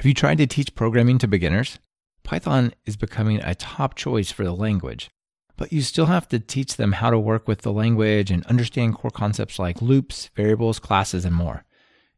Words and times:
Have 0.00 0.06
you 0.06 0.14
tried 0.14 0.38
to 0.38 0.46
teach 0.46 0.74
programming 0.74 1.18
to 1.18 1.28
beginners? 1.28 1.78
Python 2.22 2.72
is 2.86 2.96
becoming 2.96 3.38
a 3.42 3.54
top 3.54 3.96
choice 3.96 4.32
for 4.32 4.44
the 4.44 4.54
language, 4.54 5.10
but 5.58 5.74
you 5.74 5.82
still 5.82 6.06
have 6.06 6.26
to 6.28 6.38
teach 6.38 6.76
them 6.76 6.92
how 6.92 7.10
to 7.10 7.18
work 7.18 7.46
with 7.46 7.60
the 7.60 7.70
language 7.70 8.30
and 8.30 8.46
understand 8.46 8.94
core 8.94 9.10
concepts 9.10 9.58
like 9.58 9.82
loops, 9.82 10.30
variables, 10.34 10.78
classes, 10.78 11.26
and 11.26 11.36
more. 11.36 11.66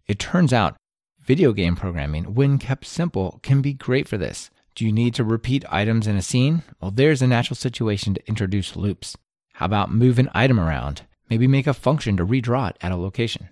It 0.07 0.21
turns 0.21 0.53
out 0.53 0.77
video 1.23 1.53
game 1.53 1.75
programming, 1.75 2.35
when 2.35 2.57
kept 2.59 2.87
simple, 2.87 3.41
can 3.43 3.61
be 3.61 3.73
great 3.73 4.07
for 4.07 4.17
this. 4.17 4.49
Do 4.77 4.87
you 4.87 4.93
need 4.93 5.13
to 5.15 5.25
repeat 5.25 5.65
items 5.69 6.07
in 6.07 6.15
a 6.15 6.23
scene? 6.23 6.63
Well, 6.81 6.93
there's 6.93 7.21
a 7.21 7.27
natural 7.27 7.57
situation 7.57 8.15
to 8.15 8.29
introduce 8.29 8.77
loops. 8.77 9.17
How 9.55 9.67
about 9.67 9.93
move 9.93 10.21
an 10.21 10.31
item 10.33 10.61
around? 10.61 11.03
Maybe 11.29 11.49
make 11.49 11.67
a 11.67 11.75
function 11.75 12.17
to 12.19 12.25
redraw 12.25 12.71
it 12.71 12.77
at 12.81 12.93
a 12.93 12.97
location. 12.97 13.49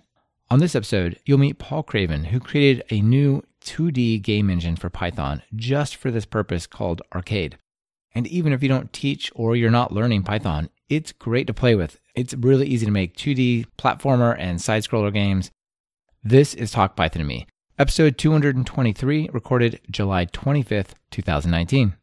On 0.49 0.59
this 0.59 0.73
episode, 0.73 1.19
you'll 1.25 1.37
meet 1.37 1.59
Paul 1.59 1.83
Craven, 1.83 2.23
who 2.23 2.39
created 2.39 2.85
a 2.89 3.01
new 3.01 3.43
2D 3.61 4.21
game 4.21 4.49
engine 4.49 4.75
for 4.75 4.89
Python 4.89 5.41
just 5.55 5.95
for 5.95 6.11
this 6.11 6.25
purpose 6.25 6.67
called 6.67 7.01
Arcade. 7.13 7.57
And 8.13 8.27
even 8.27 8.51
if 8.51 8.61
you 8.61 8.69
don't 8.69 8.91
teach 8.91 9.31
or 9.33 9.55
you're 9.55 9.71
not 9.71 9.93
learning 9.93 10.23
Python, 10.23 10.69
it's 10.89 11.13
great 11.13 11.47
to 11.47 11.53
play 11.53 11.75
with. 11.75 11.99
It's 12.15 12.33
really 12.33 12.67
easy 12.67 12.85
to 12.85 12.91
make 12.91 13.15
2D 13.15 13.67
platformer 13.77 14.35
and 14.37 14.61
side 14.61 14.83
scroller 14.83 15.13
games. 15.13 15.49
This 16.23 16.53
is 16.53 16.71
Talk 16.71 16.95
Python 16.95 17.21
to 17.21 17.25
Me, 17.25 17.47
episode 17.79 18.17
223, 18.17 19.29
recorded 19.31 19.79
July 19.89 20.25
25th, 20.25 20.91
2019. 21.11 21.95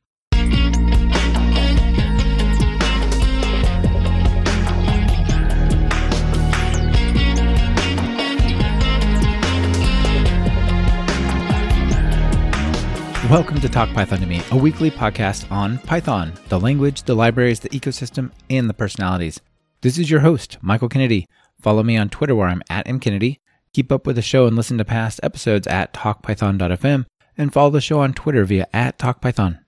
Welcome 13.30 13.60
to 13.60 13.68
Talk 13.68 13.92
Python 13.92 14.20
to 14.20 14.27
Me, 14.27 14.41
a 14.52 14.56
weekly 14.56 14.91
podcast 14.91 15.52
on 15.52 15.77
Python, 15.80 16.33
the 16.48 16.58
language, 16.58 17.02
the 17.02 17.14
libraries, 17.14 17.61
the 17.61 17.69
ecosystem, 17.69 18.30
and 18.48 18.70
the 18.70 18.75
personalities. 18.75 19.39
This 19.83 19.98
is 19.98 20.11
your 20.11 20.20
host, 20.20 20.56
Michael 20.62 20.89
Kennedy. 20.89 21.27
Follow 21.61 21.83
me 21.83 21.98
on 21.98 22.08
Twitter 22.08 22.34
where 22.34 22.48
I'm 22.48 22.62
at 22.70 22.86
mkennedy. 22.86 23.41
Keep 23.75 23.92
up 23.92 24.06
with 24.06 24.17
the 24.17 24.22
show 24.22 24.47
and 24.47 24.56
listen 24.56 24.78
to 24.78 24.84
past 24.86 25.20
episodes 25.22 25.67
at 25.67 25.92
talkpython.fm 25.92 27.05
and 27.36 27.52
follow 27.52 27.69
the 27.69 27.83
show 27.83 28.00
on 28.00 28.14
Twitter 28.14 28.47
via 28.47 28.67
at 28.72 28.98
talkpython. 28.98 29.58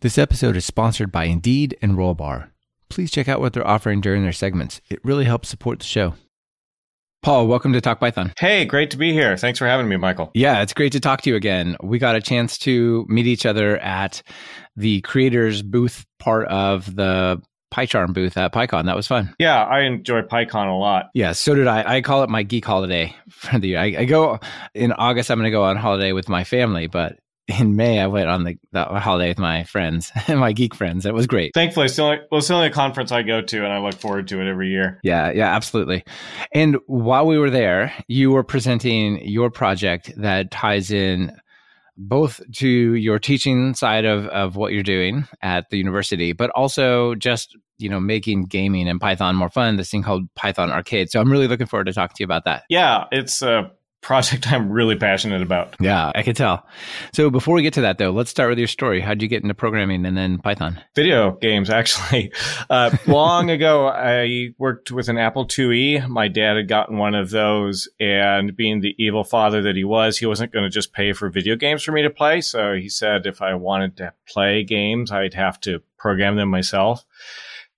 This 0.00 0.18
episode 0.18 0.56
is 0.56 0.64
sponsored 0.64 1.12
by 1.12 1.26
Indeed 1.26 1.78
and 1.82 1.92
Rollbar. 1.92 2.50
Please 2.88 3.12
check 3.12 3.28
out 3.28 3.38
what 3.38 3.52
they're 3.52 3.64
offering 3.64 4.00
during 4.00 4.24
their 4.24 4.32
segments. 4.32 4.80
It 4.90 4.98
really 5.04 5.26
helps 5.26 5.48
support 5.48 5.78
the 5.78 5.84
show. 5.84 6.14
Paul, 7.22 7.46
welcome 7.46 7.72
to 7.72 7.80
Talk 7.80 8.00
Python. 8.00 8.32
Hey, 8.36 8.64
great 8.64 8.90
to 8.90 8.96
be 8.96 9.12
here. 9.12 9.36
Thanks 9.36 9.56
for 9.56 9.68
having 9.68 9.88
me, 9.88 9.96
Michael. 9.96 10.32
Yeah, 10.34 10.60
it's 10.60 10.74
great 10.74 10.90
to 10.90 10.98
talk 10.98 11.22
to 11.22 11.30
you 11.30 11.36
again. 11.36 11.76
We 11.80 12.00
got 12.00 12.16
a 12.16 12.20
chance 12.20 12.58
to 12.58 13.06
meet 13.08 13.28
each 13.28 13.46
other 13.46 13.78
at 13.78 14.22
the 14.74 15.02
creators 15.02 15.62
booth 15.62 16.04
part 16.18 16.48
of 16.48 16.92
the 16.96 17.40
PyCharm 17.72 18.12
booth 18.12 18.36
at 18.36 18.52
PyCon. 18.52 18.86
That 18.86 18.96
was 18.96 19.06
fun. 19.06 19.36
Yeah, 19.38 19.62
I 19.62 19.82
enjoy 19.82 20.22
PyCon 20.22 20.68
a 20.68 20.74
lot. 20.74 21.10
Yeah, 21.14 21.30
so 21.30 21.54
did 21.54 21.68
I. 21.68 21.98
I 21.98 22.00
call 22.00 22.24
it 22.24 22.28
my 22.28 22.42
geek 22.42 22.64
holiday 22.64 23.14
for 23.30 23.56
the 23.56 23.68
year. 23.68 23.78
I, 23.78 23.94
I 23.98 24.04
go 24.04 24.40
in 24.74 24.90
August. 24.90 25.30
I'm 25.30 25.38
going 25.38 25.44
to 25.44 25.52
go 25.52 25.62
on 25.62 25.76
holiday 25.76 26.10
with 26.10 26.28
my 26.28 26.42
family, 26.42 26.88
but 26.88 27.20
in 27.48 27.76
May, 27.76 28.00
I 28.00 28.06
went 28.06 28.28
on 28.28 28.44
the, 28.44 28.56
the 28.70 28.84
holiday 28.84 29.28
with 29.28 29.38
my 29.38 29.64
friends 29.64 30.12
and 30.28 30.38
my 30.40 30.52
geek 30.52 30.74
friends. 30.74 31.06
It 31.06 31.14
was 31.14 31.26
great. 31.26 31.52
Thankfully, 31.54 31.86
it's 31.86 31.96
the, 31.96 32.02
only, 32.02 32.18
well, 32.30 32.38
it's 32.38 32.48
the 32.48 32.54
only 32.54 32.70
conference 32.70 33.12
I 33.12 33.22
go 33.22 33.42
to, 33.42 33.64
and 33.64 33.72
I 33.72 33.78
look 33.78 33.94
forward 33.94 34.28
to 34.28 34.40
it 34.40 34.48
every 34.48 34.70
year. 34.70 35.00
Yeah, 35.02 35.30
yeah, 35.32 35.54
absolutely. 35.54 36.04
And 36.52 36.76
while 36.86 37.26
we 37.26 37.38
were 37.38 37.50
there, 37.50 37.92
you 38.06 38.30
were 38.30 38.44
presenting 38.44 39.26
your 39.26 39.50
project 39.50 40.12
that 40.16 40.50
ties 40.50 40.90
in 40.90 41.36
both 41.96 42.40
to 42.56 42.68
your 42.68 43.18
teaching 43.18 43.74
side 43.74 44.04
of, 44.04 44.26
of 44.26 44.56
what 44.56 44.72
you're 44.72 44.82
doing 44.82 45.26
at 45.42 45.68
the 45.70 45.78
university, 45.78 46.32
but 46.32 46.50
also 46.50 47.14
just 47.14 47.56
you 47.78 47.88
know 47.88 48.00
making 48.00 48.44
gaming 48.44 48.88
and 48.88 49.00
Python 49.00 49.34
more 49.34 49.50
fun. 49.50 49.76
This 49.76 49.90
thing 49.90 50.02
called 50.02 50.32
Python 50.34 50.70
Arcade. 50.70 51.10
So 51.10 51.20
I'm 51.20 51.30
really 51.30 51.48
looking 51.48 51.66
forward 51.66 51.84
to 51.86 51.92
talking 51.92 52.14
to 52.16 52.22
you 52.22 52.24
about 52.24 52.44
that. 52.44 52.64
Yeah, 52.68 53.04
it's 53.10 53.42
uh, 53.42 53.68
project 54.02 54.52
I'm 54.52 54.70
really 54.70 54.96
passionate 54.96 55.42
about. 55.42 55.76
Yeah, 55.80 56.10
I 56.14 56.22
can 56.22 56.34
tell. 56.34 56.66
So 57.14 57.30
before 57.30 57.54
we 57.54 57.62
get 57.62 57.74
to 57.74 57.82
that, 57.82 57.98
though, 57.98 58.10
let's 58.10 58.30
start 58.30 58.50
with 58.50 58.58
your 58.58 58.68
story. 58.68 59.00
How'd 59.00 59.22
you 59.22 59.28
get 59.28 59.42
into 59.42 59.54
programming 59.54 60.04
and 60.04 60.16
then 60.16 60.38
Python? 60.38 60.80
Video 60.94 61.32
games, 61.32 61.70
actually. 61.70 62.32
Uh, 62.70 62.96
long 63.06 63.50
ago, 63.50 63.86
I 63.88 64.54
worked 64.58 64.90
with 64.90 65.08
an 65.08 65.18
Apple 65.18 65.46
IIe. 65.46 66.08
My 66.08 66.28
dad 66.28 66.56
had 66.56 66.68
gotten 66.68 66.96
one 66.96 67.14
of 67.14 67.30
those, 67.30 67.88
and 68.00 68.56
being 68.56 68.80
the 68.80 68.94
evil 68.98 69.24
father 69.24 69.62
that 69.62 69.76
he 69.76 69.84
was, 69.84 70.18
he 70.18 70.26
wasn't 70.26 70.52
going 70.52 70.64
to 70.64 70.70
just 70.70 70.92
pay 70.92 71.12
for 71.12 71.28
video 71.28 71.54
games 71.54 71.82
for 71.82 71.92
me 71.92 72.02
to 72.02 72.10
play. 72.10 72.40
So 72.40 72.74
he 72.74 72.88
said 72.88 73.26
if 73.26 73.42
I 73.42 73.54
wanted 73.54 73.96
to 73.98 74.14
play 74.26 74.64
games, 74.64 75.12
I'd 75.12 75.34
have 75.34 75.60
to 75.62 75.82
program 75.98 76.36
them 76.36 76.48
myself. 76.48 77.04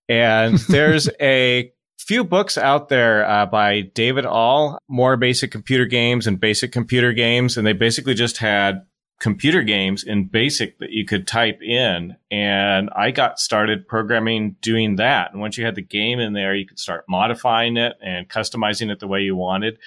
And 0.08 0.58
there's 0.68 1.08
a 1.20 1.72
few 2.06 2.24
books 2.24 2.56
out 2.56 2.88
there 2.88 3.28
uh, 3.28 3.46
by 3.46 3.80
David 3.80 4.26
Ahl, 4.26 4.78
more 4.88 5.16
basic 5.16 5.50
computer 5.50 5.86
games 5.86 6.26
and 6.26 6.40
basic 6.40 6.72
computer 6.72 7.12
games, 7.12 7.56
and 7.56 7.66
they 7.66 7.72
basically 7.72 8.14
just 8.14 8.38
had 8.38 8.82
computer 9.20 9.62
games 9.62 10.04
in 10.04 10.26
basic 10.26 10.78
that 10.78 10.90
you 10.90 11.06
could 11.06 11.26
type 11.26 11.60
in. 11.62 12.16
And 12.30 12.90
I 12.94 13.10
got 13.10 13.38
started 13.38 13.88
programming 13.88 14.56
doing 14.60 14.96
that. 14.96 15.32
And 15.32 15.40
once 15.40 15.56
you 15.56 15.64
had 15.64 15.76
the 15.76 15.82
game 15.82 16.20
in 16.20 16.32
there, 16.32 16.54
you 16.54 16.66
could 16.66 16.78
start 16.78 17.04
modifying 17.08 17.76
it 17.76 17.94
and 18.02 18.28
customizing 18.28 18.90
it 18.90 19.00
the 19.00 19.08
way 19.08 19.20
you 19.20 19.36
wanted. 19.36 19.78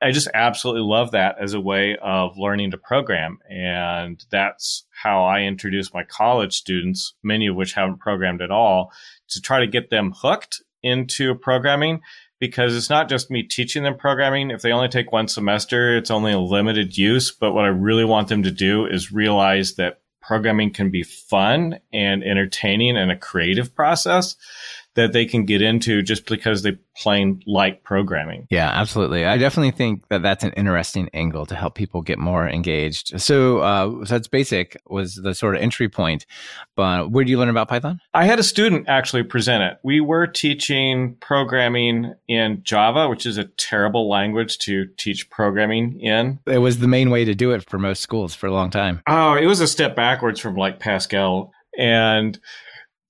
I 0.00 0.12
just 0.12 0.28
absolutely 0.32 0.82
love 0.82 1.10
that 1.10 1.36
as 1.40 1.54
a 1.54 1.60
way 1.60 1.96
of 2.00 2.38
learning 2.38 2.70
to 2.70 2.78
program. 2.78 3.38
And 3.50 4.24
that's 4.30 4.86
how 4.90 5.24
I 5.24 5.40
introduce 5.40 5.92
my 5.92 6.04
college 6.04 6.54
students, 6.54 7.14
many 7.22 7.48
of 7.48 7.56
which 7.56 7.72
haven't 7.72 7.98
programmed 7.98 8.42
at 8.42 8.52
all, 8.52 8.92
to 9.30 9.40
try 9.40 9.60
to 9.60 9.66
get 9.66 9.90
them 9.90 10.12
hooked 10.14 10.62
into 10.82 11.34
programming 11.34 12.00
because 12.40 12.76
it's 12.76 12.90
not 12.90 13.08
just 13.08 13.30
me 13.30 13.42
teaching 13.42 13.82
them 13.82 13.96
programming. 13.96 14.50
If 14.50 14.62
they 14.62 14.72
only 14.72 14.88
take 14.88 15.12
one 15.12 15.28
semester, 15.28 15.96
it's 15.96 16.10
only 16.10 16.32
a 16.32 16.38
limited 16.38 16.96
use. 16.96 17.30
But 17.30 17.52
what 17.52 17.64
I 17.64 17.68
really 17.68 18.04
want 18.04 18.28
them 18.28 18.42
to 18.44 18.50
do 18.50 18.86
is 18.86 19.12
realize 19.12 19.74
that 19.74 20.00
programming 20.20 20.72
can 20.72 20.90
be 20.90 21.02
fun 21.02 21.78
and 21.92 22.22
entertaining 22.22 22.96
and 22.96 23.10
a 23.10 23.16
creative 23.16 23.74
process 23.74 24.36
that 24.98 25.12
they 25.12 25.24
can 25.24 25.44
get 25.44 25.62
into 25.62 26.02
just 26.02 26.26
because 26.26 26.62
they 26.62 26.76
plain 26.96 27.40
like 27.46 27.84
programming. 27.84 28.48
Yeah, 28.50 28.68
absolutely. 28.68 29.24
I 29.24 29.38
definitely 29.38 29.70
think 29.70 30.08
that 30.08 30.22
that's 30.22 30.42
an 30.42 30.52
interesting 30.54 31.08
angle 31.14 31.46
to 31.46 31.54
help 31.54 31.76
people 31.76 32.02
get 32.02 32.18
more 32.18 32.48
engaged. 32.48 33.20
So, 33.20 33.58
uh, 33.58 34.04
so 34.04 34.14
that's 34.16 34.26
basic 34.26 34.76
was 34.88 35.14
the 35.14 35.36
sort 35.36 35.54
of 35.54 35.62
entry 35.62 35.88
point. 35.88 36.26
But 36.74 37.12
where 37.12 37.24
do 37.24 37.30
you 37.30 37.38
learn 37.38 37.48
about 37.48 37.68
Python? 37.68 38.00
I 38.12 38.24
had 38.24 38.40
a 38.40 38.42
student 38.42 38.88
actually 38.88 39.22
present 39.22 39.62
it. 39.62 39.78
We 39.84 40.00
were 40.00 40.26
teaching 40.26 41.14
programming 41.20 42.14
in 42.26 42.62
Java, 42.64 43.08
which 43.08 43.24
is 43.24 43.38
a 43.38 43.44
terrible 43.44 44.08
language 44.08 44.58
to 44.58 44.86
teach 44.96 45.30
programming 45.30 46.00
in. 46.00 46.40
It 46.46 46.58
was 46.58 46.80
the 46.80 46.88
main 46.88 47.10
way 47.10 47.24
to 47.24 47.36
do 47.36 47.52
it 47.52 47.70
for 47.70 47.78
most 47.78 48.00
schools 48.00 48.34
for 48.34 48.48
a 48.48 48.52
long 48.52 48.70
time. 48.70 49.00
Oh, 49.06 49.34
it 49.34 49.46
was 49.46 49.60
a 49.60 49.68
step 49.68 49.94
backwards 49.94 50.40
from 50.40 50.56
like 50.56 50.80
Pascal. 50.80 51.52
And 51.78 52.36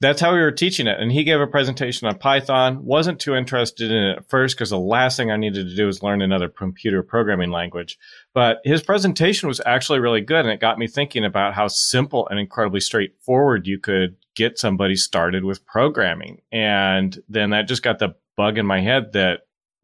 that's 0.01 0.21
how 0.21 0.33
we 0.33 0.39
were 0.39 0.53
teaching 0.53 0.87
it. 0.87 1.01
And 1.01 1.11
he 1.11 1.25
gave 1.25 1.41
a 1.41 1.47
presentation 1.47 2.07
on 2.07 2.19
Python. 2.19 2.85
Wasn't 2.85 3.21
too 3.21 3.35
interested 3.35 3.91
in 3.91 3.97
it 3.97 4.19
at 4.19 4.29
first 4.29 4.57
because 4.57 4.71
the 4.71 4.79
last 4.79 5.17
thing 5.17 5.31
I 5.31 5.37
needed 5.37 5.69
to 5.69 5.75
do 5.75 5.87
was 5.87 6.03
learn 6.03 6.23
another 6.23 6.49
computer 6.49 7.03
programming 7.03 7.51
language. 7.51 7.99
But 8.33 8.59
his 8.65 8.83
presentation 8.83 9.49
was 9.49 9.61
actually 9.67 9.99
really 9.99 10.21
good. 10.21 10.45
And 10.45 10.51
it 10.51 10.61
got 10.61 10.79
me 10.79 10.87
thinking 10.87 11.25
about 11.25 11.55
how 11.55 11.67
simple 11.67 12.29
and 12.29 12.39
incredibly 12.39 12.81
straightforward 12.81 13.67
you 13.67 13.81
could 13.81 14.17
get 14.37 14.59
somebody 14.59 14.95
started 14.95 15.45
with 15.45 15.67
programming. 15.67 16.43
And 16.53 17.19
then 17.29 17.51
that 17.51 17.67
just 17.67 17.83
got 17.83 17.99
the 17.99 18.15
bug 18.37 18.57
in 18.57 18.67
my 18.67 18.81
head 18.81 19.15
that 19.15 19.41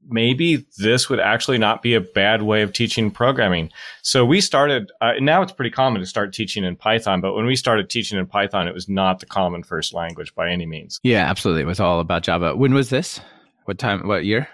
maybe 0.08 0.66
this 0.78 1.08
would 1.08 1.20
actually 1.20 1.58
not 1.58 1.82
be 1.82 1.94
a 1.94 2.00
bad 2.00 2.42
way 2.42 2.62
of 2.62 2.72
teaching 2.72 3.10
programming. 3.10 3.70
So 4.02 4.24
we 4.24 4.40
started, 4.40 4.90
uh, 5.00 5.12
now 5.20 5.42
it's 5.42 5.52
pretty 5.52 5.70
common 5.70 6.00
to 6.00 6.06
start 6.06 6.32
teaching 6.32 6.64
in 6.64 6.76
Python, 6.76 7.20
but 7.20 7.34
when 7.34 7.46
we 7.46 7.56
started 7.56 7.90
teaching 7.90 8.18
in 8.18 8.26
Python, 8.26 8.68
it 8.68 8.74
was 8.74 8.88
not 8.88 9.20
the 9.20 9.26
common 9.26 9.62
first 9.62 9.94
language 9.94 10.34
by 10.34 10.50
any 10.50 10.66
means. 10.66 11.00
Yeah, 11.02 11.28
absolutely. 11.28 11.62
It 11.62 11.66
was 11.66 11.80
all 11.80 12.00
about 12.00 12.22
Java. 12.22 12.56
When 12.56 12.74
was 12.74 12.90
this? 12.90 13.20
What 13.64 13.78
time, 13.78 14.06
what 14.06 14.24
year? 14.24 14.48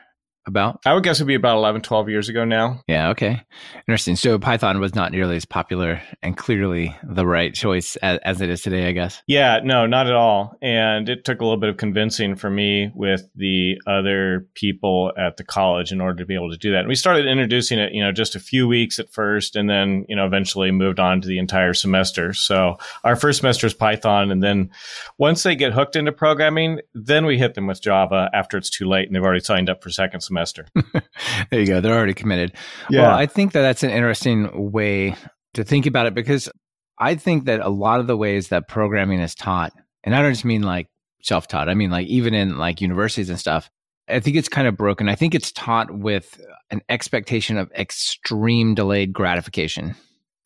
About? 0.46 0.80
I 0.84 0.94
would 0.94 1.04
guess 1.04 1.18
it'd 1.18 1.26
be 1.26 1.34
about 1.34 1.56
11, 1.56 1.82
12 1.82 2.08
years 2.08 2.28
ago 2.28 2.44
now. 2.44 2.82
Yeah, 2.88 3.10
okay. 3.10 3.42
Interesting. 3.86 4.16
So 4.16 4.38
Python 4.38 4.80
was 4.80 4.94
not 4.94 5.12
nearly 5.12 5.36
as 5.36 5.44
popular 5.44 6.02
and 6.22 6.36
clearly 6.36 6.96
the 7.02 7.26
right 7.26 7.54
choice 7.54 7.96
as, 7.96 8.18
as, 8.24 8.40
it 8.40 8.50
is 8.50 8.62
today, 8.62 8.88
I 8.88 8.92
guess. 8.92 9.22
Yeah, 9.26 9.60
no, 9.62 9.86
not 9.86 10.06
at 10.06 10.14
all. 10.14 10.56
And 10.62 11.08
it 11.08 11.24
took 11.24 11.40
a 11.40 11.44
little 11.44 11.60
bit 11.60 11.68
of 11.68 11.76
convincing 11.76 12.36
for 12.36 12.50
me 12.50 12.90
with 12.94 13.28
the 13.34 13.76
other 13.86 14.46
people 14.54 15.12
at 15.16 15.36
the 15.36 15.44
college 15.44 15.92
in 15.92 16.00
order 16.00 16.16
to 16.16 16.26
be 16.26 16.34
able 16.34 16.50
to 16.50 16.56
do 16.56 16.72
that. 16.72 16.80
And 16.80 16.88
we 16.88 16.94
started 16.94 17.26
introducing 17.26 17.78
it, 17.78 17.92
you 17.92 18.02
know, 18.02 18.12
just 18.12 18.34
a 18.34 18.40
few 18.40 18.66
weeks 18.66 18.98
at 18.98 19.12
first 19.12 19.56
and 19.56 19.68
then, 19.68 20.04
you 20.08 20.16
know, 20.16 20.26
eventually 20.26 20.70
moved 20.70 20.98
on 20.98 21.20
to 21.20 21.28
the 21.28 21.38
entire 21.38 21.74
semester. 21.74 22.32
So 22.32 22.76
our 23.04 23.16
first 23.16 23.40
semester 23.40 23.66
is 23.66 23.74
Python. 23.74 24.30
And 24.30 24.42
then 24.42 24.70
once 25.18 25.42
they 25.42 25.54
get 25.54 25.72
hooked 25.72 25.96
into 25.96 26.12
programming, 26.12 26.80
then 26.94 27.26
we 27.26 27.38
hit 27.38 27.54
them 27.54 27.66
with 27.66 27.82
Java 27.82 28.30
after 28.32 28.56
it's 28.56 28.70
too 28.70 28.88
late 28.88 29.06
and 29.06 29.14
they've 29.14 29.22
already 29.22 29.44
signed 29.44 29.68
up 29.68 29.82
for 29.82 29.90
second 29.90 30.20
semester. 30.20 30.39
there 31.50 31.60
you 31.60 31.66
go. 31.66 31.80
They're 31.80 31.96
already 31.96 32.14
committed. 32.14 32.52
Yeah. 32.88 33.02
Well, 33.02 33.10
I 33.16 33.26
think 33.26 33.52
that 33.52 33.62
that's 33.62 33.82
an 33.82 33.90
interesting 33.90 34.72
way 34.72 35.14
to 35.54 35.64
think 35.64 35.86
about 35.86 36.06
it 36.06 36.14
because 36.14 36.48
I 36.98 37.14
think 37.14 37.46
that 37.46 37.60
a 37.60 37.68
lot 37.68 38.00
of 38.00 38.06
the 38.06 38.16
ways 38.16 38.48
that 38.48 38.68
programming 38.68 39.20
is 39.20 39.34
taught, 39.34 39.72
and 40.04 40.14
I 40.14 40.22
don't 40.22 40.32
just 40.32 40.44
mean 40.44 40.62
like 40.62 40.88
self 41.22 41.48
taught, 41.48 41.68
I 41.68 41.74
mean 41.74 41.90
like 41.90 42.06
even 42.06 42.34
in 42.34 42.58
like 42.58 42.80
universities 42.80 43.30
and 43.30 43.38
stuff, 43.38 43.70
I 44.08 44.20
think 44.20 44.36
it's 44.36 44.48
kind 44.48 44.68
of 44.68 44.76
broken. 44.76 45.08
I 45.08 45.14
think 45.14 45.34
it's 45.34 45.52
taught 45.52 45.90
with 45.90 46.40
an 46.70 46.82
expectation 46.88 47.56
of 47.56 47.70
extreme 47.72 48.74
delayed 48.74 49.12
gratification. 49.12 49.94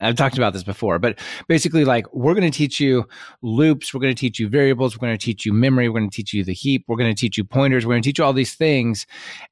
I've 0.01 0.15
talked 0.15 0.37
about 0.37 0.53
this 0.53 0.63
before, 0.63 0.99
but 0.99 1.19
basically, 1.47 1.85
like, 1.85 2.05
we're 2.13 2.33
going 2.33 2.49
to 2.49 2.55
teach 2.55 2.79
you 2.79 3.07
loops, 3.41 3.93
we're 3.93 4.01
going 4.01 4.13
to 4.13 4.19
teach 4.19 4.39
you 4.39 4.49
variables, 4.49 4.95
we're 4.95 5.07
going 5.07 5.17
to 5.17 5.23
teach 5.25 5.45
you 5.45 5.53
memory, 5.53 5.87
we're 5.87 5.99
going 5.99 6.09
to 6.09 6.15
teach 6.15 6.33
you 6.33 6.43
the 6.43 6.53
heap, 6.53 6.83
we're 6.87 6.97
going 6.97 7.13
to 7.13 7.19
teach 7.19 7.37
you 7.37 7.45
pointers, 7.45 7.85
we're 7.85 7.93
going 7.93 8.03
to 8.03 8.09
teach 8.09 8.19
you 8.19 8.25
all 8.25 8.33
these 8.33 8.55
things. 8.55 9.07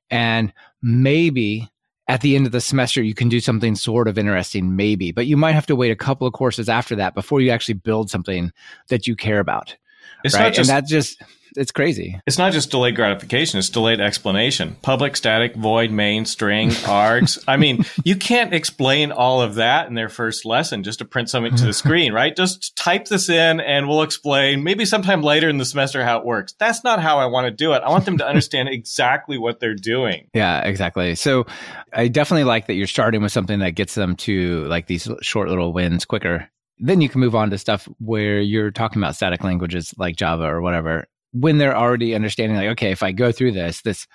And 0.09 0.51
maybe 0.81 1.69
at 2.09 2.21
the 2.21 2.35
end 2.35 2.45
of 2.45 2.51
the 2.51 2.59
semester, 2.59 3.01
you 3.01 3.13
can 3.13 3.29
do 3.29 3.39
something 3.39 3.75
sort 3.75 4.09
of 4.09 4.17
interesting, 4.17 4.75
maybe, 4.75 5.11
but 5.13 5.27
you 5.27 5.37
might 5.37 5.53
have 5.53 5.67
to 5.67 5.75
wait 5.75 5.91
a 5.91 5.95
couple 5.95 6.27
of 6.27 6.33
courses 6.33 6.67
after 6.67 6.95
that 6.97 7.15
before 7.15 7.39
you 7.39 7.49
actually 7.49 7.75
build 7.75 8.09
something 8.09 8.51
that 8.89 9.07
you 9.07 9.15
care 9.15 9.39
about. 9.39 9.77
It's 10.25 10.35
right? 10.35 10.43
not 10.43 10.53
just, 10.53 10.69
and 10.69 10.77
that 10.77 10.87
just 10.87 11.21
it's 11.55 11.71
crazy. 11.71 12.19
It's 12.25 12.37
not 12.37 12.53
just 12.53 12.71
delayed 12.71 12.95
gratification; 12.95 13.59
it's 13.59 13.69
delayed 13.69 13.99
explanation. 13.99 14.75
Public, 14.81 15.15
static, 15.15 15.55
void, 15.55 15.91
main, 15.91 16.25
string, 16.25 16.69
args. 16.69 17.43
I 17.47 17.57
mean, 17.57 17.85
you 18.03 18.15
can't 18.15 18.53
explain 18.53 19.11
all 19.11 19.41
of 19.41 19.55
that 19.55 19.87
in 19.87 19.93
their 19.93 20.09
first 20.09 20.45
lesson 20.45 20.83
just 20.83 20.99
to 20.99 21.05
print 21.05 21.29
something 21.29 21.55
to 21.55 21.65
the 21.65 21.73
screen, 21.73 22.13
right? 22.13 22.35
Just 22.35 22.75
type 22.75 23.05
this 23.05 23.29
in, 23.29 23.59
and 23.59 23.87
we'll 23.87 24.01
explain 24.01 24.63
maybe 24.63 24.85
sometime 24.85 25.21
later 25.21 25.49
in 25.49 25.57
the 25.57 25.65
semester 25.65 26.03
how 26.03 26.19
it 26.19 26.25
works. 26.25 26.53
That's 26.59 26.83
not 26.83 27.01
how 27.01 27.19
I 27.19 27.25
want 27.25 27.45
to 27.45 27.51
do 27.51 27.73
it. 27.73 27.83
I 27.83 27.89
want 27.89 28.05
them 28.05 28.17
to 28.17 28.27
understand 28.27 28.69
exactly 28.71 29.37
what 29.37 29.59
they're 29.59 29.75
doing. 29.75 30.29
Yeah, 30.33 30.61
exactly. 30.61 31.15
So, 31.15 31.45
I 31.93 32.07
definitely 32.07 32.45
like 32.45 32.67
that 32.67 32.73
you're 32.73 32.87
starting 32.87 33.21
with 33.21 33.31
something 33.31 33.59
that 33.59 33.71
gets 33.71 33.95
them 33.95 34.15
to 34.17 34.65
like 34.65 34.87
these 34.87 35.07
short 35.21 35.49
little 35.49 35.73
wins 35.73 36.05
quicker 36.05 36.49
then 36.79 37.01
you 37.01 37.09
can 37.09 37.21
move 37.21 37.35
on 37.35 37.49
to 37.49 37.57
stuff 37.57 37.87
where 37.99 38.39
you're 38.41 38.71
talking 38.71 39.01
about 39.01 39.15
static 39.15 39.43
languages 39.43 39.93
like 39.97 40.15
Java 40.15 40.43
or 40.43 40.61
whatever 40.61 41.07
when 41.33 41.57
they're 41.57 41.77
already 41.77 42.15
understanding 42.15 42.57
like 42.57 42.69
okay 42.69 42.91
if 42.91 43.03
i 43.03 43.11
go 43.11 43.31
through 43.31 43.51
this 43.51 43.81
this 43.81 44.07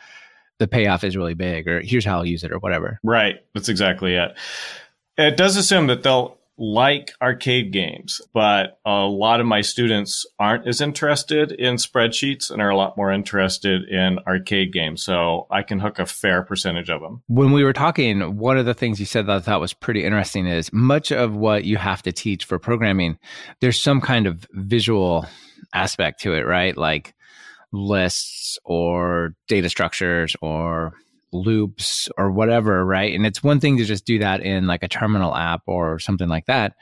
the 0.58 0.68
payoff 0.68 1.04
is 1.04 1.16
really 1.16 1.34
big 1.34 1.68
or 1.68 1.80
here's 1.80 2.04
how 2.04 2.18
i'll 2.18 2.26
use 2.26 2.42
it 2.42 2.52
or 2.52 2.58
whatever 2.58 2.98
right 3.04 3.36
that's 3.54 3.68
exactly 3.68 4.14
it 4.14 4.36
it 5.16 5.36
does 5.36 5.56
assume 5.56 5.88
that 5.88 6.02
they'll 6.02 6.38
like 6.58 7.12
arcade 7.22 7.72
games, 7.72 8.20
but 8.34 8.80
a 8.84 9.04
lot 9.04 9.40
of 9.40 9.46
my 9.46 9.60
students 9.60 10.26
aren't 10.38 10.66
as 10.66 10.80
interested 10.80 11.52
in 11.52 11.76
spreadsheets 11.76 12.50
and 12.50 12.60
are 12.60 12.70
a 12.70 12.76
lot 12.76 12.96
more 12.96 13.12
interested 13.12 13.88
in 13.88 14.18
arcade 14.26 14.72
games. 14.72 15.02
So 15.02 15.46
I 15.50 15.62
can 15.62 15.78
hook 15.78 16.00
a 16.00 16.06
fair 16.06 16.42
percentage 16.42 16.90
of 16.90 17.00
them. 17.00 17.22
When 17.28 17.52
we 17.52 17.62
were 17.62 17.72
talking, 17.72 18.36
one 18.36 18.58
of 18.58 18.66
the 18.66 18.74
things 18.74 18.98
you 18.98 19.06
said 19.06 19.26
that 19.26 19.36
I 19.36 19.40
thought 19.40 19.60
was 19.60 19.72
pretty 19.72 20.04
interesting 20.04 20.46
is 20.46 20.72
much 20.72 21.12
of 21.12 21.34
what 21.34 21.64
you 21.64 21.76
have 21.76 22.02
to 22.02 22.12
teach 22.12 22.44
for 22.44 22.58
programming, 22.58 23.18
there's 23.60 23.80
some 23.80 24.00
kind 24.00 24.26
of 24.26 24.46
visual 24.52 25.26
aspect 25.74 26.20
to 26.22 26.34
it, 26.34 26.46
right? 26.46 26.76
Like 26.76 27.14
lists 27.72 28.58
or 28.64 29.34
data 29.46 29.68
structures 29.68 30.36
or 30.40 30.94
loops 31.32 32.08
or 32.16 32.30
whatever, 32.30 32.84
right? 32.84 33.14
And 33.14 33.26
it's 33.26 33.42
one 33.42 33.60
thing 33.60 33.76
to 33.78 33.84
just 33.84 34.06
do 34.06 34.18
that 34.20 34.40
in 34.40 34.66
like 34.66 34.82
a 34.82 34.88
terminal 34.88 35.34
app 35.34 35.62
or 35.66 35.98
something 35.98 36.28
like 36.28 36.46
that. 36.46 36.74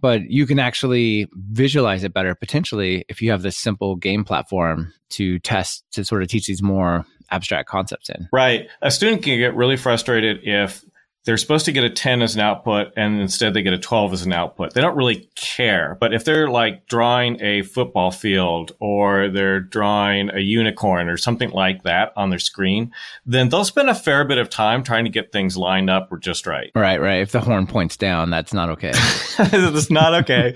But 0.00 0.30
you 0.30 0.46
can 0.46 0.58
actually 0.58 1.28
visualize 1.32 2.04
it 2.04 2.12
better 2.12 2.34
potentially 2.34 3.04
if 3.08 3.22
you 3.22 3.30
have 3.30 3.42
this 3.42 3.56
simple 3.56 3.96
game 3.96 4.24
platform 4.24 4.92
to 5.10 5.38
test 5.38 5.84
to 5.92 6.04
sort 6.04 6.22
of 6.22 6.28
teach 6.28 6.46
these 6.46 6.62
more 6.62 7.06
abstract 7.30 7.68
concepts 7.68 8.10
in. 8.10 8.28
Right. 8.32 8.68
A 8.82 8.90
student 8.90 9.22
can 9.22 9.38
get 9.38 9.56
really 9.56 9.76
frustrated 9.76 10.40
if 10.42 10.84
they're 11.26 11.36
supposed 11.36 11.64
to 11.64 11.72
get 11.72 11.82
a 11.82 11.90
10 11.90 12.22
as 12.22 12.36
an 12.36 12.40
output 12.40 12.92
and 12.96 13.20
instead 13.20 13.52
they 13.52 13.62
get 13.62 13.72
a 13.72 13.78
12 13.78 14.12
as 14.12 14.22
an 14.22 14.32
output. 14.32 14.72
They 14.72 14.80
don't 14.80 14.96
really 14.96 15.28
care. 15.34 15.96
But 15.98 16.14
if 16.14 16.24
they're 16.24 16.48
like 16.48 16.86
drawing 16.86 17.42
a 17.42 17.62
football 17.62 18.12
field 18.12 18.72
or 18.78 19.28
they're 19.28 19.58
drawing 19.58 20.30
a 20.30 20.38
unicorn 20.38 21.08
or 21.08 21.16
something 21.16 21.50
like 21.50 21.82
that 21.82 22.12
on 22.16 22.30
their 22.30 22.38
screen, 22.38 22.92
then 23.26 23.48
they'll 23.48 23.64
spend 23.64 23.90
a 23.90 23.94
fair 23.94 24.24
bit 24.24 24.38
of 24.38 24.48
time 24.48 24.84
trying 24.84 25.02
to 25.02 25.10
get 25.10 25.32
things 25.32 25.56
lined 25.56 25.90
up 25.90 26.12
or 26.12 26.18
just 26.18 26.46
right. 26.46 26.70
Right, 26.76 27.00
right. 27.00 27.22
If 27.22 27.32
the 27.32 27.40
horn 27.40 27.66
points 27.66 27.96
down, 27.96 28.30
that's 28.30 28.54
not 28.54 28.70
okay. 28.70 28.92
that's 29.38 29.90
not 29.90 30.14
okay. 30.22 30.54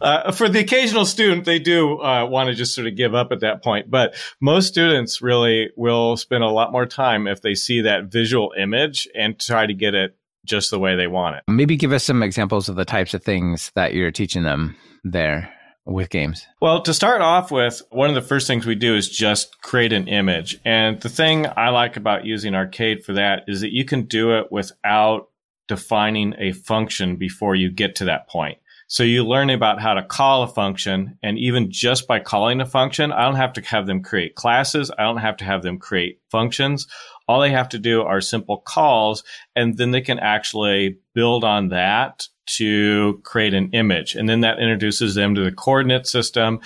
uh, 0.00 0.30
for 0.30 0.48
the 0.48 0.60
occasional 0.60 1.04
student, 1.04 1.44
they 1.44 1.58
do 1.58 2.00
uh, 2.00 2.24
want 2.26 2.48
to 2.48 2.54
just 2.54 2.76
sort 2.76 2.86
of 2.86 2.94
give 2.94 3.16
up 3.16 3.32
at 3.32 3.40
that 3.40 3.64
point. 3.64 3.90
But 3.90 4.14
most 4.40 4.68
students 4.68 5.20
really 5.20 5.70
will 5.74 6.16
spend 6.16 6.44
a 6.44 6.48
lot 6.48 6.70
more 6.70 6.86
time 6.86 7.26
if 7.26 7.42
they 7.42 7.56
see 7.56 7.80
that 7.80 8.04
visual 8.04 8.54
image 8.56 9.08
and 9.12 9.36
try 9.40 9.66
to 9.66 9.74
get 9.74 9.95
it 9.96 10.16
just 10.44 10.70
the 10.70 10.78
way 10.78 10.94
they 10.94 11.08
want 11.08 11.36
it. 11.36 11.42
Maybe 11.48 11.76
give 11.76 11.92
us 11.92 12.04
some 12.04 12.22
examples 12.22 12.68
of 12.68 12.76
the 12.76 12.84
types 12.84 13.14
of 13.14 13.24
things 13.24 13.72
that 13.74 13.94
you're 13.94 14.12
teaching 14.12 14.44
them 14.44 14.76
there 15.02 15.52
with 15.86 16.10
games? 16.10 16.46
Well, 16.60 16.82
to 16.82 16.92
start 16.92 17.22
off 17.22 17.50
with, 17.50 17.80
one 17.90 18.08
of 18.08 18.14
the 18.14 18.22
first 18.22 18.46
things 18.46 18.66
we 18.66 18.74
do 18.74 18.96
is 18.96 19.08
just 19.08 19.60
create 19.62 19.92
an 19.92 20.08
image. 20.08 20.58
And 20.64 21.00
the 21.00 21.08
thing 21.08 21.46
I 21.56 21.70
like 21.70 21.96
about 21.96 22.26
using 22.26 22.54
Arcade 22.54 23.04
for 23.04 23.14
that 23.14 23.44
is 23.46 23.60
that 23.60 23.72
you 23.72 23.84
can 23.84 24.02
do 24.02 24.36
it 24.36 24.50
without 24.50 25.28
defining 25.68 26.34
a 26.38 26.52
function 26.52 27.16
before 27.16 27.54
you 27.54 27.70
get 27.70 27.94
to 27.96 28.04
that 28.06 28.28
point. 28.28 28.58
So 28.88 29.02
you 29.02 29.24
learn 29.24 29.50
about 29.50 29.80
how 29.80 29.94
to 29.94 30.02
call 30.02 30.44
a 30.44 30.48
function. 30.48 31.18
And 31.22 31.38
even 31.38 31.72
just 31.72 32.06
by 32.06 32.20
calling 32.20 32.60
a 32.60 32.66
function, 32.66 33.10
I 33.10 33.22
don't 33.22 33.36
have 33.36 33.52
to 33.54 33.60
have 33.62 33.86
them 33.86 34.02
create 34.02 34.36
classes. 34.36 34.92
I 34.96 35.02
don't 35.02 35.16
have 35.16 35.36
to 35.38 35.44
have 35.44 35.62
them 35.62 35.78
create 35.78 36.20
functions. 36.30 36.86
All 37.28 37.40
they 37.40 37.50
have 37.50 37.68
to 37.70 37.78
do 37.78 38.02
are 38.02 38.20
simple 38.20 38.58
calls, 38.58 39.24
and 39.54 39.76
then 39.76 39.90
they 39.90 40.00
can 40.00 40.18
actually 40.18 40.98
build 41.14 41.44
on 41.44 41.68
that 41.68 42.28
to 42.46 43.20
create 43.24 43.54
an 43.54 43.70
image. 43.72 44.14
And 44.14 44.28
then 44.28 44.40
that 44.42 44.60
introduces 44.60 45.16
them 45.16 45.34
to 45.34 45.42
the 45.42 45.50
coordinate 45.50 46.06
system. 46.06 46.60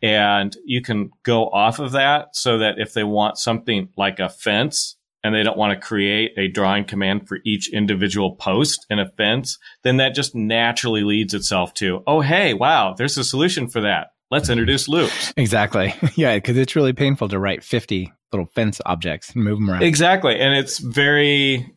And 0.00 0.56
you 0.64 0.80
can 0.80 1.10
go 1.24 1.48
off 1.48 1.80
of 1.80 1.92
that 1.92 2.36
so 2.36 2.58
that 2.58 2.78
if 2.78 2.92
they 2.92 3.02
want 3.02 3.38
something 3.38 3.88
like 3.96 4.20
a 4.20 4.28
fence, 4.28 4.96
and 5.24 5.34
they 5.34 5.42
don't 5.42 5.56
want 5.56 5.72
to 5.72 5.84
create 5.86 6.32
a 6.36 6.48
drawing 6.48 6.84
command 6.84 7.26
for 7.26 7.38
each 7.44 7.72
individual 7.72 8.36
post 8.36 8.84
in 8.90 8.98
a 8.98 9.08
fence, 9.08 9.58
then 9.82 9.96
that 9.96 10.14
just 10.14 10.34
naturally 10.34 11.02
leads 11.02 11.32
itself 11.32 11.72
to, 11.72 12.02
oh, 12.06 12.20
hey, 12.20 12.52
wow, 12.52 12.94
there's 12.96 13.16
a 13.16 13.24
solution 13.24 13.66
for 13.66 13.80
that. 13.80 14.08
Let's 14.30 14.50
introduce 14.50 14.86
loops. 14.86 15.32
Exactly. 15.36 15.94
Yeah, 16.14 16.36
because 16.36 16.58
it's 16.58 16.76
really 16.76 16.92
painful 16.92 17.28
to 17.30 17.38
write 17.38 17.64
50 17.64 18.12
little 18.34 18.50
fence 18.54 18.80
objects 18.84 19.34
and 19.34 19.44
move 19.44 19.58
them 19.58 19.70
around. 19.70 19.82
Exactly. 19.82 20.38
And 20.38 20.54
it's 20.54 20.78
very 20.78 21.72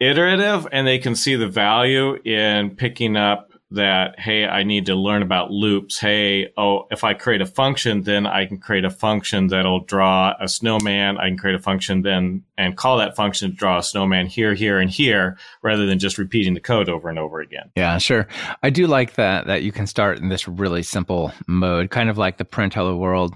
iterative 0.00 0.68
and 0.70 0.86
they 0.86 0.98
can 0.98 1.14
see 1.14 1.36
the 1.36 1.48
value 1.48 2.20
in 2.22 2.76
picking 2.76 3.16
up 3.16 3.50
that, 3.70 4.20
hey, 4.20 4.46
I 4.46 4.62
need 4.62 4.86
to 4.86 4.94
learn 4.94 5.22
about 5.22 5.50
loops. 5.50 5.98
Hey, 5.98 6.52
oh, 6.56 6.86
if 6.90 7.02
I 7.02 7.14
create 7.14 7.40
a 7.40 7.46
function, 7.46 8.02
then 8.02 8.26
I 8.26 8.46
can 8.46 8.58
create 8.58 8.84
a 8.84 8.90
function 8.90 9.48
that'll 9.48 9.80
draw 9.80 10.34
a 10.40 10.46
snowman. 10.46 11.18
I 11.18 11.28
can 11.28 11.36
create 11.36 11.56
a 11.56 11.60
function 11.60 12.02
then 12.02 12.44
and 12.56 12.76
call 12.76 12.98
that 12.98 13.16
function 13.16 13.50
to 13.50 13.56
draw 13.56 13.78
a 13.78 13.82
snowman 13.82 14.26
here, 14.26 14.54
here, 14.54 14.78
and 14.78 14.90
here, 14.90 15.38
rather 15.62 15.86
than 15.86 15.98
just 15.98 16.18
repeating 16.18 16.54
the 16.54 16.60
code 16.60 16.88
over 16.88 17.08
and 17.08 17.18
over 17.18 17.40
again. 17.40 17.70
Yeah, 17.74 17.98
sure. 17.98 18.28
I 18.62 18.70
do 18.70 18.86
like 18.86 19.14
that 19.14 19.46
that 19.46 19.62
you 19.62 19.72
can 19.72 19.86
start 19.86 20.18
in 20.18 20.28
this 20.28 20.46
really 20.46 20.82
simple 20.82 21.32
mode, 21.48 21.90
kind 21.90 22.10
of 22.10 22.18
like 22.18 22.36
the 22.36 22.44
print 22.44 22.74
hello 22.74 22.96
world 22.96 23.34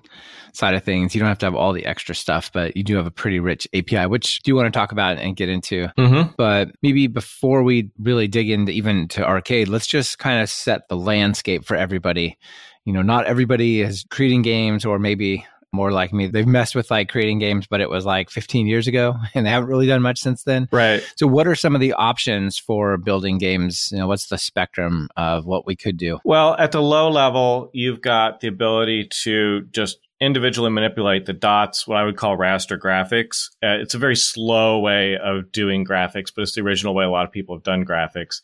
side 0.53 0.75
of 0.75 0.85
things. 0.85 1.15
You 1.15 1.21
don't 1.21 1.29
have 1.29 1.39
to 1.39 1.47
have 1.47 1.55
all 1.55 1.73
the 1.73 1.87
extra 1.87 2.15
stuff, 2.15 2.51
but 2.53 2.77
you 2.77 2.83
do 2.83 2.97
have 2.97 3.07
a 3.07 3.11
pretty 3.11 3.41
rich 3.41 3.67
API, 3.75 4.07
which 4.07 4.41
do 4.43 4.51
you 4.51 4.57
want 4.57 4.73
to 4.73 4.77
talk 4.77 4.93
about 4.93 5.19
and 5.19 5.37
get 5.37 5.49
into. 5.49 5.89
Mm-hmm. 5.99 6.33
But 6.37 6.71
maybe 6.83 7.07
before 7.07 7.63
we 7.63 7.91
really 7.99 8.29
dig 8.29 8.51
into 8.51 8.73
even 8.73 9.09
to 9.09 9.27
arcade, 9.27 9.69
let's 9.69 9.87
just 9.87 10.19
kind 10.19 10.43
of 10.43 10.49
set 10.49 10.89
the 10.89 10.97
landscape 10.97 11.65
for 11.65 11.77
everybody. 11.77 12.39
You 12.85 12.93
know, 12.93 13.03
not 13.03 13.27
everybody 13.27 13.81
is 13.81 14.05
creating 14.11 14.43
games 14.43 14.85
or 14.85 14.99
maybe 14.99 15.45
more 15.73 15.93
like 15.93 16.13
me. 16.13 16.27
They've 16.27 16.47
messed 16.47 16.75
with 16.75 16.91
like 16.91 17.09
creating 17.09 17.39
games, 17.39 17.67
but 17.67 17.81
it 17.81 17.91
was 17.91 18.07
like 18.07 18.31
15 18.31 18.67
years 18.67 18.87
ago 18.87 19.17
and 19.35 19.47
they 19.47 19.51
haven't 19.51 19.69
really 19.69 19.87
done 19.87 20.03
much 20.03 20.19
since 20.19 20.45
then. 20.45 20.69
Right. 20.73 21.03
So 21.17 21.27
what 21.27 21.47
are 21.47 21.55
some 21.55 21.75
of 21.75 21.81
the 21.81 21.93
options 21.93 22.59
for 22.59 22.97
building 22.97 23.39
games? 23.39 23.91
You 23.93 23.99
know, 23.99 24.07
what's 24.07 24.29
the 24.29 24.39
spectrum 24.39 25.09
of 25.17 25.47
what 25.47 25.67
we 25.67 25.77
could 25.77 25.97
do? 25.97 26.19
Well, 26.25 26.57
at 26.59 26.73
the 26.73 26.83
low 26.83 27.11
level, 27.11 27.71
you've 27.73 28.01
got 28.01 28.41
the 28.41 28.49
ability 28.49 29.09
to 29.25 29.63
just 29.71 29.99
individually 30.21 30.71
manipulate 30.71 31.27
the 31.27 31.33
dots, 31.33 31.87
what 31.87 31.97
I 31.97 32.05
would 32.05 32.17
call 32.17 32.37
raster 32.37 32.79
graphics. 32.79 33.51
Uh, 33.63 33.81
it's 33.81 33.95
a 33.95 33.99
very 33.99 34.17
slow 34.17 34.81
way 34.81 35.17
of 35.17 35.53
doing 35.53 35.85
graphics, 35.85 36.33
but 36.35 36.43
it's 36.43 36.55
the 36.55 36.63
original 36.63 36.95
way 36.95 37.05
a 37.05 37.11
lot 37.11 37.25
of 37.25 37.33
people 37.33 37.55
have 37.55 37.63
done 37.63 37.85
graphics. 37.85 38.41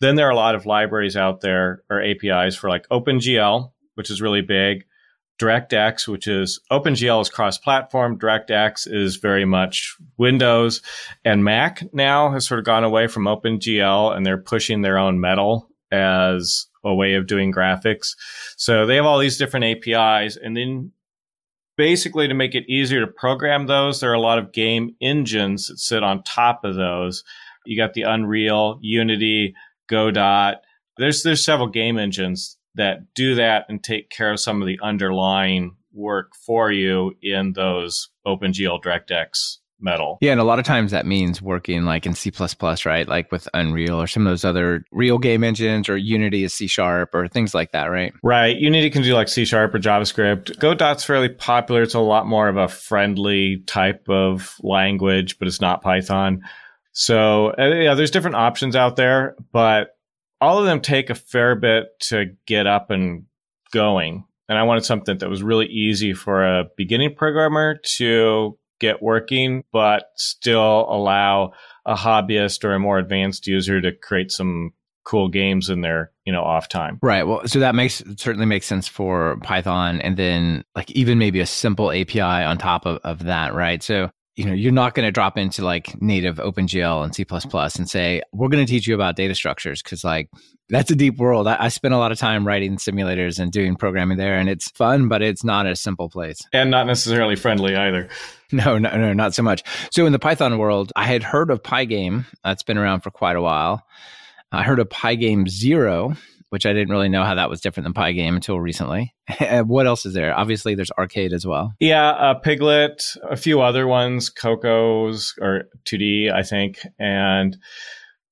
Then 0.00 0.16
there 0.16 0.26
are 0.26 0.32
a 0.32 0.36
lot 0.36 0.54
of 0.54 0.66
libraries 0.66 1.16
out 1.16 1.40
there 1.40 1.82
or 1.90 2.02
APIs 2.02 2.56
for 2.56 2.70
like 2.70 2.88
OpenGL, 2.88 3.72
which 3.94 4.10
is 4.10 4.22
really 4.22 4.42
big. 4.42 4.84
DirectX, 5.38 6.08
which 6.08 6.26
is 6.26 6.60
OpenGL 6.72 7.22
is 7.22 7.28
cross-platform. 7.28 8.18
DirectX 8.18 8.92
is 8.92 9.16
very 9.16 9.44
much 9.44 9.96
Windows 10.16 10.82
and 11.24 11.44
Mac 11.44 11.82
now 11.92 12.32
has 12.32 12.46
sort 12.46 12.58
of 12.58 12.66
gone 12.66 12.84
away 12.84 13.06
from 13.06 13.24
OpenGL 13.24 14.16
and 14.16 14.26
they're 14.26 14.38
pushing 14.38 14.82
their 14.82 14.98
own 14.98 15.20
metal 15.20 15.68
as 15.92 16.66
a 16.84 16.94
way 16.94 17.14
of 17.14 17.26
doing 17.26 17.52
graphics. 17.52 18.16
So 18.56 18.86
they 18.86 18.96
have 18.96 19.04
all 19.04 19.18
these 19.18 19.38
different 19.38 19.64
APIs 19.66 20.36
and 20.36 20.56
then 20.56 20.92
basically 21.78 22.28
to 22.28 22.34
make 22.34 22.54
it 22.54 22.68
easier 22.68 23.00
to 23.00 23.06
program 23.06 23.66
those, 23.66 24.00
there 24.00 24.10
are 24.10 24.14
a 24.14 24.20
lot 24.20 24.38
of 24.38 24.52
game 24.52 24.94
engines 25.00 25.68
that 25.68 25.78
sit 25.78 26.02
on 26.02 26.22
top 26.24 26.64
of 26.64 26.74
those. 26.74 27.24
You 27.64 27.78
got 27.78 27.94
the 27.94 28.02
Unreal, 28.02 28.78
Unity, 28.82 29.54
Godot, 29.88 30.56
There's 30.98 31.22
there's 31.22 31.44
several 31.44 31.68
game 31.68 31.96
engines 31.96 32.58
that 32.74 33.14
do 33.14 33.36
that 33.36 33.64
and 33.70 33.82
take 33.82 34.10
care 34.10 34.32
of 34.32 34.40
some 34.40 34.60
of 34.60 34.66
the 34.66 34.78
underlying 34.82 35.76
work 35.92 36.32
for 36.34 36.70
you 36.70 37.14
in 37.22 37.54
those 37.54 38.10
OpenGL 38.26 38.82
DirectX 38.82 39.58
metal. 39.80 40.18
Yeah, 40.20 40.32
and 40.32 40.40
a 40.40 40.44
lot 40.44 40.58
of 40.58 40.64
times 40.64 40.90
that 40.90 41.06
means 41.06 41.40
working 41.40 41.84
like 41.84 42.06
in 42.06 42.14
C++, 42.14 42.32
right? 42.84 43.08
Like 43.08 43.30
with 43.30 43.48
Unreal 43.54 44.00
or 44.00 44.06
some 44.06 44.26
of 44.26 44.30
those 44.30 44.44
other 44.44 44.84
real 44.92 45.18
game 45.18 45.44
engines 45.44 45.88
or 45.88 45.96
Unity 45.96 46.44
is 46.44 46.54
C 46.54 46.66
sharp 46.66 47.14
or 47.14 47.28
things 47.28 47.54
like 47.54 47.72
that, 47.72 47.86
right? 47.86 48.12
Right. 48.22 48.56
Unity 48.56 48.90
can 48.90 49.02
do 49.02 49.14
like 49.14 49.28
C 49.28 49.44
sharp 49.44 49.74
or 49.74 49.78
JavaScript. 49.78 50.58
Godot's 50.58 51.04
fairly 51.04 51.28
popular. 51.28 51.82
It's 51.82 51.94
a 51.94 52.00
lot 52.00 52.26
more 52.26 52.48
of 52.48 52.56
a 52.56 52.68
friendly 52.68 53.62
type 53.66 54.08
of 54.08 54.56
language, 54.62 55.38
but 55.38 55.48
it's 55.48 55.60
not 55.60 55.82
Python. 55.82 56.42
So 56.92 57.52
uh, 57.58 57.66
yeah, 57.66 57.94
there's 57.94 58.10
different 58.10 58.36
options 58.36 58.74
out 58.74 58.96
there, 58.96 59.36
but 59.52 59.96
all 60.40 60.58
of 60.58 60.66
them 60.66 60.80
take 60.80 61.10
a 61.10 61.14
fair 61.14 61.54
bit 61.54 61.98
to 62.00 62.36
get 62.46 62.66
up 62.66 62.90
and 62.90 63.24
going. 63.72 64.24
And 64.48 64.56
I 64.56 64.62
wanted 64.62 64.84
something 64.84 65.18
that 65.18 65.28
was 65.28 65.42
really 65.42 65.66
easy 65.66 66.14
for 66.14 66.44
a 66.44 66.64
beginning 66.76 67.14
programmer 67.14 67.78
to 67.96 68.58
get 68.80 69.02
working, 69.02 69.64
but 69.72 70.10
still 70.16 70.86
allow 70.88 71.52
a 71.84 71.94
hobbyist 71.94 72.64
or 72.64 72.74
a 72.74 72.78
more 72.78 72.98
advanced 72.98 73.46
user 73.46 73.80
to 73.80 73.92
create 73.92 74.30
some 74.30 74.72
cool 75.04 75.28
games 75.28 75.70
in 75.70 75.80
their 75.80 76.12
you 76.26 76.32
know 76.32 76.42
off 76.42 76.68
time. 76.68 76.98
Right. 77.00 77.26
Well 77.26 77.48
so 77.48 77.60
that 77.60 77.74
makes 77.74 78.04
certainly 78.18 78.44
makes 78.44 78.66
sense 78.66 78.86
for 78.86 79.38
python 79.42 80.02
and 80.02 80.18
then 80.18 80.64
like 80.76 80.90
even 80.90 81.18
maybe 81.18 81.40
a 81.40 81.46
simple 81.46 81.90
api 81.90 82.20
on 82.20 82.58
top 82.58 82.84
of, 82.84 82.98
of 83.04 83.24
that 83.24 83.54
right? 83.54 83.82
So 83.82 84.10
you 84.36 84.44
know 84.44 84.52
you're 84.52 84.70
not 84.70 84.94
going 84.94 85.06
to 85.06 85.10
drop 85.10 85.38
into 85.38 85.64
like 85.64 86.00
native 86.02 86.36
opengl 86.36 87.02
and 87.02 87.14
c++ 87.14 87.24
and 87.78 87.88
say 87.88 88.22
we're 88.32 88.48
going 88.48 88.64
to 88.64 88.70
teach 88.70 88.86
you 88.86 88.94
about 88.94 89.16
data 89.16 89.34
structures 89.34 89.82
because 89.82 90.04
like 90.04 90.28
that's 90.70 90.90
a 90.90 90.96
deep 90.96 91.16
world 91.16 91.46
I, 91.46 91.64
I 91.64 91.68
spend 91.68 91.94
a 91.94 91.98
lot 91.98 92.12
of 92.12 92.18
time 92.18 92.46
writing 92.46 92.76
simulators 92.76 93.38
and 93.38 93.50
doing 93.50 93.76
programming 93.76 94.18
there 94.18 94.36
and 94.36 94.48
it's 94.48 94.70
fun 94.70 95.08
but 95.08 95.22
it's 95.22 95.44
not 95.44 95.66
a 95.66 95.76
simple 95.76 96.08
place 96.08 96.40
and 96.52 96.70
not 96.70 96.86
necessarily 96.86 97.36
friendly 97.36 97.76
either 97.76 98.08
No, 98.50 98.78
no, 98.78 98.96
no, 98.96 99.12
not 99.12 99.34
so 99.34 99.42
much. 99.42 99.62
So 99.90 100.06
in 100.06 100.12
the 100.12 100.18
Python 100.18 100.56
world, 100.56 100.90
I 100.96 101.04
had 101.04 101.22
heard 101.22 101.50
of 101.50 101.62
Pygame. 101.62 102.24
That's 102.42 102.62
been 102.62 102.78
around 102.78 103.02
for 103.02 103.10
quite 103.10 103.36
a 103.36 103.42
while. 103.42 103.84
I 104.50 104.62
heard 104.62 104.78
of 104.78 104.88
Pygame 104.88 105.48
Zero, 105.48 106.14
which 106.48 106.64
I 106.64 106.72
didn't 106.72 106.88
really 106.88 107.10
know 107.10 107.24
how 107.24 107.34
that 107.34 107.50
was 107.50 107.60
different 107.60 107.84
than 107.84 107.92
Pygame 107.92 108.34
until 108.34 108.58
recently. 108.58 109.14
what 109.66 109.86
else 109.86 110.06
is 110.06 110.14
there? 110.14 110.34
Obviously, 110.34 110.74
there's 110.74 110.90
Arcade 110.92 111.34
as 111.34 111.46
well. 111.46 111.74
Yeah, 111.78 112.08
uh, 112.08 112.40
Pyglet, 112.40 113.02
a 113.28 113.36
few 113.36 113.60
other 113.60 113.86
ones, 113.86 114.30
Cocos 114.30 115.34
or 115.40 115.64
2D, 115.86 116.32
I 116.32 116.42
think, 116.42 116.78
and 116.98 117.54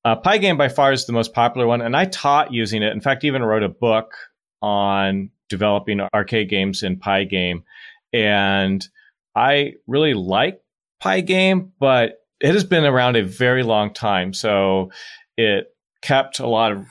uh, 0.06 0.14
Pygame 0.14 0.56
by 0.56 0.68
far 0.68 0.92
is 0.92 1.04
the 1.06 1.12
most 1.12 1.34
popular 1.34 1.66
one. 1.66 1.82
And 1.82 1.96
I 1.96 2.04
taught 2.04 2.52
using 2.52 2.84
it. 2.84 2.92
In 2.92 3.00
fact, 3.00 3.24
even 3.24 3.42
wrote 3.42 3.64
a 3.64 3.68
book 3.68 4.14
on 4.62 5.30
developing 5.48 6.00
arcade 6.14 6.48
games 6.48 6.84
in 6.84 6.96
Pygame, 7.00 7.64
and 8.12 8.86
I 9.34 9.74
really 9.88 10.14
like 10.14 10.60
Pygame, 11.02 11.70
but 11.80 12.20
it 12.40 12.54
has 12.54 12.62
been 12.62 12.84
around 12.84 13.16
a 13.16 13.24
very 13.24 13.64
long 13.64 13.92
time. 13.92 14.32
So 14.32 14.92
it 15.36 15.74
kept 16.02 16.38
a 16.38 16.46
lot 16.46 16.70
of 16.70 16.86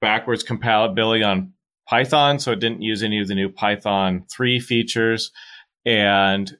backwards 0.00 0.42
compatibility 0.42 1.22
on 1.22 1.52
Python. 1.86 2.38
So 2.38 2.52
it 2.52 2.60
didn't 2.60 2.80
use 2.80 3.02
any 3.02 3.20
of 3.20 3.28
the 3.28 3.34
new 3.34 3.50
Python 3.50 4.24
3 4.30 4.58
features. 4.58 5.32
And 5.84 6.56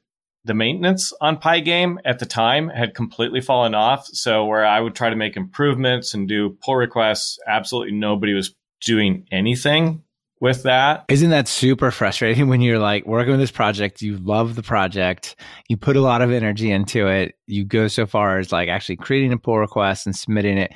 the 0.49 0.55
maintenance 0.55 1.13
on 1.21 1.37
Pygame 1.37 1.99
at 2.05 2.19
the 2.19 2.27
time 2.27 2.69
had 2.69 2.95
completely 2.95 3.41
fallen 3.41 3.75
off. 3.75 4.07
So 4.07 4.47
where 4.47 4.67
I 4.67 4.81
would 4.81 4.97
try 4.97 5.11
to 5.11 5.17
make 5.17 5.37
improvements 5.37 6.15
and 6.15 6.27
do 6.27 6.57
pull 6.65 6.75
requests, 6.75 7.39
absolutely 7.47 7.93
nobody 7.93 8.35
was 8.35 8.57
doing 8.81 9.27
anything 9.31 10.03
with 10.41 10.63
that. 10.63 11.05
Isn't 11.09 11.31
that 11.31 11.49
super 11.49 11.91
frustrating 11.91 12.49
when 12.49 12.61
you're 12.61 12.79
like 12.79 13.07
working 13.07 13.33
with 13.33 13.41
this 13.41 13.51
project, 13.51 14.03
you 14.03 14.17
love 14.19 14.55
the 14.55 14.63
project, 14.63 15.37
you 15.69 15.77
put 15.77 15.97
a 15.97 16.01
lot 16.01 16.23
of 16.23 16.31
energy 16.31 16.71
into 16.71 17.09
it, 17.09 17.35
you 17.47 17.65
go 17.65 17.89
so 17.89 18.07
far 18.07 18.39
as 18.39 18.53
like 18.53 18.69
actually 18.69 18.97
creating 18.97 19.33
a 19.33 19.39
pull 19.39 19.59
request 19.59 20.07
and 20.07 20.17
submitting 20.17 20.57
it. 20.57 20.73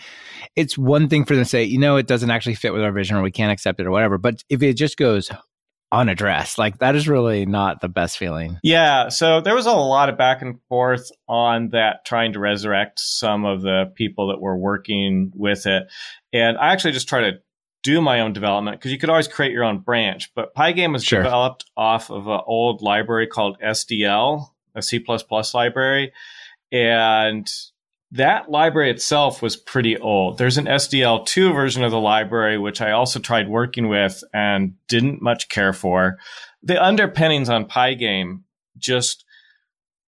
It's 0.57 0.77
one 0.77 1.09
thing 1.09 1.25
for 1.25 1.35
them 1.35 1.45
to 1.45 1.49
say, 1.49 1.65
you 1.65 1.79
know, 1.79 1.97
it 1.97 2.07
doesn't 2.07 2.31
actually 2.31 2.57
fit 2.57 2.73
with 2.73 2.83
our 2.83 2.93
vision 2.93 3.17
or 3.17 3.23
we 3.23 3.31
can't 3.31 3.53
accept 3.53 3.81
it 3.81 3.87
or 3.87 3.91
whatever. 3.91 4.19
But 4.19 4.43
if 4.49 4.63
it 4.63 4.75
just 4.75 4.97
goes 4.97 5.31
unaddressed, 5.93 6.59
like 6.59 6.79
that 6.79 6.97
is 6.97 7.07
really 7.07 7.45
not 7.45 7.81
the 7.81 7.89
best 7.89 8.17
feeling. 8.17 8.59
Yeah. 8.63 9.11
So 9.11 9.41
there 9.43 9.55
was 9.55 9.67
a 9.67 9.73
lot 9.73 10.09
of 10.09 10.17
back 10.17 10.41
and 10.41 10.59
forth 10.69 11.11
on 11.29 11.69
that, 11.69 12.05
trying 12.07 12.33
to 12.33 12.41
resurrect 12.41 12.99
some 12.99 13.45
of 13.45 13.63
the 13.63 13.93
people 13.95 14.29
that 14.29 14.41
were 14.41 14.57
working 14.57 15.31
with 15.35 15.67
it. 15.67 15.89
And 16.33 16.57
I 16.57 16.73
actually 16.73 16.93
just 16.93 17.09
try 17.09 17.31
to 17.31 17.41
do 17.83 18.01
my 18.01 18.21
own 18.21 18.33
development 18.33 18.79
because 18.79 18.91
you 18.91 18.99
could 18.99 19.11
always 19.11 19.29
create 19.29 19.53
your 19.53 19.65
own 19.65 19.81
branch. 19.81 20.33
But 20.35 20.55
Pygame 20.55 20.93
was 20.93 21.05
sure. 21.05 21.23
developed 21.23 21.67
off 21.77 22.11
of 22.11 22.27
an 22.27 22.41
old 22.47 22.81
library 22.81 23.27
called 23.27 23.59
SDL, 23.61 24.47
a 24.75 24.83
C++ 24.83 25.05
library. 25.53 26.13
And 26.71 27.51
that 28.13 28.51
library 28.51 28.91
itself 28.91 29.41
was 29.41 29.57
pretty 29.57 29.97
old. 29.97 30.37
There's 30.37 30.59
an 30.59 30.67
SDL2 30.67 31.55
version 31.55 31.83
of 31.83 31.91
the 31.91 32.01
library, 32.01 32.59
which 32.59 32.81
I 32.81 32.93
also 32.93 33.19
tried 33.19 33.49
working 33.49 33.89
with 33.89 34.23
and 34.35 34.75
didn't 34.87 35.23
much 35.23 35.49
care 35.49 35.73
for. 35.73 36.19
The 36.63 36.83
underpinnings 36.83 37.49
on 37.49 37.65
Pygame 37.65 38.43
just 38.79 39.25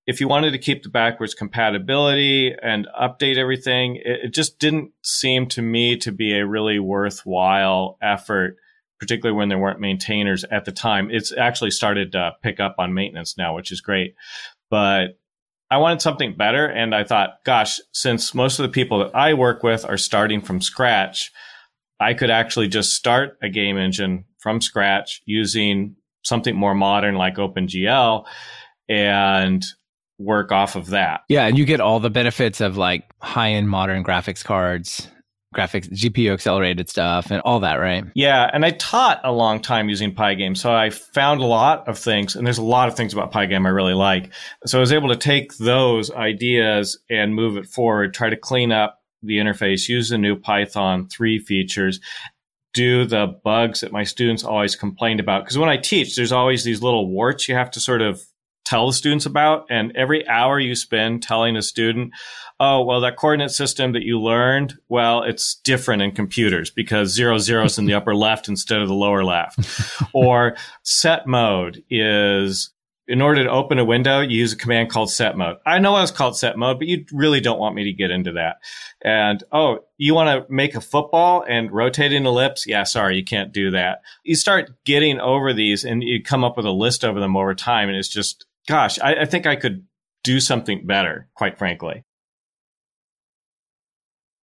if 0.06 0.20
you 0.20 0.28
wanted 0.28 0.50
to 0.50 0.58
keep 0.58 0.82
the 0.82 0.90
backwards 0.90 1.32
compatibility 1.32 2.54
and 2.62 2.86
update 3.00 3.38
everything, 3.38 3.96
it, 3.96 4.20
it, 4.24 4.34
just 4.34 4.58
didn't 4.58 4.92
seem 5.02 5.46
to 5.48 5.62
me 5.62 5.96
to 5.96 6.12
be 6.12 6.36
a 6.36 6.46
really 6.46 6.78
worthwhile 6.78 7.96
effort, 8.02 8.56
particularly 9.00 9.34
when 9.34 9.48
there 9.48 9.58
weren't 9.58 9.80
maintainers 9.80 10.44
at 10.44 10.66
the 10.66 10.72
time. 10.72 11.08
It's 11.10 11.32
actually 11.32 11.70
started 11.70 12.12
to 12.12 12.32
pick 12.42 12.60
up 12.60 12.74
on 12.78 12.92
maintenance 12.92 13.38
now, 13.38 13.54
which 13.54 13.72
is 13.72 13.80
great. 13.80 14.14
But 14.68 15.18
I 15.74 15.78
wanted 15.78 16.00
something 16.00 16.36
better. 16.36 16.66
And 16.66 16.94
I 16.94 17.02
thought, 17.02 17.42
gosh, 17.44 17.80
since 17.90 18.32
most 18.32 18.60
of 18.60 18.62
the 18.62 18.68
people 18.68 19.00
that 19.00 19.10
I 19.12 19.34
work 19.34 19.64
with 19.64 19.84
are 19.84 19.96
starting 19.96 20.40
from 20.40 20.60
scratch, 20.60 21.32
I 21.98 22.14
could 22.14 22.30
actually 22.30 22.68
just 22.68 22.94
start 22.94 23.36
a 23.42 23.48
game 23.48 23.76
engine 23.76 24.24
from 24.38 24.60
scratch 24.60 25.20
using 25.26 25.96
something 26.22 26.54
more 26.54 26.76
modern 26.76 27.16
like 27.16 27.38
OpenGL 27.38 28.24
and 28.88 29.64
work 30.20 30.52
off 30.52 30.76
of 30.76 30.90
that. 30.90 31.22
Yeah, 31.28 31.46
and 31.46 31.58
you 31.58 31.64
get 31.64 31.80
all 31.80 31.98
the 31.98 32.08
benefits 32.08 32.60
of 32.60 32.76
like 32.76 33.10
high 33.20 33.50
end 33.50 33.68
modern 33.68 34.04
graphics 34.04 34.44
cards, 34.44 35.08
graphics, 35.54 35.88
GPU 35.90 36.32
accelerated 36.32 36.88
stuff, 36.88 37.30
and 37.30 37.40
all 37.42 37.60
that, 37.60 37.76
right? 37.76 38.04
Yeah, 38.14 38.50
and 38.52 38.64
I 38.64 38.70
taught 38.70 39.20
a 39.24 39.32
long 39.32 39.60
time 39.60 39.88
using 39.88 40.14
Pygame, 40.14 40.56
so 40.56 40.72
I 40.72 40.90
found 40.90 41.40
a 41.40 41.46
lot 41.46 41.88
of 41.88 41.98
things, 41.98 42.36
and 42.36 42.46
there's 42.46 42.58
a 42.58 42.64
lot 42.64 42.88
of 42.88 42.96
things 42.96 43.12
about 43.12 43.32
Pygame 43.32 43.66
I 43.66 43.70
really 43.70 43.94
like. 43.94 44.32
So 44.66 44.78
I 44.78 44.80
was 44.80 44.92
able 44.92 45.08
to 45.08 45.16
take 45.16 45.56
those 45.58 46.10
ideas 46.10 46.98
and 47.08 47.34
move 47.34 47.56
it 47.56 47.66
forward, 47.66 48.14
try 48.14 48.30
to 48.30 48.36
clean 48.36 48.72
up 48.72 49.00
the 49.22 49.38
interface, 49.38 49.88
use 49.88 50.10
the 50.10 50.18
new 50.18 50.36
Python 50.36 51.08
3 51.08 51.38
features, 51.38 52.00
do 52.74 53.06
the 53.06 53.40
bugs 53.44 53.80
that 53.80 53.92
my 53.92 54.02
students 54.02 54.44
always 54.44 54.76
complained 54.76 55.20
about. 55.20 55.44
Because 55.44 55.56
when 55.56 55.68
I 55.68 55.76
teach, 55.76 56.16
there's 56.16 56.32
always 56.32 56.64
these 56.64 56.82
little 56.82 57.08
warts 57.08 57.48
you 57.48 57.54
have 57.54 57.70
to 57.70 57.80
sort 57.80 58.02
of 58.02 58.22
tell 58.64 58.86
the 58.86 58.92
students 58.92 59.26
about. 59.26 59.66
And 59.70 59.96
every 59.96 60.26
hour 60.26 60.58
you 60.58 60.74
spend 60.74 61.22
telling 61.22 61.56
a 61.56 61.62
student, 61.62 62.12
oh, 62.58 62.82
well, 62.82 63.00
that 63.00 63.16
coordinate 63.16 63.50
system 63.50 63.92
that 63.92 64.02
you 64.02 64.20
learned, 64.20 64.74
well, 64.88 65.22
it's 65.22 65.56
different 65.56 66.02
in 66.02 66.12
computers 66.12 66.70
because 66.70 67.12
zero 67.12 67.38
zero 67.38 67.64
is 67.64 67.78
in 67.78 67.86
the 67.86 67.94
upper 67.94 68.14
left 68.14 68.48
instead 68.48 68.80
of 68.80 68.88
the 68.88 68.94
lower 68.94 69.24
left. 69.24 69.58
or 70.12 70.56
set 70.82 71.26
mode 71.26 71.82
is 71.90 72.70
in 73.06 73.20
order 73.20 73.44
to 73.44 73.50
open 73.50 73.78
a 73.78 73.84
window, 73.84 74.20
you 74.20 74.38
use 74.38 74.52
a 74.52 74.56
command 74.56 74.90
called 74.90 75.10
set 75.10 75.36
mode. 75.36 75.56
I 75.66 75.78
know 75.78 76.00
it's 76.00 76.10
called 76.10 76.38
set 76.38 76.56
mode, 76.56 76.78
but 76.78 76.88
you 76.88 77.04
really 77.12 77.40
don't 77.40 77.58
want 77.58 77.74
me 77.74 77.84
to 77.84 77.92
get 77.92 78.10
into 78.10 78.32
that. 78.32 78.56
And 79.02 79.44
oh, 79.52 79.80
you 79.98 80.14
want 80.14 80.28
to 80.28 80.52
make 80.52 80.74
a 80.74 80.80
football 80.80 81.44
and 81.46 81.70
rotate 81.70 82.12
an 82.12 82.26
ellipse? 82.26 82.66
Yeah, 82.66 82.84
sorry, 82.84 83.16
you 83.16 83.24
can't 83.24 83.52
do 83.52 83.72
that. 83.72 84.00
You 84.24 84.36
start 84.36 84.70
getting 84.84 85.20
over 85.20 85.52
these 85.52 85.84
and 85.84 86.02
you 86.02 86.22
come 86.22 86.44
up 86.44 86.56
with 86.56 86.66
a 86.66 86.70
list 86.70 87.04
over 87.04 87.20
them 87.20 87.36
over 87.36 87.54
time. 87.54 87.88
And 87.88 87.98
it's 87.98 88.08
just 88.08 88.46
gosh, 88.68 88.98
I, 89.00 89.22
I 89.22 89.24
think 89.24 89.46
I 89.46 89.56
could 89.56 89.86
do 90.22 90.40
something 90.40 90.86
better, 90.86 91.28
quite 91.34 91.58
frankly. 91.58 92.02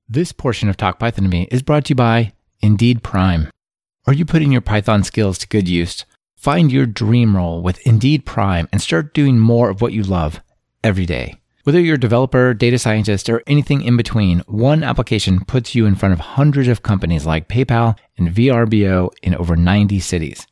This 0.07 0.31
portion 0.31 0.69
of 0.69 0.77
Talk 0.77 0.99
Python 0.99 1.23
to 1.23 1.29
Me 1.29 1.47
is 1.51 1.61
brought 1.61 1.85
to 1.85 1.91
you 1.91 1.95
by 1.95 2.33
Indeed 2.61 3.01
Prime. 3.01 3.49
Are 4.05 4.13
you 4.13 4.25
putting 4.25 4.51
your 4.51 4.61
Python 4.61 5.03
skills 5.03 5.37
to 5.39 5.47
good 5.47 5.67
use? 5.67 6.05
Find 6.35 6.71
your 6.71 6.85
dream 6.85 7.35
role 7.35 7.61
with 7.61 7.85
Indeed 7.85 8.25
Prime 8.25 8.67
and 8.71 8.81
start 8.81 9.13
doing 9.13 9.39
more 9.39 9.69
of 9.69 9.81
what 9.81 9.93
you 9.93 10.03
love 10.03 10.41
every 10.83 11.05
day. 11.05 11.35
Whether 11.63 11.79
you're 11.79 11.95
a 11.95 11.99
developer, 11.99 12.55
data 12.55 12.79
scientist, 12.79 13.29
or 13.29 13.43
anything 13.45 13.83
in 13.83 13.95
between, 13.95 14.39
one 14.47 14.83
application 14.83 15.45
puts 15.45 15.75
you 15.75 15.85
in 15.85 15.93
front 15.93 16.13
of 16.13 16.19
hundreds 16.19 16.67
of 16.67 16.81
companies 16.81 17.25
like 17.27 17.47
PayPal 17.47 17.95
and 18.17 18.29
VRBO 18.29 19.11
in 19.21 19.35
over 19.35 19.55
90 19.55 19.99
cities. 19.99 20.47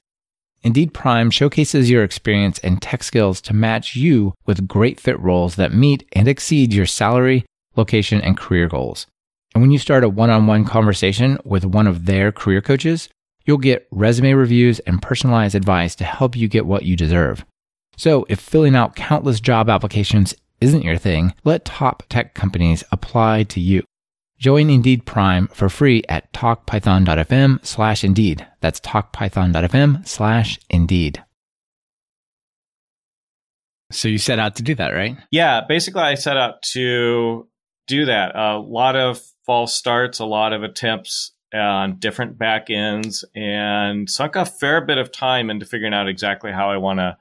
Indeed 0.62 0.94
Prime 0.94 1.32
showcases 1.32 1.90
your 1.90 2.04
experience 2.04 2.60
and 2.60 2.82
tech 2.82 3.04
skills 3.04 3.40
to 3.42 3.54
match 3.54 3.96
you 3.96 4.34
with 4.46 4.68
great 4.68 5.00
fit 5.00 5.20
roles 5.20 5.56
that 5.56 5.74
meet 5.74 6.08
and 6.14 6.28
exceed 6.28 6.74
your 6.74 6.86
salary, 6.86 7.46
location, 7.76 8.22
and 8.22 8.38
career 8.38 8.68
goals. 8.68 9.08
And 9.54 9.62
when 9.62 9.72
you 9.72 9.80
start 9.80 10.04
a 10.04 10.10
one 10.10 10.30
on 10.30 10.48
one 10.48 10.66
conversation 10.66 11.38
with 11.44 11.66
one 11.66 11.88
of 11.88 12.06
their 12.06 12.32
career 12.32 12.62
coaches, 12.62 13.10
you'll 13.46 13.58
get 13.58 13.88
resume 13.90 14.34
reviews 14.34 14.80
and 14.80 15.02
personalized 15.02 15.56
advice 15.56 15.96
to 15.96 16.04
help 16.04 16.36
you 16.36 16.48
get 16.48 16.66
what 16.66 16.84
you 16.84 16.96
deserve. 16.96 17.46
So 17.96 18.26
if 18.30 18.40
filling 18.40 18.76
out 18.76 18.96
countless 18.96 19.40
job 19.40 19.70
applications 19.70 20.36
isn't 20.62 20.84
your 20.84 20.98
thing, 20.98 21.34
let 21.44 21.66
top 21.66 22.04
tech 22.10 22.34
companies 22.34 22.84
apply 22.92 23.44
to 23.44 23.60
you. 23.60 23.84
Join 24.40 24.70
Indeed 24.70 25.06
Prime 25.06 25.48
for 25.50 25.68
free 25.68 26.02
at 26.08 26.32
talkpython.fm 26.32 27.66
slash 27.66 28.06
Indeed. 28.06 28.48
That's 28.62 28.80
talkpython.fm 28.80 30.08
slash 30.08 30.58
Indeed. 30.70 31.24
So 33.92 34.08
you 34.08 34.18
set 34.18 34.40
out 34.40 34.56
to 34.56 34.64
do 34.64 34.76
that, 34.76 34.92
right? 34.92 35.18
Yeah, 35.30 35.62
basically 35.68 36.04
I 36.04 36.16
set 36.16 36.38
out 36.38 36.62
to 36.74 37.50
do 37.88 38.06
that. 38.06 38.36
A 38.36 38.58
lot 38.60 38.96
of 38.96 39.20
false 39.46 39.76
starts, 39.76 40.20
a 40.20 40.26
lot 40.26 40.54
of 40.54 40.64
attempts 40.64 41.34
on 41.54 42.00
different 42.00 42.38
back 42.38 42.70
ends, 42.70 43.26
and 43.36 44.10
sunk 44.10 44.38
a 44.38 44.46
fair 44.46 44.86
bit 44.86 45.00
of 45.00 45.12
time 45.12 45.50
into 45.50 45.66
figuring 45.66 45.94
out 45.94 46.08
exactly 46.08 46.52
how 46.52 46.70
I 46.70 46.78
want 46.78 47.00
to 47.00 47.18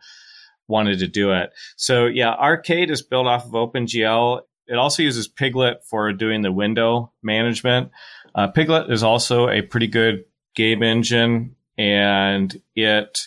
wanted 0.69 0.99
to 0.99 1.09
do 1.09 1.33
it. 1.33 1.51
So 1.77 2.07
yeah, 2.07 2.35
Arcade 2.35 2.91
is 2.91 3.03
built 3.03 3.27
off 3.27 3.47
of 3.47 3.53
OpenGL. 3.53 4.43
It 4.69 4.77
also 4.77 5.03
uses 5.03 5.29
Pyglet 5.29 5.85
for 5.85 6.13
doing 6.13 6.43
the 6.43 6.53
window 6.53 7.13
management. 7.23 7.91
Uh, 8.35 8.49
Pyglet 8.49 8.91
is 8.91 9.03
also 9.03 9.49
a 9.49 9.63
pretty 9.63 9.87
good 9.87 10.25
game 10.55 10.83
engine, 10.83 11.57
and 11.77 12.61
it 12.77 13.19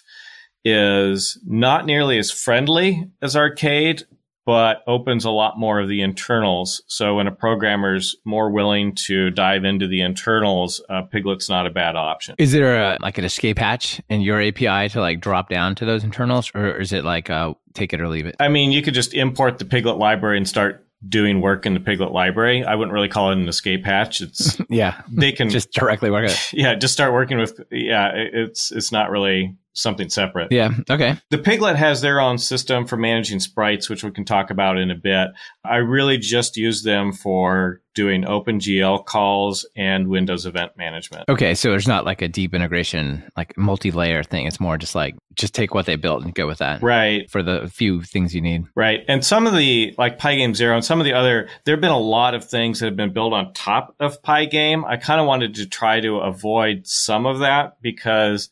is 0.63 1.39
not 1.45 1.85
nearly 1.85 2.19
as 2.19 2.31
friendly 2.31 3.09
as 3.21 3.35
Arcade, 3.35 4.03
but 4.45 4.83
opens 4.87 5.25
a 5.25 5.31
lot 5.31 5.57
more 5.57 5.79
of 5.79 5.87
the 5.87 6.01
internals. 6.01 6.81
So 6.87 7.15
when 7.15 7.27
a 7.27 7.31
programmer's 7.31 8.15
more 8.25 8.51
willing 8.51 8.95
to 9.07 9.29
dive 9.29 9.63
into 9.63 9.87
the 9.87 10.01
internals, 10.01 10.81
uh, 10.89 11.03
Pyglet's 11.03 11.49
not 11.49 11.67
a 11.67 11.69
bad 11.69 11.95
option. 11.95 12.35
Is 12.37 12.51
there 12.51 12.75
a, 12.75 12.97
like 13.01 13.17
an 13.17 13.23
escape 13.23 13.59
hatch 13.59 14.01
in 14.09 14.21
your 14.21 14.41
API 14.41 14.89
to 14.89 14.99
like 14.99 15.21
drop 15.21 15.49
down 15.49 15.75
to 15.75 15.85
those 15.85 16.03
internals, 16.03 16.51
or 16.53 16.79
is 16.79 16.91
it 16.91 17.03
like 17.03 17.29
uh, 17.29 17.53
take 17.73 17.93
it 17.93 18.01
or 18.01 18.07
leave 18.07 18.25
it? 18.25 18.35
I 18.39 18.47
mean, 18.47 18.71
you 18.71 18.81
could 18.81 18.93
just 18.93 19.13
import 19.13 19.59
the 19.59 19.65
Pyglet 19.65 19.97
library 19.97 20.37
and 20.37 20.47
start 20.47 20.85
doing 21.07 21.41
work 21.41 21.65
in 21.65 21.73
the 21.73 21.79
Pyglet 21.79 22.11
library. 22.11 22.63
I 22.63 22.75
wouldn't 22.75 22.93
really 22.93 23.07
call 23.07 23.31
it 23.31 23.37
an 23.37 23.47
escape 23.47 23.85
hatch. 23.85 24.21
It's 24.21 24.57
yeah, 24.69 25.01
they 25.11 25.31
can 25.31 25.49
just 25.51 25.71
directly 25.71 26.11
work 26.11 26.29
it. 26.29 26.37
Yeah, 26.53 26.75
just 26.75 26.93
start 26.93 27.13
working 27.13 27.37
with. 27.37 27.59
Yeah, 27.71 28.11
it's 28.13 28.71
it's 28.71 28.91
not 28.91 29.09
really 29.09 29.55
something 29.73 30.09
separate. 30.09 30.51
Yeah. 30.51 30.71
Okay. 30.89 31.17
The 31.29 31.37
Pyglet 31.37 31.75
has 31.75 32.01
their 32.01 32.19
own 32.19 32.37
system 32.37 32.85
for 32.85 32.97
managing 32.97 33.39
sprites, 33.39 33.89
which 33.89 34.03
we 34.03 34.11
can 34.11 34.25
talk 34.25 34.49
about 34.49 34.77
in 34.77 34.91
a 34.91 34.95
bit. 34.95 35.29
I 35.63 35.77
really 35.77 36.17
just 36.17 36.57
use 36.57 36.83
them 36.83 37.13
for 37.13 37.81
doing 37.93 38.23
OpenGL 38.23 39.05
calls 39.05 39.65
and 39.75 40.07
Windows 40.07 40.45
event 40.45 40.71
management. 40.77 41.27
Okay. 41.27 41.55
So 41.55 41.69
there's 41.69 41.87
not 41.87 42.05
like 42.05 42.21
a 42.21 42.27
deep 42.27 42.53
integration, 42.53 43.23
like 43.35 43.57
multi 43.57 43.91
layer 43.91 44.23
thing. 44.23 44.45
It's 44.45 44.59
more 44.59 44.77
just 44.77 44.95
like, 44.95 45.15
just 45.35 45.53
take 45.53 45.73
what 45.73 45.85
they 45.85 45.95
built 45.95 46.23
and 46.23 46.33
go 46.33 46.47
with 46.47 46.59
that. 46.59 46.81
Right. 46.81 47.29
For 47.29 47.43
the 47.43 47.69
few 47.73 48.01
things 48.01 48.33
you 48.33 48.41
need. 48.41 48.65
Right. 48.75 49.03
And 49.07 49.25
some 49.25 49.47
of 49.47 49.55
the, 49.55 49.93
like 49.97 50.19
Pygame 50.19 50.55
Zero 50.55 50.75
and 50.75 50.85
some 50.85 50.99
of 50.99 51.05
the 51.05 51.13
other, 51.13 51.49
there 51.65 51.75
have 51.75 51.81
been 51.81 51.91
a 51.91 51.99
lot 51.99 52.33
of 52.33 52.45
things 52.45 52.79
that 52.79 52.85
have 52.87 52.95
been 52.95 53.13
built 53.13 53.33
on 53.33 53.53
top 53.53 53.95
of 53.99 54.21
Pygame. 54.21 54.85
I 54.85 54.97
kind 54.97 55.19
of 55.19 55.27
wanted 55.27 55.55
to 55.55 55.67
try 55.67 55.99
to 55.99 56.17
avoid 56.17 56.87
some 56.87 57.25
of 57.25 57.39
that 57.39 57.77
because 57.81 58.49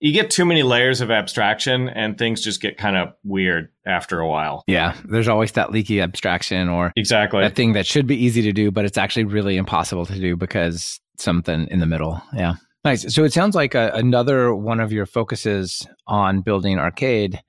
you 0.00 0.12
get 0.12 0.30
too 0.30 0.44
many 0.44 0.62
layers 0.62 1.00
of 1.00 1.10
abstraction 1.10 1.88
and 1.88 2.18
things 2.18 2.42
just 2.42 2.60
get 2.60 2.76
kind 2.76 2.96
of 2.96 3.14
weird 3.24 3.70
after 3.86 4.20
a 4.20 4.28
while. 4.28 4.62
Yeah, 4.66 4.94
there's 5.04 5.28
always 5.28 5.52
that 5.52 5.72
leaky 5.72 6.00
abstraction 6.00 6.68
or 6.68 6.92
exactly 6.96 7.42
that 7.42 7.54
thing 7.56 7.72
that 7.72 7.86
should 7.86 8.06
be 8.06 8.16
easy 8.16 8.42
to 8.42 8.52
do, 8.52 8.70
but 8.70 8.84
it's 8.84 8.98
actually 8.98 9.24
really 9.24 9.56
impossible 9.56 10.06
to 10.06 10.18
do 10.18 10.36
because 10.36 11.00
something 11.18 11.66
in 11.70 11.80
the 11.80 11.86
middle. 11.86 12.20
Yeah. 12.34 12.54
Nice. 12.84 13.12
So 13.12 13.24
it 13.24 13.32
sounds 13.32 13.56
like 13.56 13.74
a, 13.74 13.90
another 13.94 14.54
one 14.54 14.80
of 14.80 14.92
your 14.92 15.06
focuses 15.06 15.86
on 16.06 16.42
building 16.42 16.78
arcade 16.78 17.42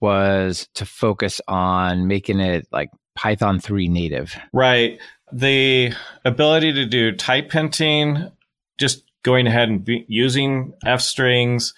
was 0.00 0.68
to 0.74 0.84
focus 0.84 1.40
on 1.46 2.08
making 2.08 2.40
it 2.40 2.66
like 2.72 2.90
Python 3.14 3.60
3 3.60 3.86
native. 3.88 4.34
Right. 4.52 4.98
The 5.32 5.92
ability 6.24 6.72
to 6.72 6.86
do 6.86 7.12
type 7.12 7.52
hinting, 7.52 8.32
just 8.78 9.04
going 9.22 9.46
ahead 9.46 9.68
and 9.68 9.88
using 10.08 10.72
F 10.84 11.00
strings. 11.00 11.74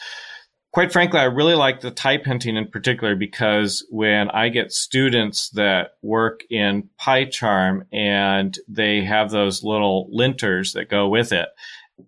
Quite 0.73 0.93
frankly, 0.93 1.21
I 1.21 1.25
really 1.25 1.55
like 1.55 1.81
the 1.81 1.93
type 1.93 2.25
hinting 2.25 2.57
in 2.57 2.67
particular 2.69 3.15
because 3.15 3.87
when 3.91 4.29
I 4.31 4.49
get 4.49 4.73
students 4.73 5.51
that 5.51 5.93
work 6.03 6.41
in 6.51 6.89
PyCharm 7.01 7.83
and 7.93 8.59
they 8.67 9.05
have 9.05 9.31
those 9.31 9.63
little 9.63 10.11
linters 10.13 10.73
that 10.73 10.91
go 10.91 11.09
with 11.09 11.33
it, 11.33 11.49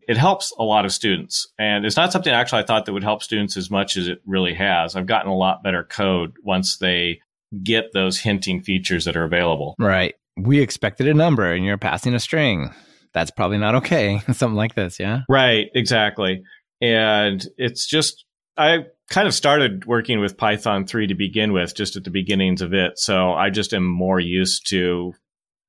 it 0.09 0.17
helps 0.17 0.53
a 0.59 0.65
lot 0.65 0.85
of 0.85 0.93
students. 0.93 1.47
And 1.61 1.85
it's 1.85 1.97
not 1.97 2.13
something 2.13 2.33
actually 2.33 2.63
I 2.63 2.67
thought 2.67 2.87
that 2.87 2.93
would 2.93 3.05
help 3.05 3.23
students 3.23 3.57
as 3.57 3.71
much 3.71 3.97
as 3.97 4.09
it 4.09 4.21
really 4.27 4.55
has. 4.55 4.97
I've 4.97 5.07
gotten 5.07 5.31
a 5.31 5.37
lot 5.37 5.63
better 5.63 5.85
code 5.85 6.33
once 6.43 6.79
they 6.79 7.21
get 7.63 7.93
those 7.93 8.19
hinting 8.19 8.63
features 8.63 9.05
that 9.05 9.17
are 9.17 9.25
available. 9.25 9.77
Right. 9.79 10.17
We 10.37 10.61
expected 10.61 11.07
a 11.07 11.15
number 11.15 11.53
and 11.53 11.65
you're 11.65 11.79
passing 11.79 12.15
a 12.15 12.21
string 12.21 12.75
that's 13.13 13.31
probably 13.31 13.59
not 13.59 13.77
okay. 13.77 14.21
Something 14.33 14.55
like 14.55 14.75
this, 14.75 14.99
yeah? 14.99 15.21
Right, 15.29 15.67
exactly. 15.75 16.43
And 16.81 17.45
it's 17.57 17.87
just, 17.87 18.25
I 18.57 18.87
kind 19.11 19.27
of 19.27 19.35
started 19.35 19.85
working 19.87 20.21
with 20.21 20.37
Python 20.37 20.87
3 20.87 21.07
to 21.09 21.15
begin 21.15 21.53
with, 21.53 21.75
just 21.75 21.97
at 21.97 22.05
the 22.05 22.11
beginnings 22.11 22.63
of 22.63 22.75
it. 22.75 22.99
So 22.99 23.33
I 23.33 23.51
just 23.51 23.73
am 23.73 23.87
more 23.87 24.21
used 24.21 24.69
to 24.71 25.15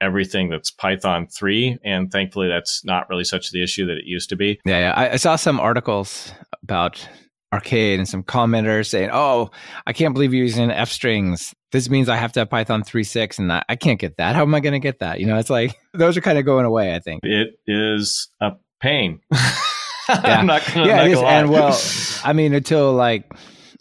everything 0.01 0.49
that's 0.49 0.71
Python 0.71 1.27
3. 1.27 1.79
And 1.83 2.11
thankfully, 2.11 2.47
that's 2.47 2.83
not 2.85 3.09
really 3.09 3.23
such 3.23 3.51
the 3.51 3.63
issue 3.63 3.85
that 3.87 3.97
it 3.97 4.05
used 4.05 4.29
to 4.29 4.35
be. 4.35 4.59
Yeah, 4.65 4.79
yeah. 4.79 4.93
I, 4.95 5.13
I 5.13 5.15
saw 5.17 5.35
some 5.35 5.59
articles 5.59 6.31
about 6.63 7.07
arcade 7.53 7.99
and 7.99 8.07
some 8.07 8.23
commenters 8.23 8.87
saying, 8.87 9.09
"Oh, 9.11 9.51
I 9.85 9.93
can't 9.93 10.13
believe 10.13 10.33
you're 10.33 10.45
using 10.45 10.71
F 10.71 10.89
strings. 10.89 11.53
This 11.71 11.89
means 11.89 12.09
I 12.09 12.15
have 12.15 12.31
to 12.33 12.41
have 12.41 12.49
Python 12.49 12.83
3.6 12.83 13.39
and 13.39 13.51
I 13.51 13.75
can't 13.75 13.99
get 13.99 14.17
that. 14.17 14.35
How 14.35 14.41
am 14.41 14.55
I 14.55 14.59
going 14.59 14.73
to 14.73 14.79
get 14.79 14.99
that?" 14.99 15.19
You 15.19 15.27
know, 15.27 15.37
it's 15.37 15.49
like 15.49 15.77
those 15.93 16.17
are 16.17 16.21
kind 16.21 16.37
of 16.37 16.45
going 16.45 16.65
away. 16.65 16.95
I 16.95 16.99
think 16.99 17.21
it 17.23 17.59
is 17.65 18.29
a 18.41 18.53
pain. 18.79 19.19
yeah. 19.31 20.39
I'm 20.39 20.45
not 20.45 20.63
gonna, 20.65 20.87
yeah, 20.87 21.03
it 21.03 21.11
is. 21.11 21.19
And 21.19 21.49
well, 21.49 21.79
I 22.23 22.33
mean, 22.33 22.53
until 22.53 22.93
like 22.93 23.31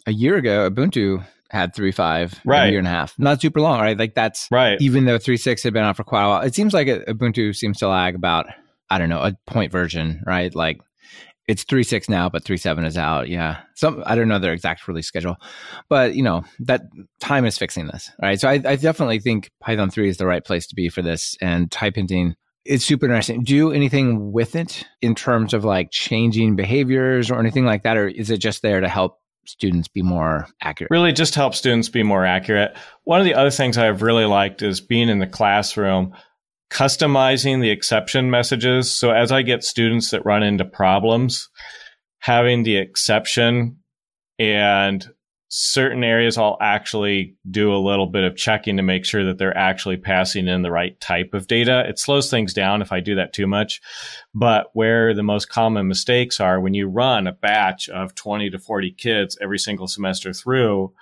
a 0.05 0.13
year 0.13 0.37
ago, 0.37 0.69
Ubuntu 0.69 1.25
had 1.49 1.73
3.5 1.73 2.39
right. 2.45 2.65
a 2.65 2.69
year 2.69 2.79
and 2.79 2.87
a 2.87 2.91
half. 2.91 3.17
Not 3.17 3.41
super 3.41 3.61
long, 3.61 3.79
right? 3.79 3.97
Like 3.97 4.15
that's 4.15 4.47
right. 4.51 4.79
Even 4.81 5.05
though 5.05 5.17
3.6 5.17 5.63
had 5.63 5.73
been 5.73 5.83
out 5.83 5.95
for 5.95 6.03
quite 6.03 6.23
a 6.23 6.27
while, 6.27 6.41
it 6.41 6.55
seems 6.55 6.73
like 6.73 6.87
uh, 6.87 6.99
Ubuntu 7.07 7.55
seems 7.55 7.79
to 7.79 7.87
lag 7.87 8.15
about 8.15 8.47
I 8.89 8.97
don't 8.97 9.09
know 9.09 9.21
a 9.21 9.33
point 9.45 9.71
version, 9.71 10.23
right? 10.25 10.53
Like 10.53 10.79
it's 11.47 11.63
three 11.63 11.83
six 11.83 12.09
now, 12.09 12.29
but 12.29 12.43
three 12.43 12.57
seven 12.57 12.85
is 12.85 12.97
out. 12.97 13.29
Yeah, 13.29 13.61
some 13.75 14.03
I 14.05 14.15
don't 14.15 14.27
know 14.27 14.39
their 14.39 14.53
exact 14.53 14.87
release 14.87 15.07
schedule, 15.07 15.37
but 15.89 16.15
you 16.15 16.23
know 16.23 16.43
that 16.59 16.81
time 17.19 17.45
is 17.45 17.57
fixing 17.57 17.87
this, 17.87 18.11
right? 18.21 18.39
So 18.39 18.49
I, 18.49 18.61
I 18.65 18.75
definitely 18.75 19.19
think 19.19 19.51
Python 19.61 19.89
three 19.89 20.09
is 20.09 20.17
the 20.17 20.27
right 20.27 20.43
place 20.43 20.67
to 20.67 20.75
be 20.75 20.89
for 20.89 21.01
this, 21.01 21.35
and 21.41 21.71
type 21.71 21.95
hinting 21.95 22.35
it's 22.67 22.83
super 22.83 23.05
interesting. 23.05 23.43
Do 23.43 23.71
anything 23.71 24.31
with 24.31 24.55
it 24.55 24.85
in 25.01 25.15
terms 25.15 25.53
of 25.53 25.63
like 25.63 25.89
changing 25.89 26.55
behaviors 26.55 27.31
or 27.31 27.39
anything 27.39 27.65
like 27.65 27.83
that, 27.83 27.97
or 27.97 28.07
is 28.07 28.29
it 28.29 28.39
just 28.39 28.61
there 28.61 28.81
to 28.81 28.89
help 28.89 29.19
students 29.45 29.87
be 29.87 30.01
more 30.01 30.47
accurate? 30.61 30.91
Really, 30.91 31.13
just 31.13 31.33
help 31.33 31.55
students 31.55 31.89
be 31.89 32.03
more 32.03 32.25
accurate. 32.25 32.75
One 33.05 33.19
of 33.19 33.25
the 33.25 33.35
other 33.35 33.51
things 33.51 33.77
I've 33.77 34.01
really 34.01 34.25
liked 34.25 34.61
is 34.61 34.81
being 34.81 35.09
in 35.09 35.19
the 35.19 35.27
classroom 35.27 36.13
customizing 36.69 37.61
the 37.61 37.69
exception 37.69 38.29
messages. 38.29 38.91
So 38.91 39.11
as 39.11 39.31
I 39.31 39.41
get 39.41 39.63
students 39.63 40.11
that 40.11 40.25
run 40.25 40.43
into 40.43 40.65
problems, 40.65 41.49
having 42.19 42.63
the 42.63 42.77
exception 42.77 43.77
and 44.39 45.07
certain 45.49 46.03
areas 46.03 46.37
I'll 46.37 46.57
actually 46.59 47.35
do 47.49 47.73
a 47.73 47.77
little 47.77 48.07
bit 48.07 48.25
of 48.25 48.35
checking 48.35 48.77
to 48.77 48.83
make 48.83 49.05
sure 49.05 49.23
that 49.25 49.37
they're 49.37 49.57
actually 49.57 49.95
passing 49.95 50.47
in 50.47 50.61
the 50.61 50.71
right 50.71 50.99
type 50.99 51.33
of 51.33 51.47
data. 51.47 51.85
It 51.87 51.99
slows 51.99 52.29
things 52.29 52.53
down 52.53 52.81
if 52.81 52.91
I 52.91 52.99
do 52.99 53.15
that 53.15 53.31
too 53.31 53.47
much. 53.47 53.81
But 54.33 54.67
where 54.73 55.13
the 55.13 55.23
most 55.23 55.47
common 55.47 55.87
mistakes 55.87 56.41
are 56.41 56.59
when 56.59 56.73
you 56.73 56.89
run 56.89 57.27
a 57.27 57.31
batch 57.31 57.87
of 57.87 58.13
20 58.13 58.49
to 58.49 58.59
40 58.59 58.91
kids 58.91 59.37
every 59.41 59.57
single 59.57 59.87
semester 59.87 60.33
through 60.33 60.93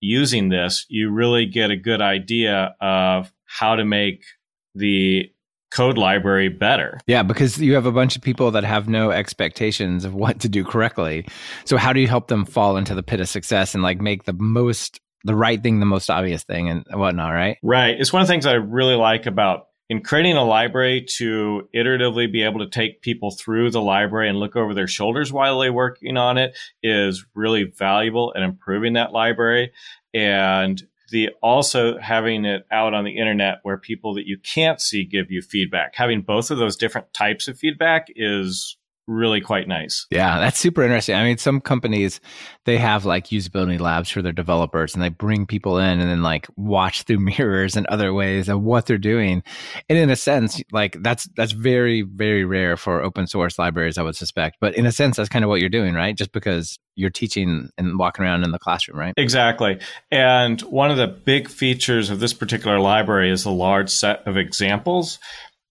using 0.00 0.48
this, 0.48 0.86
you 0.88 1.10
really 1.10 1.44
get 1.44 1.70
a 1.70 1.76
good 1.76 2.00
idea 2.00 2.74
of 2.80 3.32
how 3.44 3.76
to 3.76 3.84
make 3.84 4.24
the 4.74 5.30
code 5.70 5.98
library 5.98 6.48
better. 6.48 7.00
Yeah, 7.06 7.24
because 7.24 7.60
you 7.60 7.74
have 7.74 7.86
a 7.86 7.92
bunch 7.92 8.14
of 8.14 8.22
people 8.22 8.52
that 8.52 8.64
have 8.64 8.88
no 8.88 9.10
expectations 9.10 10.04
of 10.04 10.14
what 10.14 10.40
to 10.40 10.48
do 10.48 10.64
correctly. 10.64 11.26
So 11.64 11.76
how 11.76 11.92
do 11.92 12.00
you 12.00 12.06
help 12.06 12.28
them 12.28 12.44
fall 12.44 12.76
into 12.76 12.94
the 12.94 13.02
pit 13.02 13.20
of 13.20 13.28
success 13.28 13.74
and 13.74 13.82
like 13.82 14.00
make 14.00 14.24
the 14.24 14.32
most 14.32 15.00
the 15.24 15.34
right 15.34 15.62
thing 15.62 15.80
the 15.80 15.86
most 15.86 16.10
obvious 16.10 16.44
thing 16.44 16.68
and 16.68 16.84
whatnot, 16.92 17.32
right? 17.32 17.56
Right. 17.62 17.98
It's 17.98 18.12
one 18.12 18.22
of 18.22 18.28
the 18.28 18.32
things 18.32 18.46
I 18.46 18.52
really 18.52 18.94
like 18.94 19.26
about 19.26 19.68
in 19.88 20.02
creating 20.02 20.36
a 20.36 20.44
library 20.44 21.06
to 21.16 21.68
iteratively 21.74 22.30
be 22.30 22.42
able 22.42 22.60
to 22.60 22.68
take 22.68 23.02
people 23.02 23.30
through 23.30 23.70
the 23.70 23.80
library 23.80 24.28
and 24.28 24.38
look 24.38 24.54
over 24.54 24.74
their 24.74 24.86
shoulders 24.86 25.32
while 25.32 25.58
they're 25.58 25.72
working 25.72 26.16
on 26.16 26.38
it 26.38 26.56
is 26.82 27.24
really 27.34 27.64
valuable 27.64 28.32
in 28.32 28.42
improving 28.42 28.94
that 28.94 29.12
library. 29.12 29.72
And 30.12 30.82
the 31.14 31.30
also 31.40 31.96
having 31.96 32.44
it 32.44 32.66
out 32.72 32.92
on 32.92 33.04
the 33.04 33.18
internet 33.18 33.60
where 33.62 33.78
people 33.78 34.14
that 34.14 34.26
you 34.26 34.36
can't 34.36 34.80
see 34.80 35.04
give 35.04 35.30
you 35.30 35.42
feedback. 35.42 35.94
Having 35.94 36.22
both 36.22 36.50
of 36.50 36.58
those 36.58 36.76
different 36.76 37.14
types 37.14 37.46
of 37.46 37.56
feedback 37.56 38.08
is 38.16 38.76
really 39.06 39.40
quite 39.40 39.68
nice. 39.68 40.08
Yeah, 40.10 40.40
that's 40.40 40.58
super 40.58 40.82
interesting. 40.82 41.14
I 41.14 41.22
mean, 41.22 41.38
some 41.38 41.60
companies 41.60 42.20
they 42.64 42.78
have 42.78 43.04
like 43.04 43.26
usability 43.26 43.78
labs 43.78 44.10
for 44.10 44.22
their 44.22 44.32
developers 44.32 44.92
and 44.92 45.04
they 45.04 45.08
bring 45.08 45.46
people 45.46 45.78
in 45.78 46.00
and 46.00 46.10
then 46.10 46.24
like 46.24 46.48
watch 46.56 47.02
through 47.02 47.20
mirrors 47.38 47.76
and 47.76 47.86
other 47.86 48.12
ways 48.12 48.48
of 48.48 48.60
what 48.60 48.86
they're 48.86 48.98
doing. 48.98 49.44
And 49.88 49.96
in 49.96 50.10
a 50.10 50.16
sense, 50.16 50.60
like 50.72 51.00
that's 51.00 51.28
that's 51.36 51.52
very 51.52 52.02
very 52.02 52.44
rare 52.44 52.76
for 52.76 53.04
open 53.04 53.28
source 53.28 53.56
libraries 53.56 53.98
I 53.98 54.02
would 54.02 54.16
suspect. 54.16 54.56
But 54.60 54.74
in 54.74 54.84
a 54.84 54.90
sense 54.90 55.16
that's 55.16 55.28
kind 55.28 55.44
of 55.44 55.48
what 55.48 55.60
you're 55.60 55.70
doing, 55.70 55.94
right? 55.94 56.16
Just 56.16 56.32
because 56.32 56.76
you're 56.96 57.10
teaching 57.10 57.70
and 57.76 57.98
walking 57.98 58.24
around 58.24 58.44
in 58.44 58.50
the 58.50 58.58
classroom, 58.58 58.98
right? 58.98 59.14
Exactly. 59.16 59.78
And 60.10 60.60
one 60.62 60.90
of 60.90 60.96
the 60.96 61.06
big 61.06 61.48
features 61.48 62.10
of 62.10 62.20
this 62.20 62.32
particular 62.32 62.78
library 62.78 63.30
is 63.30 63.44
a 63.44 63.50
large 63.50 63.90
set 63.90 64.26
of 64.26 64.36
examples 64.36 65.18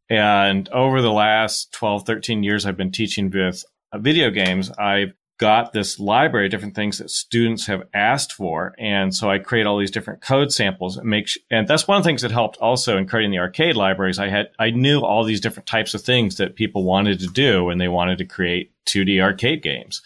and 0.10 0.70
over 0.70 1.02
the 1.02 1.12
last 1.12 1.72
12, 1.74 2.06
13 2.06 2.44
years, 2.44 2.66
I've 2.66 2.78
been 2.78 2.92
teaching 2.92 3.32
with 3.32 3.64
uh, 3.92 3.98
video 3.98 4.30
games. 4.30 4.70
I've 4.72 5.14
got 5.40 5.74
this 5.74 6.00
library 6.00 6.46
of 6.46 6.52
different 6.52 6.76
things 6.76 7.00
that 7.00 7.10
students 7.10 7.66
have 7.66 7.84
asked 7.94 8.32
for. 8.32 8.76
And 8.78 9.14
so 9.14 9.30
I 9.30 9.40
create 9.40 9.66
all 9.66 9.80
these 9.80 9.92
different 9.92 10.22
code 10.22 10.54
samples 10.54 10.98
and 10.98 11.10
make, 11.10 11.28
sh- 11.28 11.40
and 11.50 11.68
that's 11.68 11.88
one 11.88 11.98
of 11.98 12.04
the 12.04 12.08
things 12.08 12.22
that 12.22 12.32
helped 12.32 12.58
also 12.58 12.98
in 12.98 13.08
creating 13.08 13.32
the 13.32 13.40
arcade 13.40 13.76
libraries. 13.76 14.20
I 14.20 14.30
had, 14.30 14.50
I 14.60 14.70
knew 14.70 15.00
all 15.00 15.24
these 15.24 15.42
different 15.42 15.68
types 15.68 15.96
of 15.96 16.02
things 16.02 16.38
that 16.38 16.56
people 16.56 16.84
wanted 16.84 17.20
to 17.22 17.28
do 17.28 17.70
and 17.70 17.82
they 17.82 17.88
wanted 17.88 18.20
to 18.20 18.26
create 18.26 18.72
2D 18.86 19.20
arcade 19.22 19.64
games. 19.64 20.02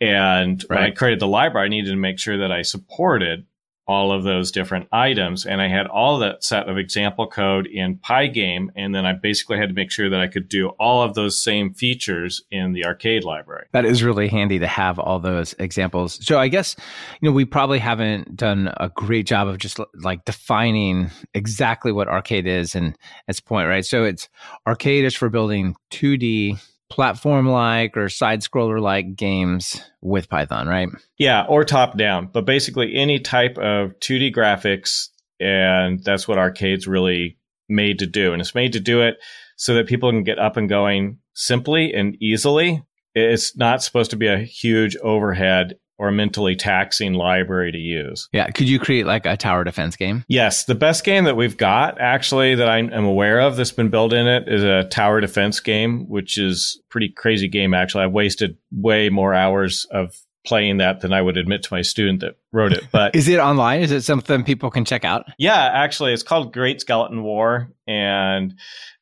And 0.00 0.64
right. 0.68 0.80
when 0.80 0.90
I 0.90 0.94
created 0.94 1.20
the 1.20 1.28
library, 1.28 1.66
I 1.66 1.68
needed 1.68 1.90
to 1.90 1.96
make 1.96 2.18
sure 2.18 2.38
that 2.38 2.52
I 2.52 2.62
supported 2.62 3.46
all 3.90 4.12
of 4.12 4.22
those 4.22 4.52
different 4.52 4.86
items. 4.92 5.44
And 5.44 5.60
I 5.60 5.66
had 5.66 5.88
all 5.88 6.20
that 6.20 6.44
set 6.44 6.68
of 6.68 6.78
example 6.78 7.26
code 7.26 7.66
in 7.66 7.96
Pygame. 7.96 8.68
And 8.76 8.94
then 8.94 9.04
I 9.04 9.14
basically 9.14 9.58
had 9.58 9.70
to 9.70 9.74
make 9.74 9.90
sure 9.90 10.08
that 10.08 10.20
I 10.20 10.28
could 10.28 10.48
do 10.48 10.68
all 10.78 11.02
of 11.02 11.14
those 11.14 11.42
same 11.42 11.74
features 11.74 12.40
in 12.52 12.72
the 12.72 12.84
arcade 12.84 13.24
library. 13.24 13.66
That 13.72 13.84
is 13.84 14.04
really 14.04 14.28
handy 14.28 14.60
to 14.60 14.66
have 14.68 15.00
all 15.00 15.18
those 15.18 15.56
examples. 15.58 16.24
So 16.24 16.38
I 16.38 16.46
guess, 16.46 16.76
you 17.20 17.28
know, 17.28 17.34
we 17.34 17.44
probably 17.44 17.80
haven't 17.80 18.36
done 18.36 18.72
a 18.76 18.90
great 18.90 19.26
job 19.26 19.48
of 19.48 19.58
just 19.58 19.80
like 19.94 20.24
defining 20.24 21.10
exactly 21.34 21.90
what 21.90 22.06
arcade 22.06 22.46
is 22.46 22.76
and 22.76 22.96
its 23.26 23.40
point, 23.40 23.66
right? 23.66 23.84
So 23.84 24.04
it's 24.04 24.28
arcade 24.68 25.04
is 25.04 25.16
for 25.16 25.30
building 25.30 25.74
2D 25.90 26.60
platform 26.90 27.48
like 27.48 27.96
or 27.96 28.08
side 28.08 28.40
scroller 28.40 28.80
like 28.80 29.16
games 29.16 29.80
with 30.02 30.28
Python, 30.28 30.66
right? 30.66 30.88
Yeah, 31.16 31.46
or 31.48 31.64
top 31.64 31.96
down, 31.96 32.28
but 32.32 32.44
basically 32.44 32.94
any 32.94 33.20
type 33.20 33.56
of 33.56 33.98
2D 34.00 34.34
graphics. 34.34 35.08
And 35.38 36.04
that's 36.04 36.28
what 36.28 36.36
arcade's 36.36 36.86
really 36.86 37.38
made 37.68 38.00
to 38.00 38.06
do. 38.06 38.32
And 38.32 38.42
it's 38.42 38.54
made 38.54 38.72
to 38.74 38.80
do 38.80 39.00
it 39.00 39.16
so 39.56 39.74
that 39.74 39.86
people 39.86 40.10
can 40.10 40.24
get 40.24 40.38
up 40.38 40.56
and 40.56 40.68
going 40.68 41.18
simply 41.32 41.94
and 41.94 42.16
easily. 42.20 42.82
It's 43.14 43.56
not 43.56 43.82
supposed 43.82 44.10
to 44.10 44.16
be 44.16 44.26
a 44.26 44.38
huge 44.38 44.96
overhead 44.96 45.76
or 46.00 46.10
mentally 46.10 46.56
taxing 46.56 47.12
library 47.12 47.70
to 47.70 47.76
use. 47.76 48.26
Yeah. 48.32 48.48
Could 48.48 48.70
you 48.70 48.78
create 48.78 49.04
like 49.04 49.26
a 49.26 49.36
tower 49.36 49.64
defense 49.64 49.96
game? 49.96 50.24
Yes. 50.28 50.64
The 50.64 50.74
best 50.74 51.04
game 51.04 51.24
that 51.24 51.36
we've 51.36 51.58
got 51.58 52.00
actually 52.00 52.54
that 52.54 52.70
I 52.70 52.78
am 52.78 53.04
aware 53.04 53.38
of 53.38 53.56
that's 53.56 53.70
been 53.70 53.90
built 53.90 54.14
in 54.14 54.26
it 54.26 54.48
is 54.48 54.62
a 54.62 54.84
tower 54.84 55.20
defense 55.20 55.60
game, 55.60 56.08
which 56.08 56.38
is 56.38 56.80
pretty 56.88 57.10
crazy 57.10 57.48
game. 57.48 57.74
Actually, 57.74 58.04
I've 58.04 58.12
wasted 58.12 58.56
way 58.72 59.10
more 59.10 59.34
hours 59.34 59.86
of 59.90 60.16
playing 60.46 60.78
that 60.78 61.02
than 61.02 61.12
I 61.12 61.20
would 61.20 61.36
admit 61.36 61.64
to 61.64 61.74
my 61.74 61.82
student 61.82 62.20
that 62.20 62.36
wrote 62.50 62.72
it. 62.72 62.84
But 62.90 63.14
is 63.14 63.28
it 63.28 63.38
online? 63.38 63.82
Is 63.82 63.90
it 63.90 64.00
something 64.00 64.42
people 64.42 64.70
can 64.70 64.86
check 64.86 65.04
out? 65.04 65.26
Yeah, 65.36 65.70
actually, 65.70 66.14
it's 66.14 66.22
called 66.22 66.54
Great 66.54 66.80
Skeleton 66.80 67.22
War, 67.22 67.70
and 67.86 68.54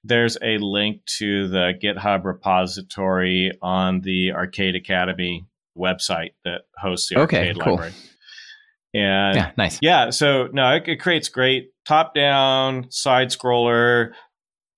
there's 0.03 0.37
a 0.43 0.59
link 0.59 1.05
to 1.19 1.47
the 1.47 1.75
GitHub 1.81 2.25
repository 2.25 3.53
on 3.63 4.01
the 4.01 4.33
Arcade 4.33 4.75
Academy 4.75 5.47
website 5.79 6.31
that 6.45 6.63
hosts 6.77 7.09
the 7.09 7.21
okay, 7.21 7.39
arcade 7.49 7.61
cool. 7.61 7.73
library. 7.75 7.93
And 8.95 9.37
yeah, 9.37 9.51
nice. 9.57 9.79
Yeah, 9.83 10.11
so 10.11 10.49
no, 10.53 10.75
it, 10.75 10.89
it 10.89 10.97
creates 10.97 11.29
great 11.29 11.73
top-down 11.87 12.87
side 12.91 13.29
scroller, 13.29 14.13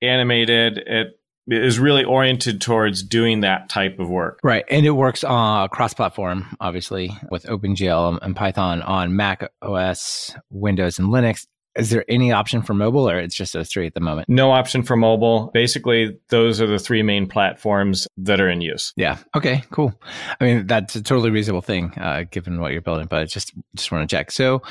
animated. 0.03 0.79
It 0.79 1.17
is 1.49 1.79
really 1.79 2.05
oriented 2.05 2.61
towards 2.61 3.03
doing 3.03 3.41
that 3.41 3.69
type 3.69 3.99
of 3.99 4.09
work. 4.09 4.39
Right. 4.43 4.65
And 4.71 4.85
it 4.87 4.91
works 4.91 5.25
uh, 5.25 5.69
cross 5.69 5.95
platform, 5.95 6.57
obviously, 6.61 7.13
with 7.31 7.45
OpenGL 7.45 8.19
and 8.23 8.37
Python 8.37 8.83
on 8.83 9.17
Mac 9.17 9.51
OS, 9.63 10.35
Windows, 10.51 10.99
and 10.99 11.09
Linux. 11.09 11.47
Is 11.77 11.91
there 11.91 12.05
any 12.09 12.33
option 12.33 12.63
for 12.63 12.75
mobile 12.75 13.09
or 13.09 13.19
it's 13.19 13.35
just 13.35 13.53
those 13.53 13.71
three 13.71 13.87
at 13.87 13.95
the 13.95 14.01
moment? 14.01 14.29
No 14.29 14.51
option 14.51 14.83
for 14.83 14.97
mobile. 14.97 15.51
Basically, 15.55 16.19
those 16.29 16.61
are 16.61 16.67
the 16.67 16.79
three 16.79 17.03
main 17.03 17.29
platforms 17.29 18.09
that 18.17 18.41
are 18.41 18.49
in 18.49 18.61
use. 18.61 18.93
Yeah. 18.97 19.19
Okay, 19.37 19.63
cool. 19.71 19.95
I 20.41 20.45
mean, 20.45 20.67
that's 20.67 20.97
a 20.97 21.03
totally 21.03 21.31
reasonable 21.31 21.63
thing 21.63 21.93
uh, 21.97 22.25
given 22.31 22.61
what 22.61 22.73
you're 22.73 22.81
building, 22.81 23.07
but 23.07 23.21
I 23.21 23.25
just, 23.25 23.53
just 23.77 23.93
want 23.93 24.09
to 24.09 24.17
check. 24.17 24.33
So 24.33 24.63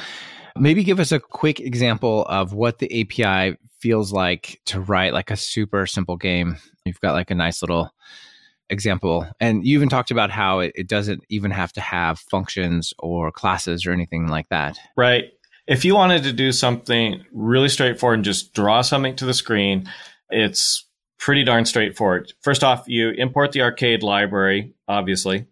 maybe 0.57 0.83
give 0.83 0.99
us 0.99 1.13
a 1.13 1.19
quick 1.19 1.61
example 1.61 2.25
of 2.25 2.53
what 2.53 2.79
the 2.79 3.01
API 3.01 3.57
feels 3.79 4.11
like 4.11 4.59
to 4.65 4.81
write 4.81 5.13
like 5.13 5.31
a 5.31 5.37
super 5.37 5.85
simple 5.85 6.17
game. 6.17 6.57
You've 6.83 6.99
got 6.99 7.13
like 7.13 7.31
a 7.31 7.35
nice 7.35 7.61
little 7.61 7.91
example. 8.69 9.25
And 9.39 9.65
you 9.65 9.77
even 9.77 9.89
talked 9.89 10.11
about 10.11 10.31
how 10.31 10.59
it, 10.59 10.73
it 10.75 10.87
doesn't 10.89 11.23
even 11.29 11.51
have 11.51 11.71
to 11.73 11.81
have 11.81 12.19
functions 12.19 12.93
or 12.99 13.31
classes 13.31 13.85
or 13.85 13.93
anything 13.93 14.27
like 14.27 14.49
that. 14.49 14.77
Right 14.97 15.31
if 15.69 15.85
you 15.85 15.93
wanted 15.93 16.23
to 16.23 16.33
do 16.33 16.51
something 16.51 17.23
really 17.31 17.69
straightforward 17.69 18.17
and 18.17 18.25
just 18.25 18.55
draw 18.55 18.81
something 18.81 19.15
to 19.17 19.25
the 19.25 19.35
screen, 19.35 19.87
it's 20.31 20.87
pretty 21.19 21.43
darn 21.43 21.63
straightforward. 21.63 22.33
First 22.41 22.63
off, 22.63 22.85
you 22.87 23.11
import 23.11 23.51
the 23.51 23.61
arcade 23.61 24.01
library, 24.01 24.73
obviously. 24.87 25.45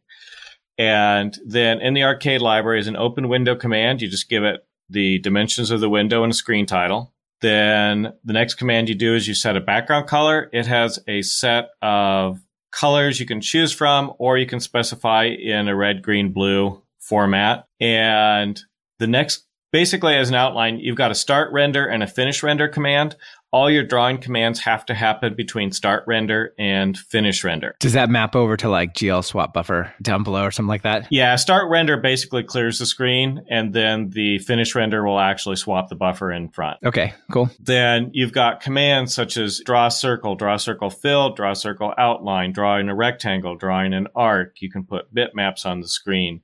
And 0.80 1.38
then 1.46 1.82
in 1.82 1.94
the 1.94 2.04
arcade 2.04 2.42
library 2.42 2.80
is 2.80 2.88
an 2.88 2.98
open 2.98 3.30
window 3.30 3.56
command. 3.56 4.02
You 4.02 4.10
just 4.10 4.28
give 4.28 4.44
it 4.44 4.66
the 4.90 5.20
dimensions 5.20 5.70
of 5.70 5.82
the 5.82 5.90
window 5.90 6.24
and 6.24 6.32
a 6.32 6.36
screen 6.36 6.66
title. 6.66 7.14
Then 7.42 8.14
the 8.24 8.34
next 8.34 8.56
command 8.56 8.90
you 8.90 8.96
do 8.96 9.14
is 9.14 9.28
you 9.28 9.36
set 9.36 9.56
a 9.56 9.62
background 9.62 10.08
color. 10.08 10.50
It 10.52 10.66
has 10.66 10.98
a 11.08 11.22
set 11.22 11.70
of 11.84 12.40
colors 12.72 13.20
you 13.20 13.28
can 13.28 13.42
choose 13.42 13.72
from, 13.72 14.14
or 14.18 14.40
you 14.40 14.48
can 14.48 14.60
specify 14.60 15.26
in 15.26 15.68
a 15.68 15.76
red, 15.76 16.02
green, 16.02 16.34
blue 16.34 16.82
format. 17.00 17.68
And 17.80 18.60
the 18.98 19.08
next 19.08 19.47
basically 19.72 20.16
as 20.16 20.30
an 20.30 20.36
outline, 20.36 20.80
you've 20.80 20.96
got 20.96 21.12
a 21.12 21.16
start 21.16 21.52
render 21.52 21.86
and 21.86 22.04
a 22.04 22.08
finish 22.08 22.44
render 22.44 22.68
command. 22.68 23.16
All 23.54 23.70
your 23.72 23.84
drawing 23.84 24.18
commands 24.18 24.60
have 24.60 24.86
to 24.88 24.94
happen 24.94 25.34
between 25.34 25.72
start 25.72 26.04
render 26.06 26.54
and 26.60 26.98
finish 26.98 27.46
render. 27.46 27.76
Does 27.80 27.94
that 27.94 28.10
map 28.10 28.36
over 28.36 28.58
to 28.58 28.70
like 28.70 28.94
GL 28.94 29.24
swap 29.24 29.54
buffer 29.54 29.94
down 30.02 30.24
below 30.24 30.44
or 30.44 30.52
something 30.52 30.68
like 30.68 30.82
that? 30.82 31.08
Yeah, 31.10 31.36
start 31.38 31.70
render 31.70 31.96
basically 31.96 32.44
clears 32.44 32.78
the 32.78 32.86
screen 32.86 33.46
and 33.50 33.74
then 33.74 34.10
the 34.10 34.40
finish 34.40 34.76
render 34.76 35.06
will 35.06 35.20
actually 35.20 35.56
swap 35.56 35.88
the 35.88 35.96
buffer 35.96 36.30
in 36.32 36.50
front. 36.50 36.78
Okay, 36.86 37.14
cool. 37.32 37.50
Then 37.60 38.12
you've 38.12 38.34
got 38.34 38.60
commands 38.60 39.16
such 39.16 39.38
as 39.38 39.62
draw 39.66 39.88
circle, 39.88 40.36
draw 40.36 40.58
circle 40.58 40.90
fill, 40.90 41.34
draw 41.34 41.54
circle 41.54 41.94
outline, 41.98 42.52
drawing 42.52 42.90
a 42.90 42.96
rectangle, 42.96 43.56
drawing 43.56 43.94
an 43.94 44.08
arc. 44.14 44.62
You 44.62 44.70
can 44.70 44.84
put 44.84 45.14
bitmaps 45.16 45.66
on 45.66 45.80
the 45.80 45.88
screen. 45.88 46.42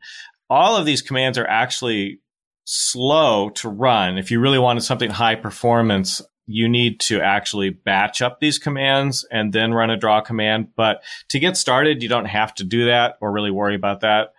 All 0.50 0.78
of 0.78 0.86
these 0.86 1.02
commands 1.02 1.38
are 1.38 1.48
actually 1.48 2.22
slow 2.66 3.50
to 3.50 3.70
run. 3.70 4.18
If 4.18 4.32
you 4.32 4.40
really 4.40 4.60
wanted 4.60 4.82
something 4.82 5.10
high 5.10 5.36
performance, 5.36 6.22
you 6.46 6.68
need 6.68 7.00
to 7.00 7.22
actually 7.22 7.70
batch 7.70 8.22
up 8.22 8.40
these 8.40 8.60
commands 8.60 9.26
and 9.32 9.54
then 9.54 9.74
run 9.74 9.90
a 9.90 9.98
draw 9.98 10.22
command. 10.22 10.70
But 10.76 11.04
to 11.30 11.40
get 11.40 11.58
started, 11.58 12.04
you 12.04 12.10
don't 12.10 12.26
have 12.26 12.54
to 12.56 12.64
do 12.64 12.86
that 12.88 13.16
or 13.22 13.32
really 13.32 13.52
worry 13.52 13.76
about 13.76 14.02
that. 14.02 14.34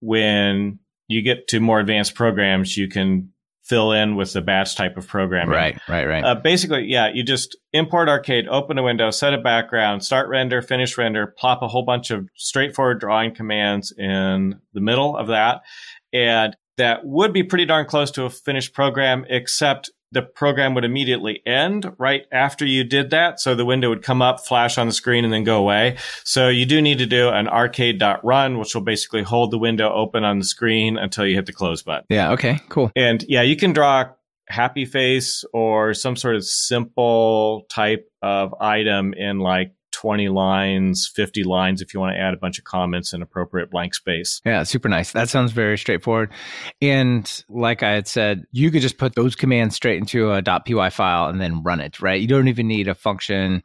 When 0.00 0.78
you 1.08 1.22
get 1.22 1.48
to 1.48 1.60
more 1.60 1.80
advanced 1.80 2.14
programs, 2.14 2.76
you 2.76 2.88
can 2.88 3.30
fill 3.64 3.92
in 3.92 4.14
with 4.14 4.32
the 4.34 4.42
batch 4.42 4.76
type 4.76 4.96
of 4.96 5.08
programming. 5.08 5.54
Right, 5.54 5.80
right, 5.88 6.06
right. 6.06 6.22
Uh, 6.22 6.34
basically, 6.34 6.84
yeah, 6.84 7.08
you 7.12 7.22
just 7.22 7.56
import 7.72 8.08
arcade, 8.10 8.46
open 8.46 8.76
a 8.76 8.82
window, 8.82 9.10
set 9.10 9.32
a 9.32 9.38
background, 9.38 10.04
start 10.04 10.28
render, 10.28 10.60
finish 10.60 10.98
render, 10.98 11.26
plop 11.26 11.62
a 11.62 11.68
whole 11.68 11.84
bunch 11.84 12.10
of 12.10 12.28
straightforward 12.36 13.00
drawing 13.00 13.34
commands 13.34 13.92
in 13.96 14.60
the 14.74 14.82
middle 14.82 15.16
of 15.16 15.28
that. 15.28 15.62
And 16.12 16.54
that 16.76 17.04
would 17.04 17.32
be 17.32 17.42
pretty 17.42 17.66
darn 17.66 17.86
close 17.86 18.10
to 18.12 18.24
a 18.24 18.30
finished 18.30 18.74
program, 18.74 19.24
except 19.28 19.90
the 20.12 20.22
program 20.22 20.74
would 20.74 20.84
immediately 20.84 21.42
end 21.44 21.92
right 21.98 22.26
after 22.30 22.64
you 22.64 22.84
did 22.84 23.10
that. 23.10 23.40
So 23.40 23.56
the 23.56 23.64
window 23.64 23.88
would 23.88 24.02
come 24.02 24.22
up, 24.22 24.38
flash 24.46 24.78
on 24.78 24.86
the 24.86 24.92
screen, 24.92 25.24
and 25.24 25.32
then 25.32 25.42
go 25.42 25.58
away. 25.58 25.96
So 26.22 26.48
you 26.48 26.66
do 26.66 26.80
need 26.80 26.98
to 26.98 27.06
do 27.06 27.30
an 27.30 27.48
arcade.run, 27.48 28.58
which 28.58 28.74
will 28.74 28.82
basically 28.82 29.22
hold 29.22 29.50
the 29.50 29.58
window 29.58 29.92
open 29.92 30.22
on 30.22 30.38
the 30.38 30.44
screen 30.44 30.96
until 30.96 31.26
you 31.26 31.34
hit 31.34 31.46
the 31.46 31.52
close 31.52 31.82
button. 31.82 32.04
Yeah. 32.08 32.30
Okay. 32.32 32.60
Cool. 32.68 32.92
And 32.94 33.24
yeah, 33.28 33.42
you 33.42 33.56
can 33.56 33.72
draw 33.72 34.02
a 34.02 34.14
happy 34.46 34.84
face 34.84 35.44
or 35.52 35.94
some 35.94 36.14
sort 36.14 36.36
of 36.36 36.44
simple 36.44 37.66
type 37.68 38.08
of 38.22 38.54
item 38.60 39.14
in 39.14 39.40
like 39.40 39.72
20 39.94 40.28
lines, 40.28 41.10
50 41.14 41.44
lines 41.44 41.80
if 41.80 41.94
you 41.94 42.00
want 42.00 42.14
to 42.14 42.20
add 42.20 42.34
a 42.34 42.36
bunch 42.36 42.58
of 42.58 42.64
comments 42.64 43.12
and 43.12 43.22
appropriate 43.22 43.70
blank 43.70 43.94
space. 43.94 44.40
Yeah, 44.44 44.64
super 44.64 44.88
nice. 44.88 45.12
That 45.12 45.28
sounds 45.28 45.52
very 45.52 45.78
straightforward. 45.78 46.30
And 46.82 47.44
like 47.48 47.82
I 47.82 47.92
had 47.92 48.08
said, 48.08 48.44
you 48.50 48.70
could 48.70 48.82
just 48.82 48.98
put 48.98 49.14
those 49.14 49.36
commands 49.36 49.76
straight 49.76 49.98
into 49.98 50.30
a 50.32 50.42
.py 50.42 50.90
file 50.90 51.28
and 51.28 51.40
then 51.40 51.62
run 51.62 51.80
it, 51.80 52.00
right? 52.00 52.20
You 52.20 52.26
don't 52.26 52.48
even 52.48 52.66
need 52.66 52.88
a 52.88 52.94
function 52.94 53.62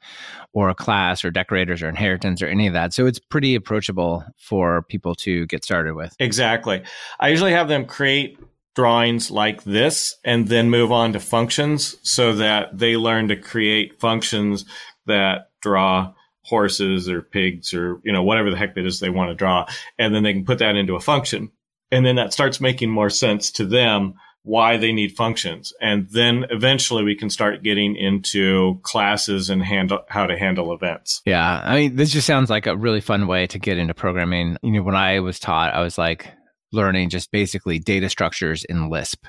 or 0.53 0.69
a 0.69 0.75
class 0.75 1.25
or 1.25 1.31
decorators 1.31 1.81
or 1.81 1.89
inheritance 1.89 2.41
or 2.41 2.47
any 2.47 2.67
of 2.67 2.73
that. 2.73 2.93
So 2.93 3.05
it's 3.05 3.19
pretty 3.19 3.55
approachable 3.55 4.23
for 4.37 4.83
people 4.83 5.15
to 5.15 5.45
get 5.47 5.63
started 5.63 5.95
with. 5.95 6.15
Exactly. 6.19 6.83
I 7.19 7.29
usually 7.29 7.53
have 7.53 7.67
them 7.67 7.85
create 7.85 8.37
drawings 8.75 9.31
like 9.31 9.63
this 9.63 10.15
and 10.23 10.47
then 10.47 10.69
move 10.69 10.91
on 10.91 11.13
to 11.13 11.19
functions 11.19 11.97
so 12.03 12.33
that 12.35 12.77
they 12.77 12.95
learn 12.95 13.27
to 13.27 13.35
create 13.35 13.99
functions 13.99 14.63
that 15.05 15.49
draw 15.59 16.13
horses 16.49 17.07
or 17.07 17.21
pigs 17.21 17.73
or 17.73 18.01
you 18.03 18.11
know 18.11 18.23
whatever 18.23 18.49
the 18.49 18.57
heck 18.57 18.75
it 18.75 18.85
is 18.85 18.99
they 18.99 19.09
want 19.09 19.29
to 19.29 19.35
draw 19.35 19.65
and 19.97 20.13
then 20.13 20.23
they 20.23 20.33
can 20.33 20.45
put 20.45 20.59
that 20.59 20.75
into 20.75 20.95
a 20.95 20.99
function 20.99 21.51
and 21.91 22.05
then 22.05 22.15
that 22.15 22.33
starts 22.33 22.59
making 22.59 22.89
more 22.89 23.09
sense 23.09 23.51
to 23.51 23.65
them 23.65 24.15
why 24.43 24.77
they 24.77 24.91
need 24.91 25.15
functions 25.15 25.73
and 25.79 26.09
then 26.09 26.45
eventually 26.49 27.03
we 27.03 27.15
can 27.15 27.29
start 27.29 27.61
getting 27.61 27.95
into 27.95 28.79
classes 28.81 29.49
and 29.49 29.63
handle 29.63 29.99
how 30.07 30.25
to 30.25 30.37
handle 30.37 30.73
events 30.73 31.21
yeah 31.25 31.61
i 31.63 31.75
mean 31.75 31.95
this 31.95 32.09
just 32.09 32.25
sounds 32.25 32.49
like 32.49 32.65
a 32.65 32.75
really 32.75 33.01
fun 33.01 33.27
way 33.27 33.45
to 33.45 33.59
get 33.59 33.77
into 33.77 33.93
programming 33.93 34.57
you 34.63 34.71
know 34.71 34.81
when 34.81 34.95
i 34.95 35.19
was 35.19 35.39
taught 35.39 35.73
i 35.73 35.81
was 35.81 35.97
like 35.97 36.31
learning 36.71 37.09
just 37.09 37.31
basically 37.31 37.79
data 37.79 38.09
structures 38.09 38.63
in 38.63 38.89
Lisp. 38.89 39.25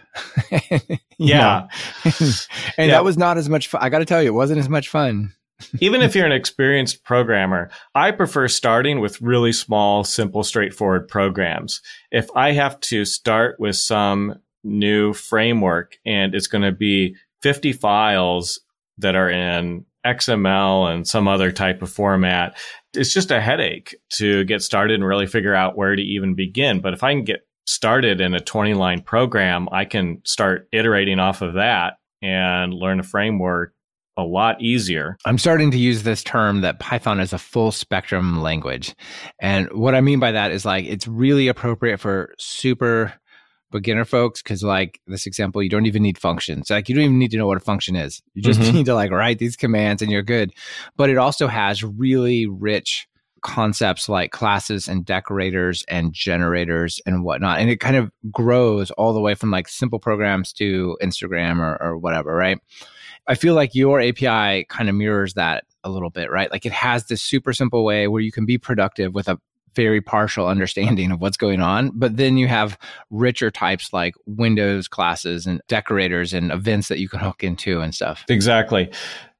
yeah. 1.19 1.69
and 2.05 2.15
yeah. 2.77 2.87
that 2.89 3.05
was 3.05 3.17
not 3.17 3.39
as 3.39 3.49
much 3.49 3.69
fun. 3.69 3.83
I 3.83 3.89
got 3.89 4.01
to 4.01 4.05
tell 4.05 4.23
you, 4.23 4.29
it 4.29 4.35
wasn't 4.35 4.61
as 4.61 4.69
much 4.69 4.89
fun. 4.89 5.33
Even 5.81 6.03
if 6.03 6.15
you're 6.15 6.27
an 6.27 6.33
experienced 6.33 7.05
programmer, 7.05 7.71
I 7.95 8.11
prefer 8.11 8.49
starting 8.49 9.01
with 9.01 9.21
really 9.21 9.53
small, 9.53 10.05
simple, 10.05 10.43
straightforward 10.43 11.09
programs. 11.09 11.81
If 12.11 12.29
I 12.35 12.53
have 12.53 12.81
to 12.81 13.05
start 13.05 13.59
with 13.59 13.77
some 13.77 14.41
new 14.63 15.13
framework 15.13 15.99
and 16.05 16.35
it's 16.35 16.47
going 16.47 16.63
to 16.63 16.73
be 16.73 17.17
50 17.43 17.73
files 17.73 18.61
that 18.99 19.17
are 19.17 19.31
in 19.31 19.87
XML 20.07 20.93
and 20.93 21.07
some 21.07 21.29
other 21.29 21.53
type 21.53 21.83
of 21.83 21.91
format, 21.91 22.59
it's 22.95 23.13
just 23.13 23.31
a 23.31 23.41
headache 23.41 23.95
to 24.15 24.45
get 24.45 24.63
started 24.63 24.95
and 24.95 25.07
really 25.07 25.27
figure 25.27 25.55
out 25.55 25.77
where 25.77 25.95
to 25.95 26.03
even 26.03 26.35
begin. 26.35 26.81
But 26.81 26.95
if 26.95 27.03
I 27.03 27.13
can 27.13 27.25
get 27.25 27.47
started 27.67 28.21
in 28.21 28.35
a 28.35 28.41
20 28.41 28.75
line 28.75 29.03
program, 29.03 29.69
I 29.71 29.85
can 29.85 30.23
start 30.25 30.69
iterating 30.73 31.19
off 31.19 31.43
of 31.43 31.55
that 31.55 31.95
and 32.23 32.75
learn 32.75 33.01
a 33.01 33.05
framework 33.05 33.75
a 34.21 34.25
lot 34.25 34.61
easier. 34.61 35.17
I'm 35.25 35.39
starting 35.39 35.71
to 35.71 35.79
use 35.79 36.03
this 36.03 36.23
term 36.23 36.61
that 36.61 36.79
Python 36.79 37.21
is 37.21 37.33
a 37.33 37.39
full 37.39 37.73
spectrum 37.73 38.41
language. 38.41 38.95
And 39.41 39.71
what 39.73 39.95
I 39.95 40.01
mean 40.01 40.21
by 40.21 40.33
that 40.33 40.53
is 40.53 40.65
like 40.65 40.85
it's 40.85 41.09
really 41.09 41.49
appropriate 41.49 41.99
for 41.99 42.35
super 42.39 43.15
beginner 43.71 44.05
folks 44.05 44.43
because 44.43 44.63
like 44.63 45.01
this 45.07 45.27
example 45.27 45.63
you 45.63 45.69
don't 45.69 45.87
even 45.87 46.03
need 46.03 46.19
functions 46.19 46.71
like 46.71 46.89
you 46.89 46.95
don't 46.95 47.05
even 47.05 47.19
need 47.19 47.31
to 47.31 47.37
know 47.37 47.47
what 47.47 47.57
a 47.57 47.61
function 47.61 47.95
is 47.95 48.21
you 48.35 48.43
just 48.43 48.59
mm-hmm. 48.59 48.73
need 48.79 48.87
to 48.87 48.95
like 48.95 49.13
write 49.13 49.39
these 49.39 49.57
commands 49.57 50.03
and 50.03 50.11
you're 50.11 50.23
good 50.23 50.53
but 50.97 51.09
it 51.09 51.17
also 51.17 51.47
has 51.47 51.85
really 51.85 52.47
rich 52.47 53.07
concepts 53.43 54.09
like 54.09 54.33
classes 54.33 54.89
and 54.89 55.05
decorators 55.05 55.85
and 55.89 56.13
generators 56.13 57.01
and 57.07 57.25
whatnot 57.25 57.59
and 57.59 57.71
it 57.71 57.79
kind 57.79 57.97
of 57.97 58.11
grows 58.31 58.91
all 58.93 59.13
the 59.13 59.21
way 59.21 59.35
from 59.35 59.51
like 59.51 59.69
simple 59.69 59.99
programs 59.99 60.53
to 60.53 60.97
instagram 61.03 61.59
or, 61.59 61.81
or 61.81 61.97
whatever 61.97 62.35
right 62.35 62.59
i 63.27 63.35
feel 63.35 63.55
like 63.55 63.75
your 63.75 64.01
api 64.01 64.65
kind 64.65 64.89
of 64.89 64.95
mirrors 64.95 65.35
that 65.35 65.65
a 65.85 65.91
little 65.91 66.11
bit 66.11 66.31
right 66.31 66.51
like 66.51 66.67
it 66.67 66.73
has 66.73 67.07
this 67.07 67.23
super 67.23 67.53
simple 67.53 67.85
way 67.85 68.09
where 68.09 68.21
you 68.21 68.33
can 68.33 68.45
be 68.45 68.59
productive 68.59 69.15
with 69.15 69.29
a 69.29 69.39
very 69.75 70.01
partial 70.01 70.47
understanding 70.47 71.11
of 71.13 71.21
what's 71.21 71.37
going 71.37 71.61
on. 71.61 71.91
But 71.95 72.17
then 72.17 72.37
you 72.37 72.49
have 72.49 72.79
richer 73.11 73.51
types 73.51 73.93
like 73.93 74.15
Windows 74.27 74.89
classes 74.89 75.47
and 75.47 75.61
decorators 75.69 76.33
and 76.33 76.51
events 76.51 76.89
that 76.89 76.99
you 76.99 77.09
can 77.09 77.21
hook 77.21 77.45
into 77.45 77.81
and 77.81 77.95
stuff. 77.95 78.25
Exactly. 78.29 78.91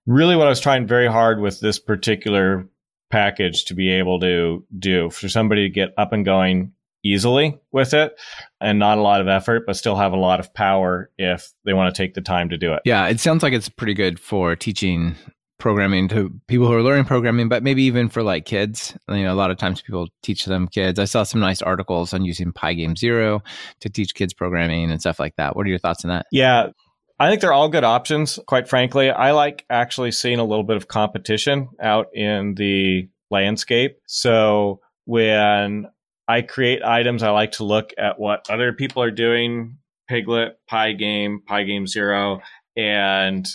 Really, 0.07 0.37
what 0.37 0.47
I 0.47 0.51
was 0.51 0.61
trying 0.61 0.87
very 0.87 1.07
hard 1.07 1.41
with 1.41 1.61
this 1.61 1.79
particular 1.79 2.69
package 3.11 3.65
to 3.67 3.75
be 3.75 3.91
able 3.93 4.21
to 4.21 4.65
do 4.79 5.11
for 5.11 5.29
somebody 5.29 5.69
to 5.69 5.75
get 5.75 5.91
up 5.99 6.13
and 6.13 6.25
going 6.25 6.73
easily 7.03 7.59
with 7.73 7.95
it 7.95 8.19
and 8.61 8.79
not 8.79 8.99
a 8.99 9.03
lot 9.03 9.21
of 9.21 9.29
effort, 9.29 9.65
but 9.67 9.77
still 9.77 9.97
have 9.97 10.13
a 10.13 10.17
lot 10.17 10.41
of 10.41 10.53
power 10.55 11.11
if 11.19 11.53
they 11.65 11.73
want 11.73 11.95
to 11.95 12.03
take 12.03 12.15
the 12.15 12.21
time 12.21 12.49
to 12.51 12.59
do 12.59 12.73
it. 12.73 12.83
Yeah, 12.85 13.07
it 13.07 13.21
sounds 13.21 13.43
like 13.43 13.53
it's 13.53 13.69
pretty 13.69 13.95
good 13.95 14.21
for 14.21 14.57
teaching 14.57 15.17
programming 15.59 16.09
to 16.09 16.33
people 16.47 16.67
who 16.67 16.73
are 16.73 16.83
learning 16.83 17.05
programming, 17.05 17.49
but 17.49 17.63
maybe 17.63 17.83
even 17.85 18.09
for 18.09 18.23
like 18.23 18.47
kids. 18.47 18.97
You 19.09 19.23
know, 19.23 19.33
a 19.33 19.35
lot 19.35 19.51
of 19.51 19.59
times 19.59 19.83
people 19.83 20.09
teach 20.23 20.47
them 20.47 20.67
kids. 20.67 20.99
I 20.99 21.05
saw 21.05 21.23
some 21.23 21.41
nice 21.41 21.63
articles 21.63 22.13
on 22.13 22.25
using 22.25 22.53
Pygame 22.53 22.99
Zero 22.99 23.43
to 23.81 23.91
teach 23.91 24.15
kids 24.15 24.33
programming 24.33 24.91
and 24.91 25.01
stuff 25.01 25.21
like 25.21 25.37
that. 25.37 25.55
What 25.55 25.67
are 25.67 25.71
your 25.71 25.79
thoughts 25.79 26.05
on 26.05 26.09
that? 26.09 26.27
Yeah. 26.33 26.71
I 27.19 27.29
think 27.29 27.43
they're 27.43 27.53
all 27.53 27.69
good 27.69 27.85
options, 27.85 28.39
quite 28.47 28.67
frankly. 28.67 29.11
I 29.11 29.33
like 29.33 29.67
actually 29.69 30.11
seeing 30.13 30.39
a 30.39 30.45
little 30.45 30.65
bit 30.65 30.79
of 30.79 30.89
competition 30.89 31.69
out 31.79 32.07
in 32.15 32.55
the 32.55 33.11
landscape. 33.31 33.99
So 34.07 34.81
when 35.05 35.87
I 36.31 36.43
create 36.43 36.85
items, 36.85 37.25
I 37.25 37.31
like 37.31 37.53
to 37.53 37.65
look 37.65 37.93
at 37.99 38.21
what 38.21 38.49
other 38.49 38.73
people 38.73 39.03
are 39.03 39.11
doing, 39.11 39.79
Pyglet, 40.09 40.59
Pygame, 40.71 41.39
Pygame 41.49 41.89
Zero, 41.89 42.41
and 42.77 43.49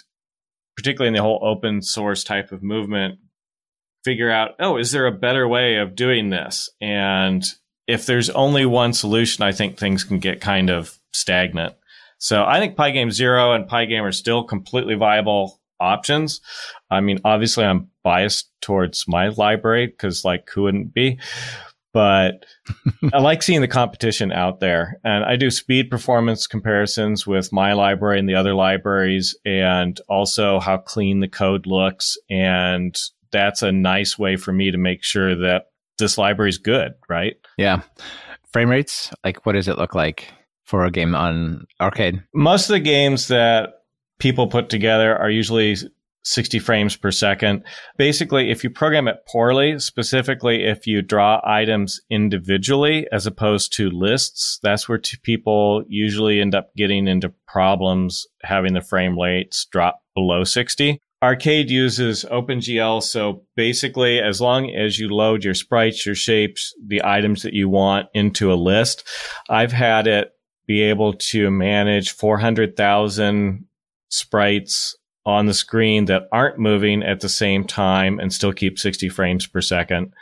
particularly 0.75 1.07
in 1.07 1.13
the 1.13 1.21
whole 1.21 1.39
open 1.41 1.81
source 1.81 2.25
type 2.25 2.51
of 2.51 2.61
movement, 2.61 3.19
figure 4.03 4.29
out, 4.29 4.55
oh, 4.59 4.75
is 4.75 4.91
there 4.91 5.07
a 5.07 5.11
better 5.13 5.47
way 5.47 5.77
of 5.77 5.95
doing 5.95 6.31
this? 6.31 6.69
And 6.81 7.45
if 7.87 8.05
there's 8.05 8.29
only 8.31 8.65
one 8.65 8.91
solution, 8.91 9.45
I 9.45 9.53
think 9.53 9.77
things 9.77 10.03
can 10.03 10.19
get 10.19 10.41
kind 10.41 10.69
of 10.69 10.99
stagnant. 11.13 11.75
So 12.17 12.43
I 12.43 12.59
think 12.59 12.75
Pygame 12.75 13.11
Zero 13.11 13.53
and 13.53 13.69
Pygame 13.69 14.03
are 14.03 14.11
still 14.11 14.43
completely 14.43 14.95
viable 14.95 15.61
options. 15.79 16.41
I 16.91 16.99
mean, 16.99 17.19
obviously 17.23 17.63
I'm 17.63 17.89
biased 18.03 18.49
towards 18.61 19.07
my 19.07 19.29
library 19.29 19.87
because 19.87 20.25
like 20.25 20.49
who 20.49 20.63
wouldn't 20.63 20.93
be? 20.93 21.19
But 21.95 22.45
I 23.13 23.19
like 23.19 23.41
seeing 23.41 23.61
the 23.61 23.69
competition 23.69 24.33
out 24.33 24.59
there. 24.59 24.99
And 25.05 25.23
I 25.23 25.37
do 25.37 25.49
speed 25.49 25.89
performance 25.89 26.45
comparisons 26.45 27.25
with 27.25 27.53
my 27.53 27.71
library 27.71 28.19
and 28.19 28.27
the 28.27 28.35
other 28.35 28.53
libraries, 28.53 29.33
and 29.45 29.97
also 30.09 30.59
how 30.59 30.75
clean 30.75 31.21
the 31.21 31.29
code 31.29 31.65
looks. 31.65 32.17
And 32.29 32.99
that's 33.31 33.61
a 33.61 33.71
nice 33.71 34.19
way 34.19 34.35
for 34.35 34.51
me 34.51 34.71
to 34.71 34.77
make 34.77 35.05
sure 35.05 35.35
that 35.35 35.67
this 35.97 36.17
library 36.17 36.49
is 36.49 36.57
good, 36.57 36.95
right? 37.07 37.37
Yeah. 37.57 37.81
Frame 38.51 38.69
rates, 38.69 39.13
like 39.23 39.45
what 39.45 39.53
does 39.53 39.69
it 39.69 39.77
look 39.77 39.95
like 39.95 40.27
for 40.65 40.83
a 40.83 40.91
game 40.91 41.15
on 41.15 41.65
arcade? 41.79 42.21
Most 42.33 42.69
of 42.69 42.73
the 42.73 42.81
games 42.81 43.29
that 43.29 43.69
people 44.19 44.47
put 44.47 44.67
together 44.67 45.17
are 45.17 45.29
usually 45.29 45.77
60 46.25 46.59
frames 46.59 46.95
per 46.95 47.11
second. 47.11 47.63
Basically, 47.97 48.51
if 48.51 48.63
you 48.63 48.69
program 48.69 49.07
it 49.07 49.25
poorly, 49.27 49.79
specifically 49.79 50.65
if 50.65 50.87
you 50.87 51.01
draw 51.01 51.39
items 51.45 52.01
individually 52.09 53.07
as 53.11 53.27
opposed 53.27 53.71
to 53.73 53.89
lists, 53.89 54.59
that's 54.61 54.89
where 54.89 54.99
people 55.23 55.83
usually 55.87 56.41
end 56.41 56.55
up 56.55 56.73
getting 56.75 57.07
into 57.07 57.33
problems 57.47 58.25
having 58.41 58.73
the 58.73 58.81
frame 58.81 59.17
rates 59.17 59.65
drop 59.71 60.01
below 60.15 60.43
60. 60.43 60.99
Arcade 61.23 61.71
uses 61.71 62.25
OpenGL, 62.25 63.01
so 63.01 63.43
basically, 63.55 64.19
as 64.19 64.41
long 64.41 64.69
as 64.69 64.99
you 64.99 65.09
load 65.09 65.43
your 65.43 65.53
sprites, 65.53 66.05
your 66.05 66.15
shapes, 66.15 66.73
the 66.85 67.01
items 67.03 67.43
that 67.43 67.53
you 67.53 67.69
want 67.69 68.07
into 68.13 68.51
a 68.51 68.55
list, 68.55 69.07
I've 69.49 69.71
had 69.71 70.07
it 70.07 70.31
be 70.67 70.81
able 70.81 71.13
to 71.13 71.49
manage 71.49 72.11
400,000 72.11 73.65
sprites 74.09 74.95
on 75.25 75.45
the 75.45 75.53
screen 75.53 76.05
that 76.05 76.27
aren't 76.31 76.59
moving 76.59 77.03
at 77.03 77.19
the 77.19 77.29
same 77.29 77.65
time 77.65 78.19
and 78.19 78.31
still 78.31 78.53
keep 78.53 78.77
60 78.77 79.09
frames 79.09 79.47
per 79.47 79.61
second. 79.61 80.13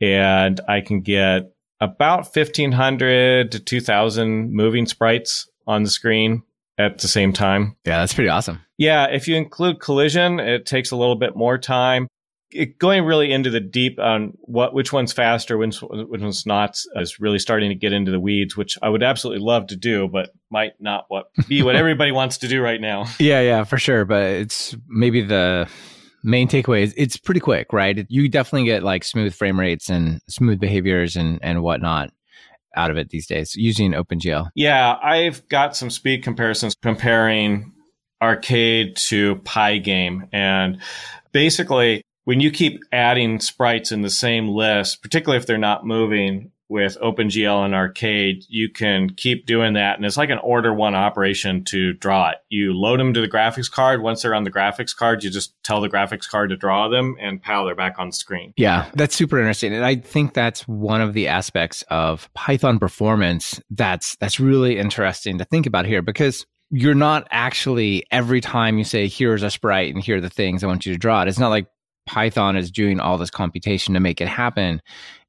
And 0.00 0.60
I 0.68 0.80
can 0.80 1.00
get 1.00 1.52
about 1.80 2.34
1500 2.34 3.52
to 3.52 3.60
2000 3.60 4.52
moving 4.52 4.86
sprites 4.86 5.48
on 5.66 5.84
the 5.84 5.90
screen 5.90 6.42
at 6.78 6.98
the 6.98 7.08
same 7.08 7.32
time. 7.32 7.76
Yeah, 7.84 7.98
that's 7.98 8.14
pretty 8.14 8.30
awesome. 8.30 8.60
Yeah, 8.78 9.06
if 9.10 9.28
you 9.28 9.36
include 9.36 9.80
collision, 9.80 10.40
it 10.40 10.66
takes 10.66 10.90
a 10.90 10.96
little 10.96 11.16
bit 11.16 11.36
more 11.36 11.58
time 11.58 12.08
it, 12.52 12.78
going 12.78 13.04
really 13.04 13.32
into 13.32 13.50
the 13.50 13.60
deep 13.60 13.98
on 13.98 14.32
what 14.40 14.74
which 14.74 14.92
one's 14.92 15.12
faster, 15.12 15.56
which, 15.58 15.78
which 15.80 16.20
one's 16.20 16.46
not, 16.46 16.78
is 16.96 17.20
really 17.20 17.38
starting 17.38 17.70
to 17.70 17.74
get 17.74 17.92
into 17.92 18.10
the 18.10 18.20
weeds, 18.20 18.56
which 18.56 18.78
I 18.82 18.88
would 18.88 19.02
absolutely 19.02 19.44
love 19.44 19.68
to 19.68 19.76
do, 19.76 20.08
but 20.08 20.30
might 20.50 20.72
not 20.80 21.04
what 21.08 21.26
be 21.48 21.62
what 21.62 21.76
everybody 21.76 22.12
wants 22.12 22.38
to 22.38 22.48
do 22.48 22.62
right 22.62 22.80
now. 22.80 23.06
Yeah, 23.18 23.40
yeah, 23.40 23.64
for 23.64 23.78
sure. 23.78 24.04
But 24.04 24.24
it's 24.24 24.76
maybe 24.88 25.22
the 25.22 25.68
main 26.24 26.48
takeaway 26.48 26.82
is 26.82 26.92
it's 26.96 27.16
pretty 27.16 27.40
quick, 27.40 27.72
right? 27.72 28.04
You 28.08 28.28
definitely 28.28 28.66
get 28.66 28.82
like 28.82 29.04
smooth 29.04 29.32
frame 29.32 29.60
rates 29.60 29.88
and 29.88 30.20
smooth 30.28 30.58
behaviors 30.58 31.14
and 31.16 31.38
and 31.42 31.62
whatnot 31.62 32.10
out 32.76 32.90
of 32.90 32.96
it 32.96 33.10
these 33.10 33.26
days 33.26 33.54
using 33.54 33.92
OpenGL. 33.92 34.48
Yeah, 34.54 34.96
I've 35.02 35.46
got 35.48 35.76
some 35.76 35.90
speed 35.90 36.24
comparisons 36.24 36.74
comparing 36.82 37.72
arcade 38.22 38.96
to 38.96 39.36
Pygame 39.36 40.28
and 40.32 40.80
basically 41.32 42.02
when 42.24 42.40
you 42.40 42.50
keep 42.50 42.80
adding 42.92 43.40
sprites 43.40 43.92
in 43.92 44.02
the 44.02 44.10
same 44.10 44.48
list, 44.48 45.02
particularly 45.02 45.38
if 45.38 45.46
they're 45.46 45.58
not 45.58 45.86
moving, 45.86 46.52
with 46.72 46.96
OpenGL 47.02 47.66
and 47.66 47.74
Arcade, 47.74 48.46
you 48.48 48.70
can 48.70 49.10
keep 49.10 49.44
doing 49.44 49.74
that. 49.74 49.96
And 49.96 50.06
it's 50.06 50.16
like 50.16 50.30
an 50.30 50.38
order 50.38 50.72
one 50.72 50.94
operation 50.94 51.64
to 51.64 51.92
draw 51.92 52.30
it. 52.30 52.38
You 52.48 52.72
load 52.72 52.98
them 52.98 53.12
to 53.12 53.20
the 53.20 53.28
graphics 53.28 53.70
card. 53.70 54.00
Once 54.00 54.22
they're 54.22 54.34
on 54.34 54.44
the 54.44 54.50
graphics 54.50 54.96
card, 54.96 55.22
you 55.22 55.28
just 55.28 55.54
tell 55.62 55.82
the 55.82 55.90
graphics 55.90 56.26
card 56.26 56.48
to 56.48 56.56
draw 56.56 56.88
them 56.88 57.14
and 57.20 57.42
pow, 57.42 57.66
they're 57.66 57.74
back 57.74 57.98
on 57.98 58.10
screen. 58.10 58.54
Yeah, 58.56 58.90
that's 58.94 59.14
super 59.14 59.38
interesting. 59.38 59.74
And 59.74 59.84
I 59.84 59.96
think 59.96 60.32
that's 60.32 60.66
one 60.66 61.02
of 61.02 61.12
the 61.12 61.28
aspects 61.28 61.84
of 61.90 62.32
Python 62.32 62.78
performance 62.78 63.60
that's 63.68 64.16
that's 64.16 64.40
really 64.40 64.78
interesting 64.78 65.36
to 65.38 65.44
think 65.44 65.66
about 65.66 65.84
here 65.84 66.00
because 66.00 66.46
you're 66.70 66.94
not 66.94 67.28
actually 67.30 68.02
every 68.10 68.40
time 68.40 68.78
you 68.78 68.84
say 68.84 69.08
here's 69.08 69.42
a 69.42 69.50
sprite 69.50 69.94
and 69.94 70.02
here 70.02 70.16
are 70.16 70.22
the 70.22 70.30
things 70.30 70.64
I 70.64 70.68
want 70.68 70.86
you 70.86 70.94
to 70.94 70.98
draw 70.98 71.20
it. 71.20 71.28
It's 71.28 71.38
not 71.38 71.50
like 71.50 71.66
Python 72.06 72.56
is 72.56 72.70
doing 72.70 73.00
all 73.00 73.18
this 73.18 73.30
computation 73.30 73.94
to 73.94 74.00
make 74.00 74.20
it 74.20 74.28
happen. 74.28 74.82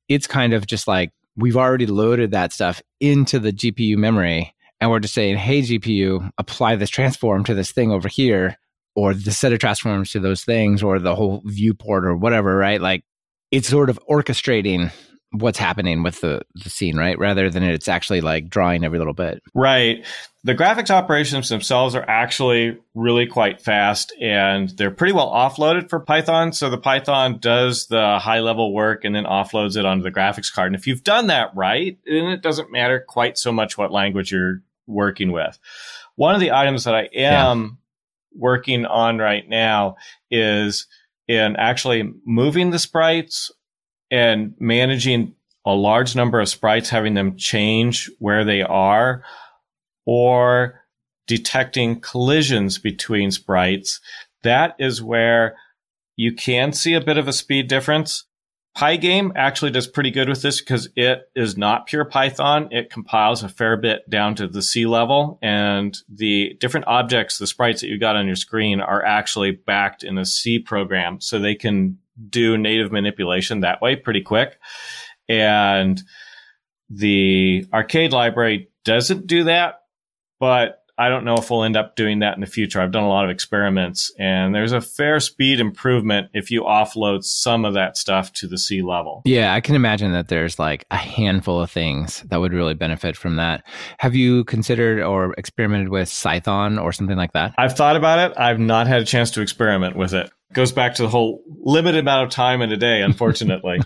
It's 0.07 0.27
kind 0.27 0.53
of 0.53 0.67
just 0.67 0.87
like 0.87 1.11
we've 1.35 1.57
already 1.57 1.85
loaded 1.85 2.31
that 2.31 2.53
stuff 2.53 2.81
into 2.99 3.39
the 3.39 3.51
GPU 3.51 3.97
memory. 3.97 4.53
And 4.79 4.91
we're 4.91 4.99
just 4.99 5.13
saying, 5.13 5.37
hey, 5.37 5.61
GPU, 5.61 6.29
apply 6.37 6.75
this 6.75 6.89
transform 6.89 7.45
to 7.45 7.53
this 7.53 7.71
thing 7.71 7.91
over 7.91 8.09
here, 8.09 8.57
or 8.95 9.13
the 9.13 9.31
set 9.31 9.53
of 9.53 9.59
transforms 9.59 10.11
to 10.11 10.19
those 10.19 10.43
things, 10.43 10.83
or 10.83 10.99
the 10.99 11.15
whole 11.15 11.41
viewport 11.45 12.05
or 12.05 12.15
whatever, 12.15 12.55
right? 12.57 12.81
Like 12.81 13.03
it's 13.49 13.69
sort 13.69 13.89
of 13.89 13.99
orchestrating 14.09 14.91
what's 15.33 15.57
happening 15.57 16.03
with 16.03 16.21
the, 16.21 16.41
the 16.63 16.69
scene, 16.69 16.95
right? 16.95 17.17
Rather 17.17 17.49
than 17.49 17.63
it's 17.63 17.87
actually 17.87 18.21
like 18.21 18.49
drawing 18.49 18.83
every 18.83 18.99
little 18.99 19.13
bit. 19.13 19.41
Right. 19.55 20.05
The 20.43 20.53
graphics 20.53 20.91
operations 20.91 21.49
themselves 21.49 21.95
are 21.95 22.05
actually 22.07 22.77
really 22.93 23.25
quite 23.25 23.59
fast 23.59 24.13
and 24.21 24.69
they're 24.69 24.91
pretty 24.91 25.13
well 25.13 25.31
offloaded 25.31 25.89
for 25.89 25.99
Python. 25.99 26.53
So 26.53 26.69
the 26.69 26.77
Python 26.77 27.39
does 27.39 27.87
the 27.87 28.19
high 28.19 28.41
level 28.41 28.73
work 28.73 29.05
and 29.05 29.15
then 29.15 29.23
offloads 29.23 29.75
it 29.75 29.85
onto 29.85 30.03
the 30.03 30.11
graphics 30.11 30.53
card. 30.53 30.67
And 30.67 30.75
if 30.75 30.85
you've 30.85 31.03
done 31.03 31.27
that 31.27 31.49
right, 31.55 31.97
then 32.05 32.25
it 32.25 32.43
doesn't 32.43 32.71
matter 32.71 32.99
quite 32.99 33.37
so 33.37 33.51
much 33.51 33.77
what 33.77 33.91
language 33.91 34.31
you're 34.31 34.61
working 34.85 35.31
with. 35.31 35.57
One 36.15 36.35
of 36.35 36.41
the 36.41 36.51
items 36.51 36.83
that 36.83 36.93
I 36.93 37.09
am 37.13 37.63
yeah. 37.63 38.39
working 38.39 38.85
on 38.85 39.17
right 39.17 39.47
now 39.49 39.95
is 40.29 40.85
in 41.27 41.55
actually 41.55 42.11
moving 42.25 42.69
the 42.69 42.79
sprites 42.79 43.51
and 44.13 44.53
managing 44.59 45.33
a 45.65 45.73
large 45.73 46.15
number 46.15 46.39
of 46.39 46.47
sprites, 46.47 46.89
having 46.89 47.15
them 47.15 47.35
change 47.35 48.11
where 48.19 48.45
they 48.45 48.61
are, 48.61 49.23
or 50.05 50.81
detecting 51.25 51.99
collisions 51.99 52.77
between 52.77 53.31
sprites, 53.31 53.99
that 54.43 54.75
is 54.77 55.01
where 55.01 55.55
you 56.15 56.31
can 56.31 56.73
see 56.73 56.93
a 56.93 57.01
bit 57.01 57.17
of 57.17 57.27
a 57.27 57.33
speed 57.33 57.67
difference. 57.67 58.25
Pygame 58.75 59.31
actually 59.35 59.69
does 59.69 59.85
pretty 59.85 60.09
good 60.09 60.27
with 60.27 60.41
this 60.41 60.59
because 60.59 60.89
it 60.95 61.29
is 61.35 61.55
not 61.55 61.85
pure 61.85 62.05
Python. 62.05 62.69
It 62.71 62.89
compiles 62.89 63.43
a 63.43 63.49
fair 63.49 63.77
bit 63.77 64.09
down 64.09 64.33
to 64.35 64.47
the 64.47 64.63
C 64.63 64.87
level 64.87 65.37
and 65.43 65.95
the 66.09 66.55
different 66.59 66.87
objects, 66.87 67.37
the 67.37 67.45
sprites 67.45 67.81
that 67.81 67.87
you 67.87 67.99
got 67.99 68.15
on 68.15 68.25
your 68.25 68.35
screen 68.35 68.81
are 68.81 69.05
actually 69.05 69.51
backed 69.51 70.03
in 70.03 70.17
a 70.17 70.25
C 70.25 70.57
program. 70.57 71.21
So 71.21 71.37
they 71.37 71.53
can 71.53 71.99
do 72.29 72.57
native 72.57 72.91
manipulation 72.91 73.59
that 73.59 73.81
way 73.81 73.95
pretty 73.95 74.21
quick. 74.21 74.57
And 75.29 76.01
the 76.89 77.67
arcade 77.71 78.11
library 78.11 78.69
doesn't 78.85 79.27
do 79.27 79.45
that, 79.45 79.81
but 80.39 80.82
I 80.97 81.09
don't 81.09 81.25
know 81.25 81.35
if 81.35 81.49
we'll 81.49 81.63
end 81.63 81.75
up 81.75 81.95
doing 81.95 82.19
that 82.19 82.35
in 82.35 82.41
the 82.41 82.47
future. 82.47 82.79
I've 82.79 82.91
done 82.91 83.03
a 83.03 83.09
lot 83.09 83.25
of 83.25 83.31
experiments 83.31 84.11
and 84.19 84.53
there's 84.53 84.71
a 84.71 84.81
fair 84.81 85.19
speed 85.19 85.59
improvement 85.59 86.29
if 86.33 86.51
you 86.51 86.61
offload 86.61 87.23
some 87.23 87.65
of 87.65 87.73
that 87.73 87.97
stuff 87.97 88.31
to 88.33 88.47
the 88.47 88.57
C 88.57 88.81
level. 88.83 89.23
Yeah, 89.25 89.53
I 89.53 89.61
can 89.61 89.75
imagine 89.75 90.11
that 90.11 90.27
there's 90.27 90.59
like 90.59 90.85
a 90.91 90.97
handful 90.97 91.61
of 91.61 91.71
things 91.71 92.21
that 92.27 92.39
would 92.39 92.53
really 92.53 92.75
benefit 92.75 93.17
from 93.17 93.37
that. 93.37 93.63
Have 93.99 94.13
you 94.13 94.43
considered 94.43 95.01
or 95.01 95.33
experimented 95.37 95.89
with 95.89 96.09
Cython 96.09 96.81
or 96.81 96.91
something 96.91 97.17
like 97.17 97.33
that? 97.33 97.55
I've 97.57 97.75
thought 97.75 97.95
about 97.95 98.31
it. 98.31 98.37
I've 98.37 98.59
not 98.59 98.85
had 98.87 99.01
a 99.01 99.05
chance 99.05 99.31
to 99.31 99.41
experiment 99.41 99.95
with 99.95 100.13
it 100.13 100.31
goes 100.53 100.71
back 100.71 100.93
to 100.95 101.01
the 101.01 101.09
whole 101.09 101.43
limited 101.61 101.99
amount 101.99 102.23
of 102.25 102.29
time 102.29 102.61
in 102.61 102.71
a 102.71 102.77
day, 102.77 103.01
unfortunately. 103.01 103.79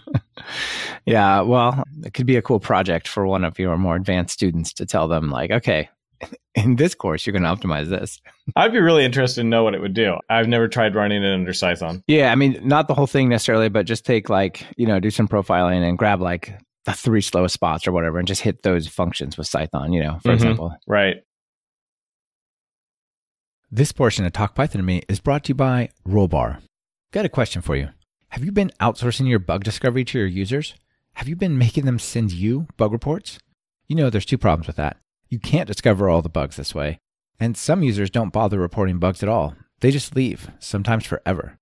yeah, 1.06 1.42
well, 1.42 1.84
it 2.04 2.14
could 2.14 2.26
be 2.26 2.36
a 2.36 2.42
cool 2.42 2.60
project 2.60 3.08
for 3.08 3.26
one 3.26 3.44
of 3.44 3.58
your 3.58 3.78
more 3.78 3.96
advanced 3.96 4.34
students 4.34 4.74
to 4.74 4.86
tell 4.86 5.08
them, 5.08 5.32
like, 5.32 5.50
okay, 5.50 5.90
in 6.56 6.76
this 6.76 6.96
course, 6.96 7.26
you're 7.26 7.38
going 7.38 7.44
to 7.44 7.50
optimize 7.50 7.88
this. 7.90 8.22
I'd 8.56 8.72
be 8.72 8.80
really 8.80 9.06
interested 9.06 9.42
to 9.42 9.48
know 9.48 9.64
what 9.64 9.76
it 9.76 9.82
would 9.82 9.94
do. 9.94 10.16
I've 10.30 10.48
never 10.48 10.68
tried 10.68 10.96
running 10.96 11.24
it 11.24 11.34
under 11.34 11.52
Cython. 11.52 12.04
Yeah, 12.08 12.32
I 12.32 12.36
mean, 12.36 12.60
not 12.64 12.88
the 12.88 12.94
whole 12.94 13.08
thing 13.08 13.30
necessarily, 13.30 13.70
but 13.70 13.86
just 13.86 14.06
take 14.06 14.30
like, 14.30 14.66
you 14.78 14.88
know, 14.88 15.00
do 15.00 15.10
some 15.10 15.28
profiling 15.28 15.88
and 15.88 15.98
grab 15.98 16.22
like 16.22 16.58
the 16.86 16.94
three 16.94 17.22
slowest 17.22 17.54
spots 17.54 17.88
or 17.88 17.92
whatever 17.92 18.18
and 18.18 18.28
just 18.28 18.42
hit 18.42 18.64
those 18.64 18.88
functions 18.88 19.38
with 19.38 19.50
Cython, 19.50 19.94
you 19.94 20.02
know, 20.02 20.20
for 20.22 20.30
mm-hmm. 20.30 20.34
example. 20.34 20.76
Right. 20.88 21.18
This 23.70 23.92
portion 23.92 24.26
of 24.26 24.32
Talk 24.32 24.56
Python 24.56 24.80
to 24.80 24.84
Me 24.86 25.04
is 25.10 25.20
brought 25.20 25.44
to 25.44 25.50
you 25.50 25.56
by 25.56 25.90
Rollbar. 26.08 26.62
Got 27.12 27.26
a 27.26 27.30
question 27.30 27.62
for 27.62 27.76
you. 27.76 27.90
Have 28.30 28.44
you 28.44 28.52
been 28.52 28.72
outsourcing 28.80 29.28
your 29.28 29.40
bug 29.40 29.64
discovery 29.64 30.06
to 30.06 30.20
your 30.20 30.28
users? 30.28 30.76
Have 31.16 31.28
you 31.28 31.36
been 31.36 31.58
making 31.58 31.86
them 31.86 32.00
send 32.00 32.32
you 32.32 32.68
bug 32.78 32.94
reports? 32.94 33.40
You 33.88 33.96
know, 33.96 34.10
there's 34.10 34.26
two 34.26 34.38
problems 34.38 34.68
with 34.68 34.76
that. 34.78 34.98
You 35.30 35.40
can't 35.40 35.68
discover 35.68 36.10
all 36.10 36.22
the 36.22 36.30
bugs 36.30 36.56
this 36.56 36.74
way, 36.74 37.00
and 37.38 37.58
some 37.58 37.84
users 37.84 38.10
don't 38.10 38.32
bother 38.32 38.60
reporting 38.60 38.98
bugs 38.98 39.22
at 39.22 39.30
all. 39.30 39.56
They 39.82 39.92
just 39.92 40.16
leave, 40.16 40.50
sometimes 40.60 41.06
forever. 41.06 41.58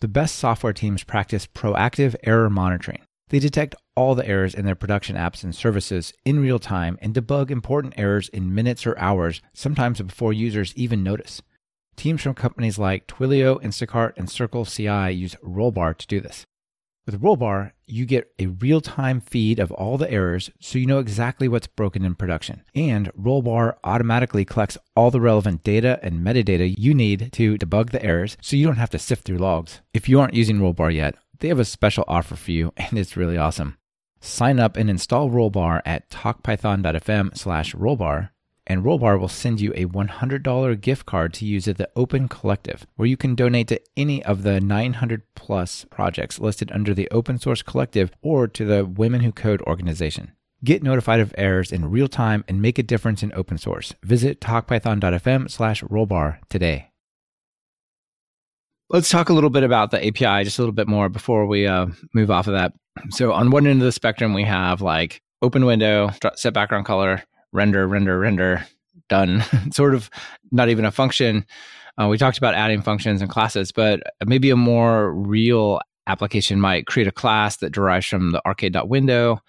The 0.00 0.08
best 0.08 0.36
software 0.36 0.72
teams 0.72 1.02
practice 1.02 1.46
proactive 1.46 2.14
error 2.22 2.48
monitoring. 2.48 3.02
They 3.28 3.40
detect 3.40 3.74
all 3.96 4.14
the 4.14 4.26
errors 4.26 4.54
in 4.54 4.66
their 4.66 4.74
production 4.74 5.16
apps 5.16 5.42
and 5.42 5.54
services 5.54 6.12
in 6.24 6.38
real 6.38 6.58
time 6.58 6.98
and 7.00 7.14
debug 7.14 7.50
important 7.50 7.94
errors 7.96 8.28
in 8.28 8.54
minutes 8.54 8.86
or 8.86 8.96
hours, 8.98 9.42
sometimes 9.52 10.00
before 10.00 10.32
users 10.32 10.72
even 10.76 11.02
notice. 11.02 11.42
Teams 11.96 12.22
from 12.22 12.34
companies 12.34 12.78
like 12.78 13.06
Twilio, 13.06 13.60
Instacart, 13.62 14.12
and 14.16 14.30
Circle 14.30 14.64
CI 14.64 15.10
use 15.10 15.34
Rollbar 15.42 15.96
to 15.98 16.06
do 16.06 16.20
this. 16.20 16.46
With 17.04 17.20
Rollbar, 17.20 17.72
you 17.84 18.06
get 18.06 18.30
a 18.38 18.46
real 18.46 18.80
time 18.80 19.20
feed 19.20 19.58
of 19.58 19.72
all 19.72 19.98
the 19.98 20.08
errors 20.08 20.50
so 20.60 20.78
you 20.78 20.86
know 20.86 21.00
exactly 21.00 21.48
what's 21.48 21.66
broken 21.66 22.04
in 22.04 22.14
production. 22.14 22.62
And 22.76 23.12
Rollbar 23.14 23.74
automatically 23.82 24.44
collects 24.44 24.78
all 24.94 25.10
the 25.10 25.20
relevant 25.20 25.64
data 25.64 25.98
and 26.00 26.24
metadata 26.24 26.72
you 26.78 26.94
need 26.94 27.32
to 27.32 27.58
debug 27.58 27.90
the 27.90 28.04
errors 28.04 28.36
so 28.40 28.54
you 28.54 28.66
don't 28.66 28.76
have 28.76 28.90
to 28.90 29.00
sift 29.00 29.24
through 29.24 29.38
logs. 29.38 29.80
If 29.92 30.08
you 30.08 30.20
aren't 30.20 30.34
using 30.34 30.58
Rollbar 30.58 30.94
yet, 30.94 31.16
they 31.40 31.48
have 31.48 31.58
a 31.58 31.64
special 31.64 32.04
offer 32.06 32.36
for 32.36 32.52
you, 32.52 32.72
and 32.76 32.96
it's 32.96 33.16
really 33.16 33.36
awesome. 33.36 33.78
Sign 34.20 34.60
up 34.60 34.76
and 34.76 34.88
install 34.88 35.28
Rollbar 35.28 35.82
at 35.84 36.08
talkpython.fm 36.08 37.36
slash 37.36 37.74
rollbar, 37.74 38.30
and 38.66 38.84
Rollbar 38.84 39.18
will 39.18 39.28
send 39.28 39.60
you 39.60 39.72
a 39.74 39.86
$100 39.86 40.80
gift 40.80 41.06
card 41.06 41.34
to 41.34 41.44
use 41.44 41.66
at 41.66 41.78
the 41.78 41.90
Open 41.96 42.28
Collective, 42.28 42.86
where 42.96 43.08
you 43.08 43.16
can 43.16 43.34
donate 43.34 43.68
to 43.68 43.80
any 43.96 44.24
of 44.24 44.42
the 44.42 44.60
900 44.60 45.22
plus 45.34 45.84
projects 45.90 46.38
listed 46.38 46.70
under 46.72 46.94
the 46.94 47.08
Open 47.10 47.38
Source 47.38 47.62
Collective 47.62 48.10
or 48.22 48.46
to 48.48 48.64
the 48.64 48.84
Women 48.84 49.22
Who 49.22 49.32
Code 49.32 49.62
organization. 49.62 50.32
Get 50.64 50.82
notified 50.82 51.18
of 51.18 51.34
errors 51.36 51.72
in 51.72 51.90
real 51.90 52.06
time 52.06 52.44
and 52.46 52.62
make 52.62 52.78
a 52.78 52.84
difference 52.84 53.24
in 53.24 53.32
open 53.34 53.58
source. 53.58 53.94
Visit 54.04 54.40
talkpython.fm 54.40 55.50
slash 55.50 55.82
rollbar 55.82 56.38
today. 56.48 56.90
Let's 58.88 59.08
talk 59.08 59.28
a 59.28 59.32
little 59.32 59.50
bit 59.50 59.64
about 59.64 59.90
the 59.90 60.06
API, 60.06 60.44
just 60.44 60.58
a 60.58 60.62
little 60.62 60.74
bit 60.74 60.86
more 60.86 61.08
before 61.08 61.46
we 61.46 61.66
uh, 61.66 61.86
move 62.14 62.30
off 62.30 62.46
of 62.46 62.52
that. 62.52 62.74
So, 63.10 63.32
on 63.32 63.50
one 63.50 63.66
end 63.66 63.80
of 63.80 63.86
the 63.86 63.92
spectrum, 63.92 64.34
we 64.34 64.44
have 64.44 64.82
like 64.82 65.22
open 65.40 65.64
window, 65.64 66.10
set 66.36 66.52
background 66.52 66.84
color, 66.84 67.24
render, 67.52 67.86
render, 67.86 68.18
render, 68.18 68.66
done. 69.08 69.42
sort 69.72 69.94
of 69.94 70.10
not 70.50 70.68
even 70.68 70.84
a 70.84 70.90
function. 70.90 71.46
Uh, 72.00 72.08
we 72.08 72.18
talked 72.18 72.38
about 72.38 72.54
adding 72.54 72.82
functions 72.82 73.20
and 73.20 73.30
classes, 73.30 73.70
but 73.70 74.02
maybe 74.24 74.50
a 74.50 74.56
more 74.56 75.12
real 75.12 75.80
application 76.06 76.60
might 76.60 76.86
create 76.86 77.06
a 77.06 77.12
class 77.12 77.58
that 77.58 77.72
derives 77.72 78.06
from 78.06 78.32
the 78.32 78.44
arcade.window 78.44 79.40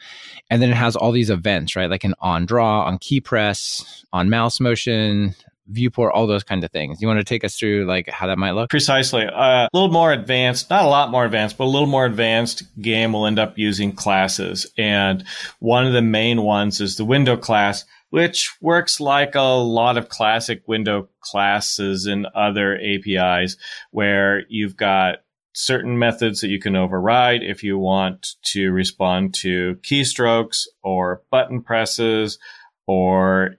and 0.51 0.61
then 0.61 0.69
it 0.69 0.75
has 0.75 0.95
all 0.95 1.11
these 1.11 1.31
events 1.31 1.75
right 1.75 1.89
like 1.89 2.03
an 2.03 2.13
on 2.19 2.45
draw 2.45 2.83
on 2.83 2.99
key 2.99 3.19
press 3.19 4.05
on 4.13 4.29
mouse 4.29 4.59
motion 4.59 5.33
viewport, 5.67 6.13
all 6.13 6.27
those 6.27 6.43
kinds 6.43 6.63
of 6.63 6.71
things. 6.71 7.01
You 7.01 7.07
want 7.07 7.19
to 7.19 7.23
take 7.23 7.43
us 7.43 7.57
through 7.57 7.85
like 7.85 8.09
how 8.09 8.27
that 8.27 8.37
might 8.37 8.51
look? 8.51 8.69
Precisely. 8.69 9.25
Uh, 9.25 9.65
a 9.65 9.69
little 9.73 9.91
more 9.91 10.11
advanced, 10.11 10.69
not 10.69 10.85
a 10.85 10.87
lot 10.87 11.11
more 11.11 11.25
advanced, 11.25 11.57
but 11.57 11.65
a 11.65 11.65
little 11.65 11.87
more 11.87 12.05
advanced 12.05 12.63
game 12.81 13.13
will 13.13 13.25
end 13.25 13.39
up 13.39 13.57
using 13.57 13.93
classes. 13.93 14.71
And 14.77 15.23
one 15.59 15.85
of 15.85 15.93
the 15.93 16.01
main 16.01 16.41
ones 16.41 16.81
is 16.81 16.97
the 16.97 17.05
window 17.05 17.37
class, 17.37 17.85
which 18.09 18.53
works 18.61 18.99
like 18.99 19.35
a 19.35 19.41
lot 19.41 19.97
of 19.97 20.09
classic 20.09 20.63
window 20.67 21.09
classes 21.21 22.05
and 22.05 22.27
other 22.35 22.77
APIs 22.77 23.57
where 23.91 24.43
you've 24.49 24.75
got 24.75 25.19
certain 25.53 25.97
methods 25.99 26.41
that 26.41 26.49
you 26.49 26.59
can 26.59 26.75
override 26.75 27.43
if 27.43 27.63
you 27.63 27.77
want 27.77 28.35
to 28.43 28.71
respond 28.71 29.33
to 29.35 29.75
keystrokes 29.83 30.65
or 30.81 31.21
button 31.29 31.61
presses 31.61 32.39
or 32.87 33.57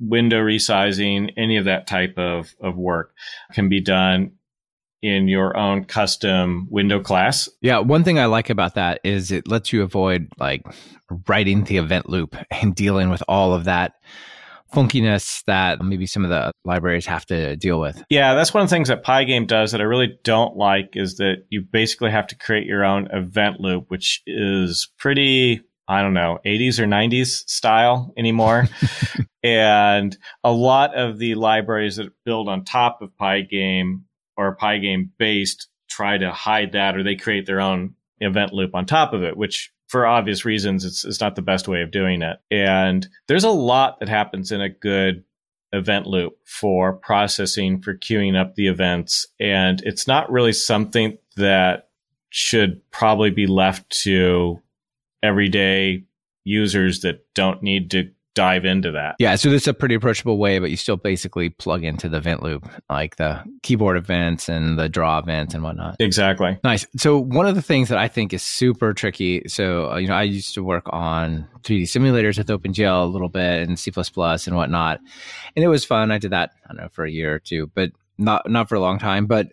window 0.00 0.40
resizing, 0.40 1.32
any 1.36 1.56
of 1.56 1.64
that 1.66 1.86
type 1.86 2.18
of, 2.18 2.54
of 2.60 2.76
work 2.76 3.12
can 3.52 3.68
be 3.68 3.80
done 3.80 4.32
in 5.00 5.28
your 5.28 5.56
own 5.56 5.84
custom 5.84 6.66
window 6.70 7.00
class. 7.00 7.48
Yeah, 7.60 7.78
one 7.78 8.04
thing 8.04 8.18
I 8.18 8.26
like 8.26 8.50
about 8.50 8.74
that 8.74 9.00
is 9.04 9.30
it 9.30 9.46
lets 9.46 9.72
you 9.72 9.82
avoid 9.82 10.28
like 10.38 10.62
writing 11.28 11.64
the 11.64 11.76
event 11.76 12.08
loop 12.08 12.36
and 12.50 12.74
dealing 12.74 13.10
with 13.10 13.22
all 13.28 13.54
of 13.54 13.64
that 13.64 13.94
funkiness 14.72 15.42
that 15.44 15.80
maybe 15.82 16.06
some 16.06 16.24
of 16.24 16.30
the 16.30 16.52
libraries 16.64 17.06
have 17.06 17.24
to 17.26 17.56
deal 17.56 17.80
with. 17.80 18.02
Yeah, 18.10 18.34
that's 18.34 18.52
one 18.52 18.62
of 18.62 18.68
the 18.68 18.74
things 18.74 18.88
that 18.88 19.04
Pygame 19.04 19.46
does 19.46 19.72
that 19.72 19.80
I 19.80 19.84
really 19.84 20.18
don't 20.24 20.56
like 20.56 20.90
is 20.92 21.16
that 21.16 21.44
you 21.48 21.62
basically 21.62 22.10
have 22.10 22.26
to 22.28 22.36
create 22.36 22.66
your 22.66 22.84
own 22.84 23.08
event 23.12 23.60
loop, 23.60 23.86
which 23.88 24.22
is 24.26 24.90
pretty 24.98 25.62
I 25.88 26.02
don't 26.02 26.14
know, 26.14 26.38
80s 26.44 26.78
or 26.78 26.84
90s 26.84 27.48
style 27.48 28.12
anymore. 28.16 28.68
and 29.42 30.16
a 30.44 30.52
lot 30.52 30.94
of 30.94 31.18
the 31.18 31.34
libraries 31.34 31.96
that 31.96 32.12
build 32.24 32.48
on 32.48 32.64
top 32.64 33.00
of 33.00 33.16
Pygame 33.18 34.02
or 34.36 34.56
Pygame 34.56 35.08
based 35.18 35.68
try 35.88 36.18
to 36.18 36.30
hide 36.30 36.72
that 36.72 36.94
or 36.94 37.02
they 37.02 37.16
create 37.16 37.46
their 37.46 37.60
own 37.60 37.94
event 38.20 38.52
loop 38.52 38.74
on 38.74 38.84
top 38.84 39.14
of 39.14 39.22
it, 39.22 39.36
which 39.36 39.72
for 39.88 40.06
obvious 40.06 40.44
reasons, 40.44 40.84
it's, 40.84 41.04
it's 41.06 41.20
not 41.20 41.34
the 41.34 41.42
best 41.42 41.66
way 41.66 41.80
of 41.80 41.90
doing 41.90 42.20
it. 42.20 42.36
And 42.50 43.08
there's 43.26 43.44
a 43.44 43.50
lot 43.50 44.00
that 44.00 44.08
happens 44.10 44.52
in 44.52 44.60
a 44.60 44.68
good 44.68 45.24
event 45.72 46.06
loop 46.06 46.34
for 46.44 46.92
processing, 46.92 47.80
for 47.80 47.94
queuing 47.94 48.38
up 48.38 48.54
the 48.54 48.68
events. 48.68 49.26
And 49.40 49.80
it's 49.84 50.06
not 50.06 50.30
really 50.30 50.52
something 50.52 51.16
that 51.36 51.88
should 52.30 52.82
probably 52.90 53.30
be 53.30 53.46
left 53.46 53.88
to 54.02 54.60
everyday 55.22 56.04
users 56.44 57.00
that 57.00 57.26
don't 57.34 57.62
need 57.62 57.90
to 57.90 58.10
dive 58.38 58.64
into 58.64 58.92
that. 58.92 59.16
Yeah, 59.18 59.34
so 59.34 59.50
this 59.50 59.62
is 59.62 59.68
a 59.68 59.74
pretty 59.74 59.96
approachable 59.96 60.38
way, 60.38 60.60
but 60.60 60.70
you 60.70 60.76
still 60.76 60.96
basically 60.96 61.48
plug 61.48 61.82
into 61.82 62.08
the 62.08 62.18
event 62.18 62.40
loop, 62.40 62.68
like 62.88 63.16
the 63.16 63.42
keyboard 63.64 63.96
events 63.96 64.48
and 64.48 64.78
the 64.78 64.88
draw 64.88 65.18
events 65.18 65.54
and 65.54 65.64
whatnot. 65.64 65.96
Exactly. 65.98 66.56
Nice. 66.62 66.86
So 66.96 67.18
one 67.18 67.46
of 67.46 67.56
the 67.56 67.62
things 67.62 67.88
that 67.88 67.98
I 67.98 68.06
think 68.06 68.32
is 68.32 68.44
super 68.44 68.94
tricky. 68.94 69.42
So 69.48 69.90
uh, 69.90 69.96
you 69.96 70.06
know, 70.06 70.14
I 70.14 70.22
used 70.22 70.54
to 70.54 70.62
work 70.62 70.84
on 70.90 71.48
3D 71.62 71.82
simulators 71.82 72.38
with 72.38 72.46
OpenGL 72.46 73.02
a 73.02 73.06
little 73.06 73.28
bit 73.28 73.66
and 73.66 73.76
C 73.76 73.90
and 73.96 74.56
whatnot, 74.56 75.00
and 75.56 75.64
it 75.64 75.68
was 75.68 75.84
fun. 75.84 76.12
I 76.12 76.18
did 76.18 76.30
that 76.30 76.52
I 76.64 76.68
don't 76.68 76.82
know 76.82 76.88
for 76.92 77.04
a 77.04 77.10
year 77.10 77.34
or 77.34 77.40
two, 77.40 77.72
but 77.74 77.90
not 78.18 78.48
not 78.48 78.68
for 78.68 78.76
a 78.76 78.80
long 78.80 79.00
time. 79.00 79.26
But 79.26 79.48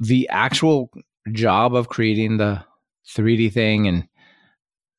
the 0.00 0.28
actual 0.30 0.90
job 1.30 1.76
of 1.76 1.88
creating 1.88 2.38
the 2.38 2.64
3D 3.06 3.52
thing 3.52 3.86
and 3.86 4.08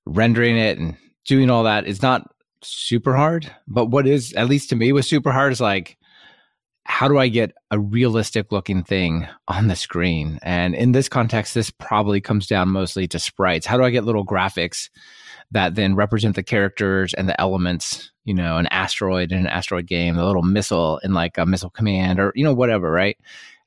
rendering 0.09 0.57
it 0.57 0.77
and 0.77 0.97
doing 1.25 1.49
all 1.49 1.63
that 1.63 1.87
is 1.87 2.01
not 2.01 2.29
super 2.61 3.15
hard. 3.15 3.49
But 3.67 3.85
what 3.85 4.07
is, 4.07 4.33
at 4.33 4.49
least 4.49 4.69
to 4.69 4.75
me, 4.75 4.91
was 4.91 5.07
super 5.07 5.31
hard 5.31 5.51
is 5.51 5.61
like, 5.61 5.97
how 6.85 7.07
do 7.07 7.19
I 7.19 7.27
get 7.27 7.53
a 7.69 7.79
realistic 7.79 8.51
looking 8.51 8.83
thing 8.83 9.27
on 9.47 9.67
the 9.67 9.75
screen? 9.75 10.39
And 10.41 10.73
in 10.73 10.91
this 10.91 11.07
context, 11.07 11.53
this 11.53 11.69
probably 11.69 12.19
comes 12.19 12.47
down 12.47 12.69
mostly 12.69 13.07
to 13.09 13.19
sprites. 13.19 13.67
How 13.67 13.77
do 13.77 13.83
I 13.83 13.91
get 13.91 14.05
little 14.05 14.25
graphics 14.25 14.89
that 15.51 15.75
then 15.75 15.95
represent 15.95 16.35
the 16.35 16.43
characters 16.43 17.13
and 17.13 17.29
the 17.29 17.39
elements, 17.39 18.11
you 18.25 18.33
know, 18.33 18.57
an 18.57 18.67
asteroid 18.67 19.31
in 19.31 19.37
an 19.37 19.47
asteroid 19.47 19.85
game, 19.85 20.17
a 20.17 20.25
little 20.25 20.41
missile 20.41 20.99
in 21.03 21.13
like 21.13 21.37
a 21.37 21.45
missile 21.45 21.69
command 21.69 22.19
or, 22.19 22.31
you 22.35 22.43
know, 22.43 22.53
whatever, 22.53 22.91
right? 22.91 23.17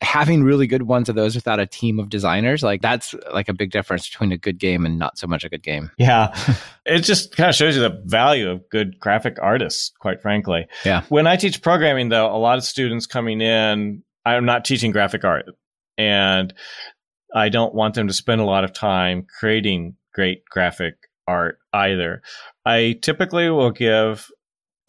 Having 0.03 0.42
really 0.42 0.66
good 0.66 0.82
ones 0.82 1.09
of 1.09 1.14
those 1.14 1.34
without 1.34 1.61
a 1.61 1.66
team 1.66 1.98
of 1.98 2.09
designers, 2.09 2.62
like 2.62 2.82
that's 2.82 3.14
like 3.32 3.48
a 3.48 3.55
big 3.55 3.70
difference 3.70 4.09
between 4.09 4.32
a 4.32 4.36
good 4.36 4.59
game 4.59 4.84
and 4.84 4.98
not 4.98 5.16
so 5.16 5.26
much 5.26 5.44
a 5.44 5.48
good 5.48 5.62
game. 5.62 5.90
Yeah. 5.96 6.36
it 6.86 7.00
just 7.00 7.36
kind 7.36 7.48
of 7.48 7.55
shows 7.55 7.76
you 7.76 7.82
the 7.82 8.03
value 8.05 8.50
of 8.50 8.68
good 8.68 8.98
graphic 8.98 9.38
artists, 9.40 9.92
quite 10.00 10.20
frankly. 10.20 10.66
Yeah. 10.84 11.03
When 11.09 11.26
I 11.26 11.36
teach 11.36 11.62
programming, 11.62 12.09
though, 12.09 12.34
a 12.34 12.36
lot 12.36 12.59
of 12.59 12.64
students 12.64 13.07
coming 13.07 13.40
in, 13.40 14.03
I'm 14.24 14.44
not 14.44 14.64
teaching 14.64 14.90
graphic 14.90 15.24
art. 15.24 15.46
And 15.96 16.53
I 17.34 17.48
don't 17.48 17.74
want 17.74 17.94
them 17.94 18.09
to 18.09 18.12
spend 18.12 18.40
a 18.40 18.46
lot 18.46 18.64
of 18.64 18.72
time 18.72 19.26
creating 19.38 19.96
great 20.12 20.44
graphic 20.50 20.94
art 21.26 21.59
either. 21.72 22.22
I 22.64 22.98
typically 23.00 23.48
will 23.50 23.70
give 23.70 24.28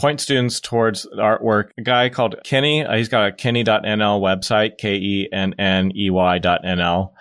point 0.04 0.20
students 0.20 0.60
towards 0.60 1.08
artwork. 1.18 1.70
A 1.78 1.82
guy 1.82 2.10
called 2.10 2.36
Kenney, 2.44 2.84
uh, 2.84 2.98
he's 2.98 3.08
got 3.08 3.26
a 3.26 3.32
kenney.nl 3.32 4.20
website, 4.20 4.78
K 4.78 4.96
E 4.96 5.30
N 5.32 5.56
N 5.58 5.96
E 5.96 6.10
Y.nl. 6.10 7.14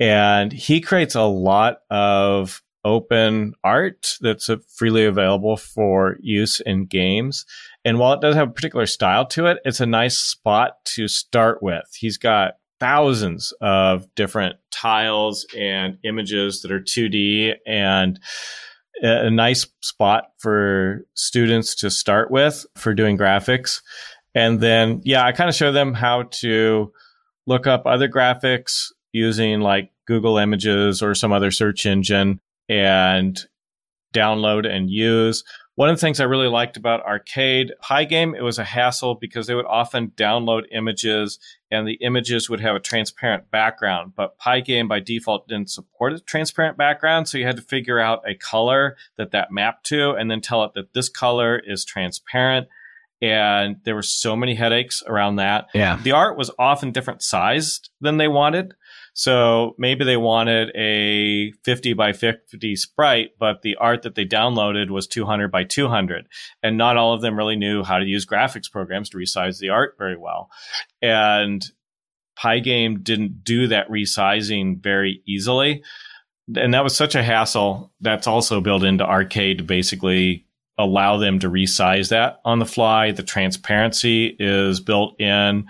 And 0.00 0.50
he 0.50 0.80
creates 0.80 1.14
a 1.14 1.24
lot 1.24 1.80
of 1.90 2.62
open 2.82 3.52
art 3.62 4.14
that's 4.22 4.48
freely 4.74 5.04
available 5.04 5.58
for 5.58 6.16
use 6.20 6.60
in 6.60 6.86
games. 6.86 7.44
And 7.84 7.98
while 7.98 8.14
it 8.14 8.22
does 8.22 8.36
have 8.36 8.48
a 8.48 8.52
particular 8.52 8.86
style 8.86 9.26
to 9.26 9.44
it, 9.44 9.58
it's 9.66 9.80
a 9.80 9.86
nice 9.86 10.16
spot 10.16 10.82
to 10.94 11.08
start 11.08 11.62
with. 11.62 11.84
He's 11.94 12.16
got 12.16 12.54
thousands 12.80 13.52
of 13.60 14.06
different 14.14 14.56
tiles 14.70 15.46
and 15.54 15.98
images 16.04 16.62
that 16.62 16.72
are 16.72 16.80
2D 16.80 17.56
and 17.66 18.18
a 19.02 19.30
nice 19.30 19.66
spot 19.82 20.26
for 20.38 21.04
students 21.14 21.74
to 21.76 21.90
start 21.90 22.30
with 22.30 22.64
for 22.76 22.94
doing 22.94 23.18
graphics. 23.18 23.80
And 24.34 24.60
then, 24.60 25.00
yeah, 25.04 25.24
I 25.24 25.32
kind 25.32 25.48
of 25.48 25.54
show 25.54 25.72
them 25.72 25.94
how 25.94 26.24
to 26.40 26.92
look 27.46 27.66
up 27.66 27.86
other 27.86 28.08
graphics 28.08 28.86
using 29.12 29.60
like 29.60 29.90
Google 30.06 30.38
Images 30.38 31.02
or 31.02 31.14
some 31.14 31.32
other 31.32 31.50
search 31.50 31.86
engine 31.86 32.40
and 32.68 33.38
download 34.12 34.66
and 34.66 34.90
use. 34.90 35.44
One 35.76 35.88
of 35.88 35.96
the 35.96 36.00
things 36.00 36.20
I 36.20 36.24
really 36.24 36.46
liked 36.46 36.76
about 36.76 37.04
Arcade 37.04 37.72
Pygame, 37.82 38.36
it 38.36 38.42
was 38.42 38.58
a 38.58 38.64
hassle 38.64 39.16
because 39.16 39.48
they 39.48 39.56
would 39.56 39.66
often 39.66 40.12
download 40.16 40.62
images 40.70 41.40
and 41.68 41.86
the 41.86 41.94
images 41.94 42.48
would 42.48 42.60
have 42.60 42.76
a 42.76 42.80
transparent 42.80 43.50
background. 43.50 44.12
But 44.14 44.38
Pygame 44.38 44.88
by 44.88 45.00
default 45.00 45.48
didn't 45.48 45.70
support 45.70 46.12
a 46.12 46.20
transparent 46.20 46.76
background. 46.76 47.28
So 47.28 47.38
you 47.38 47.46
had 47.46 47.56
to 47.56 47.62
figure 47.62 47.98
out 47.98 48.22
a 48.24 48.36
color 48.36 48.96
that 49.16 49.32
that 49.32 49.50
mapped 49.50 49.86
to 49.86 50.12
and 50.12 50.30
then 50.30 50.40
tell 50.40 50.62
it 50.62 50.74
that 50.74 50.94
this 50.94 51.08
color 51.08 51.58
is 51.58 51.84
transparent. 51.84 52.68
And 53.20 53.76
there 53.84 53.96
were 53.96 54.02
so 54.02 54.36
many 54.36 54.54
headaches 54.54 55.02
around 55.04 55.36
that. 55.36 55.66
Yeah. 55.74 55.98
The 56.00 56.12
art 56.12 56.36
was 56.36 56.52
often 56.56 56.92
different 56.92 57.22
sized 57.22 57.90
than 58.00 58.18
they 58.18 58.28
wanted. 58.28 58.74
So 59.14 59.76
maybe 59.78 60.04
they 60.04 60.16
wanted 60.16 60.70
a 60.74 61.52
50 61.64 61.92
by 61.92 62.12
50 62.12 62.76
sprite, 62.76 63.30
but 63.38 63.62
the 63.62 63.76
art 63.76 64.02
that 64.02 64.16
they 64.16 64.24
downloaded 64.24 64.90
was 64.90 65.06
200 65.06 65.52
by 65.52 65.62
200. 65.62 66.26
And 66.64 66.76
not 66.76 66.96
all 66.96 67.14
of 67.14 67.22
them 67.22 67.38
really 67.38 67.56
knew 67.56 67.84
how 67.84 67.98
to 67.98 68.04
use 68.04 68.26
graphics 68.26 68.70
programs 68.70 69.10
to 69.10 69.16
resize 69.16 69.60
the 69.60 69.70
art 69.70 69.94
very 69.98 70.16
well. 70.16 70.50
And 71.00 71.64
Pygame 72.36 73.04
didn't 73.04 73.44
do 73.44 73.68
that 73.68 73.88
resizing 73.88 74.82
very 74.82 75.22
easily. 75.26 75.84
And 76.56 76.74
that 76.74 76.82
was 76.82 76.96
such 76.96 77.14
a 77.14 77.22
hassle. 77.22 77.92
That's 78.00 78.26
also 78.26 78.60
built 78.60 78.82
into 78.82 79.06
Arcade 79.06 79.58
to 79.58 79.64
basically 79.64 80.46
allow 80.76 81.18
them 81.18 81.38
to 81.38 81.48
resize 81.48 82.08
that 82.08 82.40
on 82.44 82.58
the 82.58 82.66
fly. 82.66 83.12
The 83.12 83.22
transparency 83.22 84.34
is 84.40 84.80
built 84.80 85.20
in 85.20 85.66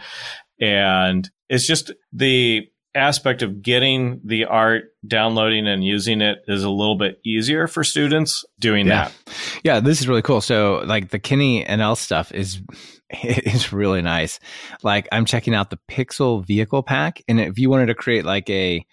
and 0.59 1.31
it's 1.51 1.67
just 1.67 1.93
the 2.13 2.67
aspect 2.95 3.43
of 3.43 3.63
getting 3.63 4.21
the 4.25 4.45
art, 4.45 4.93
downloading 5.07 5.67
and 5.67 5.85
using 5.85 6.21
it 6.21 6.39
is 6.47 6.63
a 6.63 6.71
little 6.71 6.97
bit 6.97 7.21
easier 7.25 7.67
for 7.67 7.85
students 7.85 8.45
doing 8.59 8.87
yeah. 8.87 9.09
that. 9.27 9.35
Yeah, 9.65 9.81
this 9.81 10.01
is 10.01 10.09
really 10.09 10.23
cool. 10.23 10.41
So 10.41 10.83
like 10.87 11.11
the 11.11 11.19
Kenney.nl 11.19 11.97
stuff 11.97 12.33
is 12.33 12.61
is 13.23 13.73
really 13.73 14.03
nice. 14.03 14.39
Like 14.83 15.09
I'm 15.13 15.25
checking 15.25 15.55
out 15.55 15.71
the 15.71 15.79
Pixel 15.91 16.45
vehicle 16.45 16.83
pack 16.83 17.23
and 17.29 17.41
if 17.41 17.59
you 17.59 17.71
wanted 17.71 17.87
to 17.87 17.95
create 17.95 18.25
like 18.25 18.49
a 18.51 18.85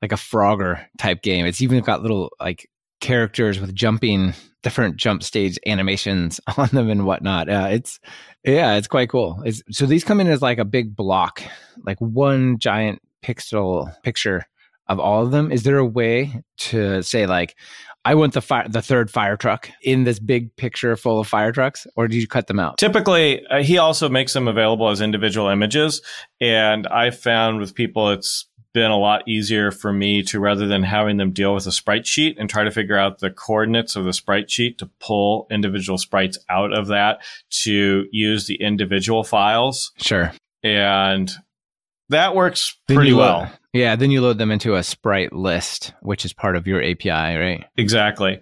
like 0.00 0.12
a 0.12 0.16
Frogger 0.16 0.86
type 0.98 1.22
game, 1.22 1.46
it's 1.46 1.60
even 1.60 1.80
got 1.80 2.02
little 2.02 2.30
like 2.40 2.68
characters 3.00 3.60
with 3.60 3.74
jumping 3.74 4.34
different 4.62 4.96
jump 4.96 5.22
stage 5.22 5.58
animations 5.66 6.40
on 6.56 6.68
them 6.68 6.90
and 6.90 7.04
whatnot. 7.04 7.48
Uh, 7.48 7.68
it's 7.70 7.98
yeah, 8.44 8.76
it's 8.76 8.88
quite 8.88 9.10
cool. 9.10 9.42
It's, 9.44 9.62
so 9.70 9.86
these 9.86 10.04
come 10.04 10.20
in 10.20 10.28
as 10.28 10.40
like 10.40 10.58
a 10.58 10.64
big 10.64 10.96
block, 10.96 11.42
like 11.84 11.98
one 12.00 12.58
giant 12.58 13.02
pixel 13.22 13.92
picture 14.02 14.44
of 14.86 14.98
all 14.98 15.22
of 15.24 15.30
them. 15.30 15.52
Is 15.52 15.62
there 15.62 15.78
a 15.78 15.86
way 15.86 16.42
to 16.58 17.02
say 17.02 17.26
like, 17.26 17.56
I 18.04 18.14
want 18.14 18.32
the 18.32 18.40
fire, 18.40 18.66
the 18.68 18.82
third 18.82 19.10
fire 19.10 19.36
truck 19.36 19.70
in 19.82 20.04
this 20.04 20.18
big 20.18 20.56
picture 20.56 20.96
full 20.96 21.20
of 21.20 21.28
fire 21.28 21.52
trucks, 21.52 21.86
or 21.96 22.08
do 22.08 22.18
you 22.18 22.26
cut 22.26 22.46
them 22.46 22.58
out? 22.58 22.78
Typically, 22.78 23.44
uh, 23.46 23.62
he 23.62 23.76
also 23.76 24.08
makes 24.08 24.32
them 24.32 24.48
available 24.48 24.88
as 24.88 25.02
individual 25.02 25.48
images, 25.48 26.00
and 26.40 26.86
I 26.86 27.10
found 27.10 27.60
with 27.60 27.74
people 27.74 28.10
it's 28.10 28.46
been 28.72 28.90
a 28.90 28.96
lot 28.96 29.26
easier 29.28 29.70
for 29.70 29.92
me 29.92 30.22
to 30.22 30.40
rather 30.40 30.66
than 30.66 30.82
having 30.82 31.16
them 31.16 31.32
deal 31.32 31.54
with 31.54 31.66
a 31.66 31.72
sprite 31.72 32.06
sheet 32.06 32.36
and 32.38 32.48
try 32.48 32.64
to 32.64 32.70
figure 32.70 32.96
out 32.96 33.18
the 33.18 33.30
coordinates 33.30 33.96
of 33.96 34.04
the 34.04 34.12
sprite 34.12 34.50
sheet 34.50 34.78
to 34.78 34.88
pull 35.00 35.46
individual 35.50 35.98
sprites 35.98 36.38
out 36.48 36.72
of 36.72 36.86
that 36.86 37.20
to 37.50 38.06
use 38.12 38.46
the 38.46 38.54
individual 38.54 39.24
files. 39.24 39.92
Sure. 39.98 40.32
And 40.62 41.30
that 42.10 42.34
works 42.34 42.76
pretty 42.86 43.12
well. 43.12 43.50
Yeah, 43.72 43.96
then 43.96 44.10
you 44.10 44.20
load 44.20 44.38
them 44.38 44.50
into 44.50 44.74
a 44.74 44.82
sprite 44.82 45.32
list, 45.32 45.94
which 46.02 46.24
is 46.24 46.32
part 46.32 46.56
of 46.56 46.66
your 46.66 46.82
API, 46.82 47.10
right? 47.10 47.64
Exactly. 47.76 48.40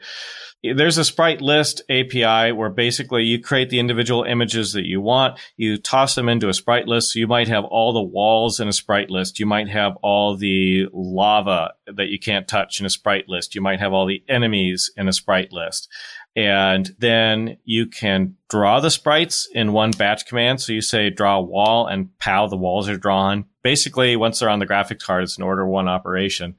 There's 0.62 0.98
a 0.98 1.04
sprite 1.04 1.40
list 1.40 1.82
API 1.88 2.50
where 2.52 2.70
basically 2.70 3.22
you 3.22 3.40
create 3.40 3.70
the 3.70 3.78
individual 3.78 4.24
images 4.24 4.72
that 4.72 4.86
you 4.86 5.00
want. 5.00 5.38
You 5.56 5.76
toss 5.76 6.16
them 6.16 6.28
into 6.28 6.48
a 6.48 6.54
sprite 6.54 6.88
list. 6.88 7.12
So 7.12 7.20
you 7.20 7.28
might 7.28 7.46
have 7.46 7.64
all 7.64 7.92
the 7.92 8.02
walls 8.02 8.58
in 8.58 8.66
a 8.66 8.72
sprite 8.72 9.08
list. 9.08 9.38
You 9.38 9.46
might 9.46 9.68
have 9.68 9.96
all 10.02 10.36
the 10.36 10.86
lava 10.92 11.74
that 11.86 12.08
you 12.08 12.18
can't 12.18 12.48
touch 12.48 12.80
in 12.80 12.86
a 12.86 12.90
sprite 12.90 13.28
list. 13.28 13.54
You 13.54 13.60
might 13.60 13.78
have 13.78 13.92
all 13.92 14.06
the 14.06 14.24
enemies 14.28 14.90
in 14.96 15.06
a 15.06 15.12
sprite 15.12 15.52
list. 15.52 15.88
And 16.34 16.90
then 16.98 17.58
you 17.64 17.86
can 17.86 18.36
draw 18.48 18.80
the 18.80 18.90
sprites 18.90 19.48
in 19.52 19.72
one 19.72 19.90
batch 19.92 20.26
command. 20.26 20.60
So 20.60 20.72
you 20.72 20.80
say 20.80 21.10
draw 21.10 21.38
a 21.38 21.42
wall 21.42 21.86
and 21.86 22.16
pow, 22.18 22.48
the 22.48 22.56
walls 22.56 22.88
are 22.88 22.96
drawn. 22.96 23.44
Basically, 23.68 24.16
once 24.16 24.38
they're 24.38 24.48
on 24.48 24.60
the 24.60 24.66
graphics 24.66 25.04
card, 25.04 25.24
it's 25.24 25.36
an 25.36 25.44
order 25.44 25.68
one 25.68 25.88
operation. 25.88 26.56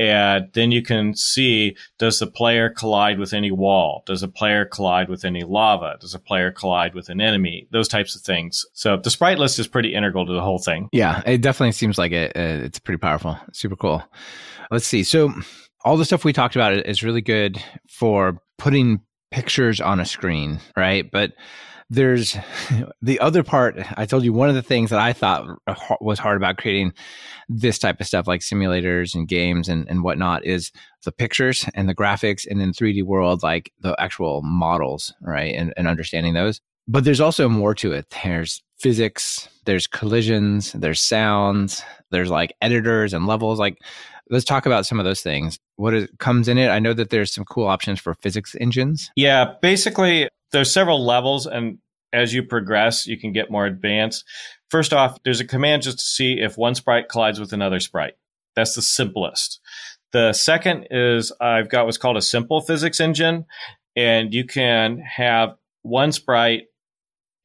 And 0.00 0.48
then 0.52 0.72
you 0.72 0.82
can 0.82 1.14
see, 1.14 1.76
does 1.96 2.18
the 2.18 2.26
player 2.26 2.68
collide 2.68 3.20
with 3.20 3.32
any 3.32 3.52
wall? 3.52 4.02
Does 4.04 4.24
a 4.24 4.28
player 4.28 4.64
collide 4.64 5.08
with 5.08 5.24
any 5.24 5.44
lava? 5.44 5.96
Does 6.00 6.12
a 6.12 6.18
player 6.18 6.50
collide 6.50 6.92
with 6.92 7.08
an 7.08 7.20
enemy? 7.20 7.68
Those 7.70 7.86
types 7.86 8.16
of 8.16 8.22
things. 8.22 8.64
So 8.72 8.96
the 8.96 9.10
sprite 9.10 9.38
list 9.38 9.60
is 9.60 9.68
pretty 9.68 9.94
integral 9.94 10.26
to 10.26 10.32
the 10.32 10.40
whole 10.40 10.58
thing. 10.58 10.88
Yeah, 10.90 11.22
it 11.24 11.40
definitely 11.40 11.70
seems 11.70 11.98
like 11.98 12.10
it. 12.10 12.32
Uh, 12.34 12.64
it's 12.64 12.80
pretty 12.80 12.98
powerful. 12.98 13.38
Super 13.52 13.76
cool. 13.76 14.02
Let's 14.72 14.88
see. 14.88 15.04
So 15.04 15.32
all 15.84 15.96
the 15.96 16.04
stuff 16.04 16.24
we 16.24 16.32
talked 16.32 16.56
about 16.56 16.72
is 16.72 17.04
really 17.04 17.22
good 17.22 17.62
for 17.88 18.42
putting 18.58 19.02
pictures 19.30 19.80
on 19.80 20.00
a 20.00 20.04
screen, 20.04 20.58
right? 20.76 21.08
But 21.08 21.30
there's 21.90 22.36
the 23.02 23.20
other 23.20 23.42
part. 23.42 23.76
I 23.96 24.06
told 24.06 24.24
you 24.24 24.32
one 24.32 24.48
of 24.48 24.54
the 24.54 24.62
things 24.62 24.90
that 24.90 25.00
I 25.00 25.12
thought 25.12 25.46
was 26.00 26.18
hard 26.18 26.36
about 26.36 26.56
creating 26.56 26.94
this 27.48 27.78
type 27.78 28.00
of 28.00 28.06
stuff, 28.06 28.26
like 28.26 28.40
simulators 28.40 29.14
and 29.14 29.28
games 29.28 29.68
and, 29.68 29.88
and 29.88 30.02
whatnot, 30.02 30.46
is 30.46 30.70
the 31.04 31.12
pictures 31.12 31.68
and 31.74 31.88
the 31.88 31.94
graphics, 31.94 32.46
and 32.48 32.62
in 32.62 32.72
3D 32.72 33.02
world, 33.02 33.42
like 33.42 33.72
the 33.80 33.94
actual 34.00 34.40
models, 34.42 35.12
right? 35.20 35.54
And, 35.54 35.74
and 35.76 35.88
understanding 35.88 36.34
those. 36.34 36.60
But 36.86 37.04
there's 37.04 37.20
also 37.20 37.48
more 37.48 37.74
to 37.76 37.92
it. 37.92 38.06
There's 38.24 38.62
physics, 38.78 39.48
there's 39.64 39.86
collisions, 39.86 40.72
there's 40.72 41.00
sounds, 41.00 41.82
there's 42.10 42.30
like 42.30 42.54
editors 42.62 43.12
and 43.12 43.26
levels. 43.26 43.58
Like, 43.58 43.78
let's 44.30 44.44
talk 44.44 44.66
about 44.66 44.86
some 44.86 44.98
of 44.98 45.04
those 45.04 45.20
things. 45.20 45.58
What 45.76 45.94
is, 45.94 46.08
comes 46.18 46.48
in 46.48 46.58
it? 46.58 46.68
I 46.68 46.78
know 46.78 46.94
that 46.94 47.10
there's 47.10 47.32
some 47.32 47.44
cool 47.44 47.66
options 47.66 48.00
for 48.00 48.14
physics 48.14 48.56
engines. 48.60 49.10
Yeah, 49.16 49.54
basically, 49.60 50.28
there's 50.52 50.72
several 50.72 51.04
levels, 51.04 51.46
and 51.46 51.78
as 52.12 52.34
you 52.34 52.42
progress, 52.42 53.06
you 53.06 53.18
can 53.18 53.32
get 53.32 53.50
more 53.50 53.66
advanced. 53.66 54.24
First 54.70 54.92
off, 54.92 55.18
there's 55.24 55.40
a 55.40 55.46
command 55.46 55.82
just 55.82 55.98
to 55.98 56.04
see 56.04 56.40
if 56.40 56.56
one 56.56 56.74
sprite 56.74 57.08
collides 57.08 57.40
with 57.40 57.52
another 57.52 57.80
sprite. 57.80 58.14
That's 58.56 58.74
the 58.74 58.82
simplest. 58.82 59.60
The 60.12 60.32
second 60.32 60.88
is 60.90 61.32
I've 61.40 61.68
got 61.68 61.86
what's 61.86 61.98
called 61.98 62.16
a 62.16 62.22
simple 62.22 62.60
physics 62.60 63.00
engine, 63.00 63.46
and 63.96 64.34
you 64.34 64.44
can 64.44 64.98
have 64.98 65.56
one 65.82 66.12
sprite 66.12 66.64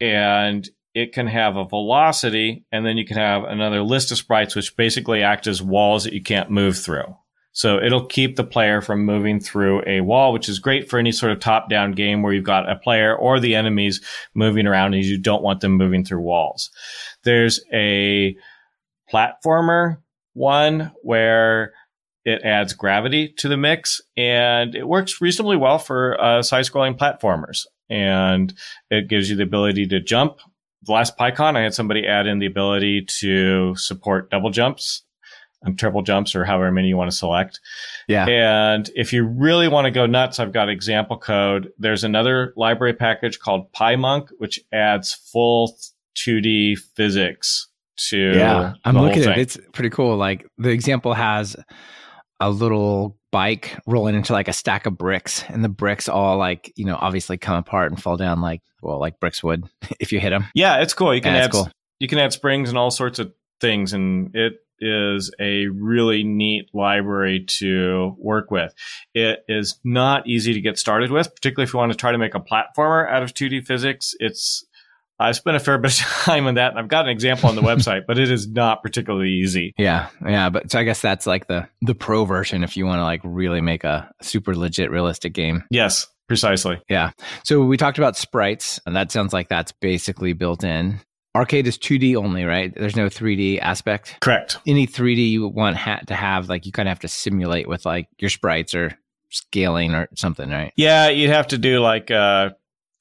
and 0.02 0.68
it 0.94 1.14
can 1.14 1.28
have 1.28 1.58
a 1.58 1.66
velocity, 1.66 2.64
and 2.72 2.86
then 2.86 2.98
you 2.98 3.06
can 3.06 3.18
have 3.18 3.44
another 3.44 3.84
list 3.84 4.12
of 4.12 4.18
sprites 4.18 4.56
which 4.56 4.78
basically 4.78 5.22
act 5.22 5.46
as 5.46 5.62
walls 5.62 6.06
that 6.06 6.14
you 6.14 6.24
can't 6.24 6.50
move 6.50 6.78
through. 6.78 7.16
So 7.56 7.82
it'll 7.82 8.06
keep 8.06 8.36
the 8.36 8.44
player 8.44 8.82
from 8.82 9.06
moving 9.06 9.40
through 9.40 9.82
a 9.88 10.02
wall, 10.02 10.34
which 10.34 10.50
is 10.50 10.60
great 10.60 10.90
for 10.90 11.00
any 11.00 11.14
sort 11.14 11.32
of 11.32 11.40
top 11.40 11.70
down 11.70 11.94
game 11.94 12.22
where 12.22 12.34
you've 12.34 12.44
got 12.44 12.70
a 12.70 12.76
player 12.76 13.16
or 13.16 13.40
the 13.40 13.56
enemies 13.56 14.02
moving 14.34 14.68
around 14.68 14.94
and 14.94 15.06
you 15.06 15.18
don't 15.18 15.42
want 15.42 15.62
them 15.62 15.72
moving 15.72 16.04
through 16.04 16.20
walls. 16.20 16.70
There's 17.24 17.62
a 17.72 18.36
platformer 19.10 20.00
one 20.34 20.92
where 21.02 21.72
it 22.26 22.42
adds 22.44 22.74
gravity 22.74 23.30
to 23.38 23.48
the 23.48 23.56
mix 23.56 24.02
and 24.18 24.76
it 24.76 24.86
works 24.86 25.22
reasonably 25.22 25.56
well 25.56 25.80
for 25.80 26.20
uh, 26.22 26.42
side 26.42 26.66
scrolling 26.66 26.98
platformers. 26.98 27.66
And 27.90 28.54
it 28.90 29.08
gives 29.08 29.30
you 29.30 29.38
the 29.38 29.44
ability 29.44 29.88
to 29.88 30.02
jump. 30.02 30.40
The 30.84 30.92
last 30.92 31.18
PyCon, 31.18 31.56
I 31.56 31.62
had 31.62 31.74
somebody 31.74 32.06
add 32.06 32.28
in 32.28 32.40
the 32.40 32.48
ability 32.48 33.06
to 33.22 33.78
support 33.78 34.30
double 34.30 34.50
jumps 34.50 35.05
Um, 35.64 35.70
and 35.70 35.80
triple 35.80 36.02
jumps 36.02 36.36
or 36.36 36.46
however 36.46 36.72
many 36.72 36.90
you 36.90 36.98
want 36.98 37.10
to 37.10 37.16
select. 37.16 37.60
Yeah. 38.08 38.28
And 38.28 38.90
if 38.96 39.14
you 39.14 39.26
really 39.26 39.68
want 39.68 39.86
to 39.86 39.92
go 39.92 40.06
nuts, 40.06 40.40
I've 40.40 40.52
got 40.52 40.70
example 40.70 41.18
code. 41.18 41.72
There's 41.78 42.04
another 42.04 42.54
library 42.56 42.94
package 42.94 43.40
called 43.40 43.72
Pymunk, 43.74 44.30
which 44.38 44.60
adds 44.72 45.14
full 45.14 45.76
2D 46.16 46.78
physics 46.96 47.68
to 48.10 48.34
yeah. 48.36 48.74
I'm 48.84 48.98
looking 48.98 49.24
at 49.24 49.38
it. 49.38 49.42
It's 49.42 49.58
pretty 49.72 49.90
cool. 49.90 50.18
Like 50.18 50.46
the 50.58 50.70
example 50.70 51.14
has 51.14 51.56
a 52.40 52.50
little 52.50 53.18
bike 53.32 53.78
rolling 53.86 54.16
into 54.16 54.34
like 54.34 54.48
a 54.48 54.54
stack 54.54 54.86
of 54.86 54.98
bricks 54.98 55.44
and 55.50 55.64
the 55.64 55.70
bricks 55.70 56.08
all 56.08 56.38
like 56.38 56.72
you 56.76 56.86
know 56.86 56.98
obviously 57.00 57.38
come 57.38 57.58
apart 57.58 57.92
and 57.92 58.02
fall 58.02 58.16
down 58.18 58.40
like 58.40 58.62
well 58.82 59.00
like 59.00 59.20
bricks 59.20 59.44
would 59.44 59.64
if 60.00 60.12
you 60.14 60.20
hit 60.20 60.30
them 60.30 60.46
yeah 60.54 60.78
it's 60.82 60.94
cool 60.94 61.14
you 61.14 61.22
can 61.22 61.34
yeah, 61.34 61.44
add 61.44 61.52
cool. 61.52 61.70
you 62.00 62.08
can 62.08 62.18
add 62.18 62.32
springs 62.32 62.70
and 62.70 62.78
all 62.78 62.92
sorts 62.92 63.20
of 63.20 63.34
things 63.60 63.94
and 63.94 64.34
it 64.36 64.65
is 64.80 65.32
a 65.40 65.68
really 65.68 66.24
neat 66.24 66.70
library 66.74 67.46
to 67.60 68.16
work 68.18 68.52
with. 68.52 68.74
It 69.14 69.40
is 69.48 69.80
not 69.84 70.28
easy 70.28 70.54
to 70.54 70.62
get 70.62 70.78
started 70.78 71.12
with, 71.12 71.34
particularly 71.34 71.68
if 71.68 71.74
you 71.74 71.80
want 71.80 71.92
to 71.92 71.98
try 71.98 72.12
to 72.12 72.18
make 72.18 72.36
a 72.36 72.40
platformer 72.40 73.10
out 73.10 73.24
of 73.24 73.34
2D 73.34 73.66
physics. 73.66 74.14
It's 74.20 74.66
I've 75.18 75.36
spent 75.36 75.56
a 75.56 75.60
fair 75.60 75.78
bit 75.78 76.00
of 76.00 76.06
time 76.24 76.48
on 76.48 76.56
that, 76.56 76.72
and 76.72 76.80
I've 76.80 76.88
got 76.88 77.06
an 77.06 77.12
example 77.12 77.50
on 77.50 77.56
the 77.56 77.62
website, 77.62 78.02
but 78.08 78.20
it 78.20 78.30
is 78.30 78.48
not 78.48 78.84
particularly 78.84 79.30
easy. 79.30 79.74
Yeah, 79.78 80.10
yeah, 80.26 80.50
but 80.50 80.72
so 80.72 80.80
I 80.80 80.84
guess 80.84 81.02
that's 81.02 81.26
like 81.26 81.48
the 81.48 81.68
the 81.82 81.96
pro 81.96 82.26
version 82.26 82.64
if 82.64 82.76
you 82.76 82.86
want 82.86 83.00
to 83.00 83.04
like 83.04 83.22
really 83.24 83.62
make 83.62 83.84
a 83.84 84.12
super 84.22 84.56
legit 84.56 84.92
realistic 84.92 85.34
game. 85.34 85.64
Yes, 85.72 86.08
precisely. 86.28 86.82
Yeah. 86.90 87.12
So 87.44 87.62
we 87.62 87.78
talked 87.78 87.98
about 87.98 88.18
sprites, 88.18 88.80
and 88.86 88.96
that 88.96 89.12
sounds 89.12 89.32
like 89.32 89.48
that's 89.48 89.72
basically 89.72 90.34
built 90.34 90.64
in. 90.64 91.00
Arcade 91.36 91.68
is 91.68 91.78
2D 91.78 92.16
only, 92.16 92.46
right? 92.46 92.74
There's 92.74 92.96
no 92.96 93.08
3D 93.08 93.60
aspect. 93.60 94.18
Correct. 94.22 94.58
Any 94.66 94.88
3D 94.88 95.30
you 95.30 95.48
want 95.48 95.76
ha- 95.76 96.00
to 96.08 96.16
have, 96.16 96.48
like 96.48 96.66
you 96.66 96.72
kind 96.72 96.88
of 96.88 96.92
have 96.92 97.02
to 97.02 97.08
simulate 97.08 97.68
with 97.68 97.86
like 97.86 98.08
your 98.18 98.30
sprites 98.30 98.74
or 98.74 98.98
scaling 99.30 99.94
or 99.94 100.08
something, 100.16 100.50
right? 100.50 100.72
Yeah, 100.78 101.10
you'd 101.10 101.30
have 101.30 101.48
to 101.48 101.58
do 101.58 101.80
like 101.80 102.10
uh 102.10 102.52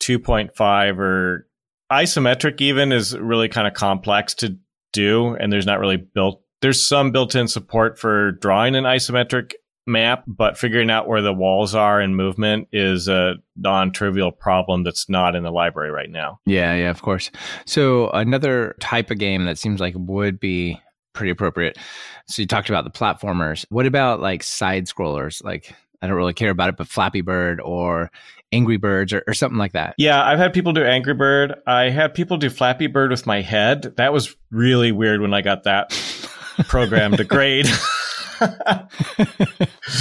2.5 0.01 0.99
or 0.99 1.49
isometric 1.91 2.61
even 2.61 2.93
is 2.93 3.17
really 3.17 3.49
kind 3.49 3.67
of 3.67 3.75
complex 3.75 4.35
to 4.35 4.59
do 4.93 5.35
and 5.35 5.53
there's 5.53 5.67
not 5.67 5.81
really 5.81 5.97
built 5.97 6.43
there's 6.61 6.87
some 6.87 7.11
built-in 7.11 7.47
support 7.47 7.99
for 7.99 8.33
drawing 8.33 8.75
an 8.75 8.85
isometric 8.85 9.53
map, 9.87 10.25
but 10.27 10.57
figuring 10.57 10.91
out 10.91 11.09
where 11.09 11.23
the 11.23 11.33
walls 11.33 11.75
are 11.75 12.01
and 12.01 12.17
movement 12.17 12.69
is 12.73 13.09
a 13.09 13.35
non-trivial 13.57 14.33
problem 14.33 14.83
that's 14.83 15.09
not 15.09 15.37
in 15.37 15.43
the 15.43 15.51
library 15.51 15.91
right 15.91 16.11
now. 16.11 16.41
Yeah, 16.47 16.75
yeah, 16.75 16.91
of 16.91 17.03
course. 17.03 17.31
So 17.67 18.11
another 18.11 18.77
type 18.81 19.11
of 19.11 19.19
game 19.19 19.45
that 19.45 19.59
seems 19.59 19.81
like 19.81 19.95
would 19.97 20.41
be 20.41 20.81
pretty 21.13 21.31
appropriate. 21.31 21.79
So 22.27 22.43
you 22.43 22.49
talked 22.49 22.69
about 22.69 22.85
the 22.85 22.91
platformers. 22.91 23.65
What 23.69 23.87
about 23.87 24.21
like 24.21 24.43
side 24.43 24.87
scrollers? 24.87 25.43
Like 25.45 25.75
I 26.03 26.07
don't 26.07 26.17
really 26.17 26.35
care 26.35 26.51
about 26.51 26.69
it, 26.69 26.77
but 26.77 26.89
Flappy 26.89 27.23
Bird 27.23 27.61
or 27.61 28.11
Angry 28.53 28.77
Birds 28.77 29.13
or, 29.13 29.25
or, 29.27 29.35
something 29.35 29.59
like 29.59 29.73
that. 29.73 29.95
Yeah, 29.99 30.23
I've 30.23 30.39
had 30.39 30.53
people 30.53 30.73
do 30.73 30.85
Angry 30.85 31.15
Bird. 31.15 31.55
I 31.67 31.91
had 31.91 32.15
people 32.15 32.37
do 32.37 32.51
Flappy 32.51 32.87
Bird 32.87 33.11
with 33.11 33.27
my 33.27 33.41
head. 33.41 33.95
That 33.97 34.13
was 34.13 34.37
really 34.51 34.93
weird 34.93 35.21
when 35.21 35.35
I 35.35 35.41
got 35.41 35.65
that 35.65 35.91
program 36.69 37.17
to 37.17 37.25
grade. 37.25 37.67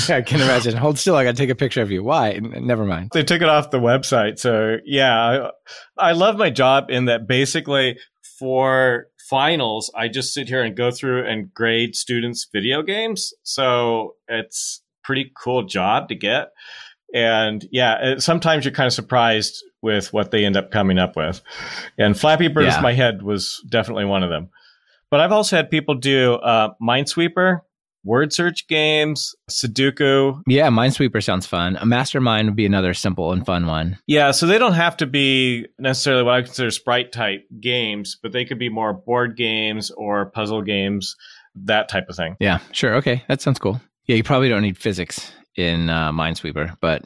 yeah, 0.10 0.18
I 0.18 0.22
can 0.22 0.42
imagine. 0.42 0.76
Hold 0.78 0.98
still. 0.98 1.16
I 1.16 1.24
got 1.24 1.32
to 1.32 1.38
take 1.38 1.50
a 1.50 1.56
picture 1.56 1.82
of 1.82 1.92
you. 1.92 2.04
Why? 2.04 2.40
Never 2.40 2.86
mind. 2.86 3.12
They 3.14 3.24
took 3.24 3.42
it 3.42 3.50
off 3.50 3.72
the 3.72 3.80
website. 3.80 4.40
So 4.40 4.78
yeah, 4.86 5.52
I, 5.98 6.10
I 6.10 6.12
love 6.14 6.38
my 6.38 6.50
job 6.50 6.90
in 6.90 7.06
that 7.06 7.28
basically 7.28 7.98
for 8.40 9.08
finals, 9.30 9.92
I 9.96 10.10
just 10.10 10.34
sit 10.34 10.50
here 10.50 10.64
and 10.64 10.76
go 10.76 10.92
through 10.92 11.26
and 11.26 11.54
grade 11.54 11.96
students' 11.96 12.48
video 12.52 12.82
games. 12.82 13.34
So 13.44 14.16
it's 14.28 14.82
pretty 15.04 15.32
cool 15.38 15.64
job 15.64 16.10
to 16.10 16.16
get. 16.16 16.50
And 17.14 17.68
yeah, 17.72 18.16
sometimes 18.18 18.66
you're 18.66 18.74
kind 18.74 18.88
of 18.88 18.94
surprised 18.94 19.64
with 19.82 20.12
what 20.14 20.32
they 20.32 20.46
end 20.46 20.58
up 20.58 20.72
coming 20.72 20.98
up 20.98 21.16
with. 21.16 21.42
And 21.98 22.20
Flappy 22.20 22.48
Bird 22.48 22.66
yeah. 22.66 22.82
my 22.82 22.94
head 22.94 23.22
was 23.22 23.64
definitely 23.70 24.06
one 24.06 24.24
of 24.24 24.30
them. 24.30 24.50
But 25.10 25.20
I've 25.20 25.32
also 25.32 25.56
had 25.56 25.70
people 25.70 25.96
do 25.96 26.34
uh, 26.36 26.74
Minesweeper, 26.82 27.62
word 28.04 28.34
search 28.34 28.68
games, 28.68 29.36
Sudoku. 29.50 30.42
Yeah, 30.48 30.70
Minesweeper 30.70 31.24
sounds 31.24 31.46
fun. 31.46 31.78
A 31.78 31.86
Mastermind 31.86 32.48
would 32.48 32.56
be 32.56 32.66
another 32.66 32.94
simple 32.94 33.32
and 33.32 33.46
fun 33.46 33.66
one. 33.66 33.98
Yeah, 34.08 34.32
so 34.32 34.46
they 34.46 34.58
don't 34.58 34.74
have 34.74 34.98
to 34.98 35.06
be 35.06 35.68
necessarily 35.80 36.24
what 36.24 36.36
I 36.36 36.42
consider 36.42 36.72
sprite 36.72 37.12
type 37.12 37.46
games, 37.60 38.18
but 38.22 38.32
they 38.32 38.46
could 38.46 38.60
be 38.60 38.70
more 38.70 38.94
board 38.94 39.38
games 39.38 39.92
or 39.92 40.28
puzzle 40.28 40.62
games, 40.62 41.16
that 41.56 41.90
type 41.90 42.10
of 42.10 42.16
thing. 42.16 42.36
Yeah, 42.40 42.60
sure. 42.72 42.96
Okay, 42.96 43.24
that 43.28 43.42
sounds 43.42 43.60
cool. 43.60 43.82
Yeah, 44.06 44.18
you 44.18 44.24
probably 44.24 44.50
don't 44.50 44.64
need 44.64 44.78
physics 44.78 45.32
in 45.56 45.90
uh, 45.90 46.12
Minesweeper, 46.12 46.76
but 46.82 47.04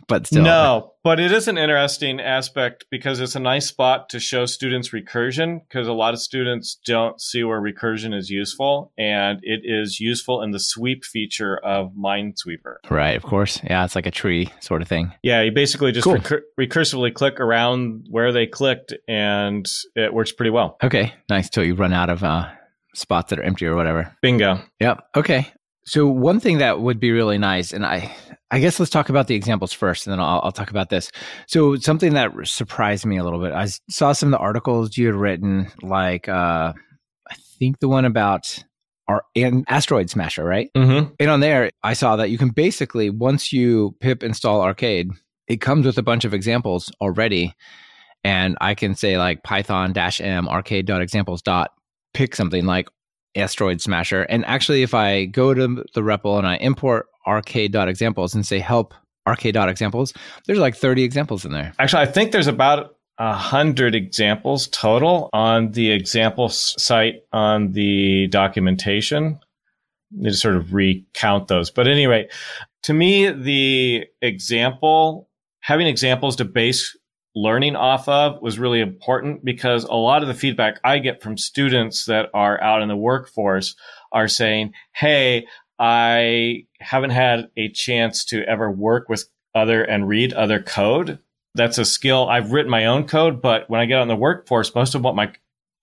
but 0.08 0.26
still. 0.26 0.42
No, 0.42 0.92
but 1.02 1.20
it 1.20 1.32
is 1.32 1.48
an 1.48 1.58
interesting 1.58 2.20
aspect 2.20 2.86
because 2.90 3.20
it's 3.20 3.36
a 3.36 3.40
nice 3.40 3.68
spot 3.68 4.08
to 4.10 4.20
show 4.20 4.46
students 4.46 4.90
recursion 4.90 5.60
because 5.68 5.86
a 5.86 5.92
lot 5.92 6.14
of 6.14 6.20
students 6.20 6.78
don't 6.86 7.20
see 7.20 7.44
where 7.44 7.60
recursion 7.60 8.14
is 8.14 8.30
useful, 8.30 8.92
and 8.96 9.40
it 9.42 9.60
is 9.64 10.00
useful 10.00 10.42
in 10.42 10.50
the 10.50 10.60
sweep 10.60 11.04
feature 11.04 11.58
of 11.58 11.92
Minesweeper. 11.92 12.76
Right, 12.90 13.16
of 13.16 13.22
course. 13.22 13.60
Yeah, 13.64 13.84
it's 13.84 13.94
like 13.94 14.06
a 14.06 14.10
tree 14.10 14.48
sort 14.60 14.82
of 14.82 14.88
thing. 14.88 15.12
Yeah, 15.22 15.42
you 15.42 15.52
basically 15.52 15.92
just 15.92 16.04
cool. 16.04 16.14
recur- 16.14 16.44
recursively 16.58 17.12
click 17.12 17.40
around 17.40 18.06
where 18.10 18.32
they 18.32 18.46
clicked, 18.46 18.94
and 19.06 19.66
it 19.94 20.12
works 20.12 20.32
pretty 20.32 20.50
well. 20.50 20.76
Okay, 20.82 21.12
nice. 21.28 21.50
Till 21.50 21.64
you 21.64 21.74
run 21.74 21.92
out 21.92 22.08
of 22.08 22.24
uh, 22.24 22.48
spots 22.94 23.30
that 23.30 23.38
are 23.38 23.42
empty 23.42 23.66
or 23.66 23.76
whatever. 23.76 24.16
Bingo. 24.22 24.60
Yep. 24.80 25.04
Okay. 25.16 25.52
So 25.86 26.06
one 26.06 26.40
thing 26.40 26.58
that 26.58 26.80
would 26.80 26.98
be 26.98 27.12
really 27.12 27.38
nice, 27.38 27.72
and 27.72 27.84
I, 27.84 28.14
I 28.50 28.60
guess 28.60 28.80
let's 28.80 28.90
talk 28.90 29.10
about 29.10 29.26
the 29.26 29.34
examples 29.34 29.72
first, 29.72 30.06
and 30.06 30.12
then 30.12 30.20
I'll, 30.20 30.40
I'll 30.42 30.52
talk 30.52 30.70
about 30.70 30.88
this. 30.88 31.10
So 31.46 31.76
something 31.76 32.14
that 32.14 32.32
surprised 32.44 33.04
me 33.04 33.18
a 33.18 33.24
little 33.24 33.40
bit, 33.40 33.52
I 33.52 33.68
saw 33.90 34.12
some 34.12 34.28
of 34.28 34.38
the 34.38 34.42
articles 34.42 34.96
you 34.96 35.06
had 35.06 35.14
written, 35.14 35.70
like 35.82 36.28
uh, 36.28 36.72
I 37.30 37.34
think 37.58 37.80
the 37.80 37.88
one 37.88 38.04
about 38.06 38.64
our 39.08 39.22
an 39.36 39.64
asteroid 39.68 40.08
smasher, 40.08 40.44
right? 40.44 40.70
Mm-hmm. 40.74 41.12
And 41.20 41.30
on 41.30 41.40
there, 41.40 41.70
I 41.82 41.92
saw 41.92 42.16
that 42.16 42.30
you 42.30 42.38
can 42.38 42.48
basically 42.48 43.10
once 43.10 43.52
you 43.52 43.94
pip 44.00 44.22
install 44.22 44.62
Arcade, 44.62 45.10
it 45.48 45.60
comes 45.60 45.84
with 45.84 45.98
a 45.98 46.02
bunch 46.02 46.24
of 46.24 46.32
examples 46.32 46.90
already, 47.02 47.54
and 48.22 48.56
I 48.60 48.74
can 48.74 48.94
say 48.94 49.18
like 49.18 49.42
Python 49.42 49.92
dash 49.92 50.20
m 50.20 50.48
arcade.examples 50.48 51.42
dot 51.42 51.72
pick 52.14 52.34
something 52.34 52.64
like 52.64 52.88
asteroid 53.36 53.80
smasher. 53.80 54.22
And 54.22 54.44
actually, 54.46 54.82
if 54.82 54.94
I 54.94 55.26
go 55.26 55.54
to 55.54 55.84
the 55.94 56.00
REPL 56.00 56.38
and 56.38 56.46
I 56.46 56.56
import 56.56 57.06
arcade.examples 57.26 58.34
and 58.34 58.46
say 58.46 58.58
help 58.58 58.94
arcade.examples, 59.26 60.12
there's 60.46 60.58
like 60.58 60.76
30 60.76 61.02
examples 61.02 61.44
in 61.44 61.52
there. 61.52 61.72
Actually, 61.78 62.02
I 62.02 62.06
think 62.06 62.32
there's 62.32 62.46
about 62.46 62.96
a 63.18 63.32
hundred 63.32 63.94
examples 63.94 64.66
total 64.68 65.30
on 65.32 65.72
the 65.72 65.92
example 65.92 66.48
site 66.48 67.22
on 67.32 67.72
the 67.72 68.26
documentation. 68.28 69.38
Need 70.10 70.30
to 70.30 70.36
sort 70.36 70.56
of 70.56 70.74
recount 70.74 71.48
those. 71.48 71.70
But 71.70 71.86
anyway, 71.88 72.28
to 72.84 72.92
me, 72.92 73.30
the 73.30 74.06
example, 74.20 75.28
having 75.60 75.86
examples 75.86 76.36
to 76.36 76.44
base 76.44 76.96
learning 77.34 77.76
off 77.76 78.08
of 78.08 78.40
was 78.40 78.58
really 78.58 78.80
important 78.80 79.44
because 79.44 79.84
a 79.84 79.94
lot 79.94 80.22
of 80.22 80.28
the 80.28 80.34
feedback 80.34 80.78
I 80.84 80.98
get 80.98 81.22
from 81.22 81.36
students 81.36 82.04
that 82.06 82.30
are 82.32 82.60
out 82.62 82.82
in 82.82 82.88
the 82.88 82.96
workforce 82.96 83.74
are 84.12 84.28
saying, 84.28 84.72
Hey, 84.92 85.46
I 85.78 86.66
haven't 86.78 87.10
had 87.10 87.48
a 87.56 87.68
chance 87.70 88.24
to 88.26 88.42
ever 88.44 88.70
work 88.70 89.08
with 89.08 89.24
other 89.54 89.82
and 89.82 90.08
read 90.08 90.32
other 90.32 90.62
code. 90.62 91.18
That's 91.54 91.78
a 91.78 91.84
skill. 91.84 92.28
I've 92.28 92.52
written 92.52 92.70
my 92.70 92.86
own 92.86 93.06
code, 93.06 93.40
but 93.40 93.68
when 93.68 93.80
I 93.80 93.86
get 93.86 93.98
out 93.98 94.02
in 94.02 94.08
the 94.08 94.16
workforce, 94.16 94.74
most 94.74 94.94
of 94.94 95.02
what 95.02 95.14
my 95.14 95.32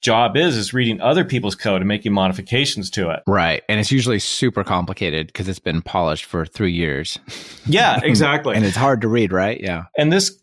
job 0.02 0.36
is 0.36 0.58
is 0.58 0.74
reading 0.74 1.00
other 1.00 1.24
people's 1.24 1.56
code 1.56 1.82
and 1.82 1.88
making 1.88 2.12
modifications 2.12 2.90
to 2.90 3.12
it. 3.12 3.22
Right. 3.28 3.64
And 3.70 3.80
it's 3.80 3.92
usually 3.92 4.20
super 4.20 4.64
complicated 4.64 5.28
because 5.28 5.48
it's 5.48 5.60
been 5.60 5.82
polished 5.82 6.26
for 6.26 6.46
3 6.46 6.72
years. 6.72 7.20
Yeah, 7.66 8.00
exactly. 8.04 8.56
and 8.56 8.66
it's 8.66 8.76
hard 8.76 9.02
to 9.02 9.08
read, 9.08 9.32
right? 9.32 9.60
Yeah. 9.62 9.86
And 9.98 10.12
this 10.12 10.42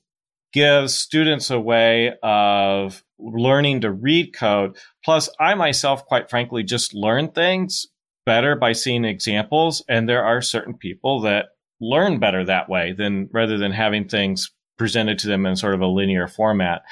gives 0.52 0.94
students 0.94 1.50
a 1.50 1.60
way 1.60 2.12
of 2.22 3.02
learning 3.18 3.82
to 3.82 3.90
read 3.90 4.34
code. 4.34 4.76
Plus, 5.04 5.28
I 5.40 5.54
myself, 5.54 6.06
quite 6.06 6.30
frankly, 6.30 6.62
just 6.62 6.94
learn 6.94 7.30
things 7.30 7.86
better 8.24 8.56
by 8.56 8.72
seeing 8.72 9.04
examples. 9.04 9.84
And 9.88 10.08
there 10.08 10.24
are 10.24 10.42
certain 10.42 10.74
people 10.74 11.22
that 11.22 11.46
learn 11.80 12.18
better 12.18 12.44
that 12.44 12.68
way 12.68 12.92
than 12.92 13.28
rather 13.32 13.58
than 13.58 13.72
having 13.72 14.08
things 14.08 14.50
presented 14.76 15.18
to 15.18 15.28
them 15.28 15.44
in 15.46 15.56
sort 15.56 15.74
of 15.74 15.80
a 15.80 15.86
linear 15.86 16.28
format. 16.28 16.82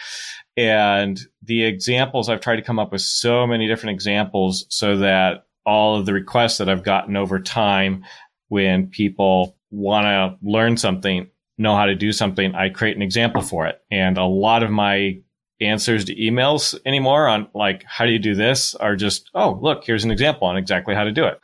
And 0.57 1.21
the 1.43 1.65
examples, 1.65 2.29
I've 2.29 2.41
tried 2.41 2.57
to 2.57 2.63
come 2.63 2.79
up 2.79 2.93
with 2.93 3.03
so 3.03 3.47
many 3.47 3.69
different 3.69 3.95
examples 3.95 4.67
so 4.71 4.99
that 4.99 5.47
all 5.65 5.99
of 5.99 6.07
the 6.07 6.13
requests 6.13 6.59
that 6.59 6.69
I've 6.69 6.85
gotten 6.85 7.17
over 7.17 7.41
time 7.41 8.05
when 8.49 8.89
people 8.89 9.57
want 9.71 10.05
to 10.07 10.39
learn 10.47 10.77
something 10.77 11.29
know 11.59 11.77
how 11.77 11.87
to 11.87 11.95
do 11.95 12.13
something, 12.13 12.55
I 12.55 12.69
create 12.69 12.97
an 12.97 13.03
example 13.03 13.43
for 13.43 13.67
it. 13.67 13.81
And 13.91 14.19
a 14.19 14.25
lot 14.25 14.63
of 14.63 14.71
my 14.71 15.19
answers 15.61 16.05
to 16.05 16.15
emails 16.15 16.79
anymore 16.85 17.27
on 17.29 17.49
like, 17.55 17.83
how 17.85 18.05
do 18.05 18.13
you 18.13 18.19
do 18.19 18.35
this 18.35 18.75
are 18.75 18.95
just, 18.95 19.31
oh, 19.35 19.59
look, 19.63 19.85
here's 19.85 20.05
an 20.05 20.11
example 20.11 20.47
on 20.47 20.57
exactly 20.57 20.95
how 20.95 21.05
to 21.05 21.13
do 21.13 21.25
it. 21.25 21.41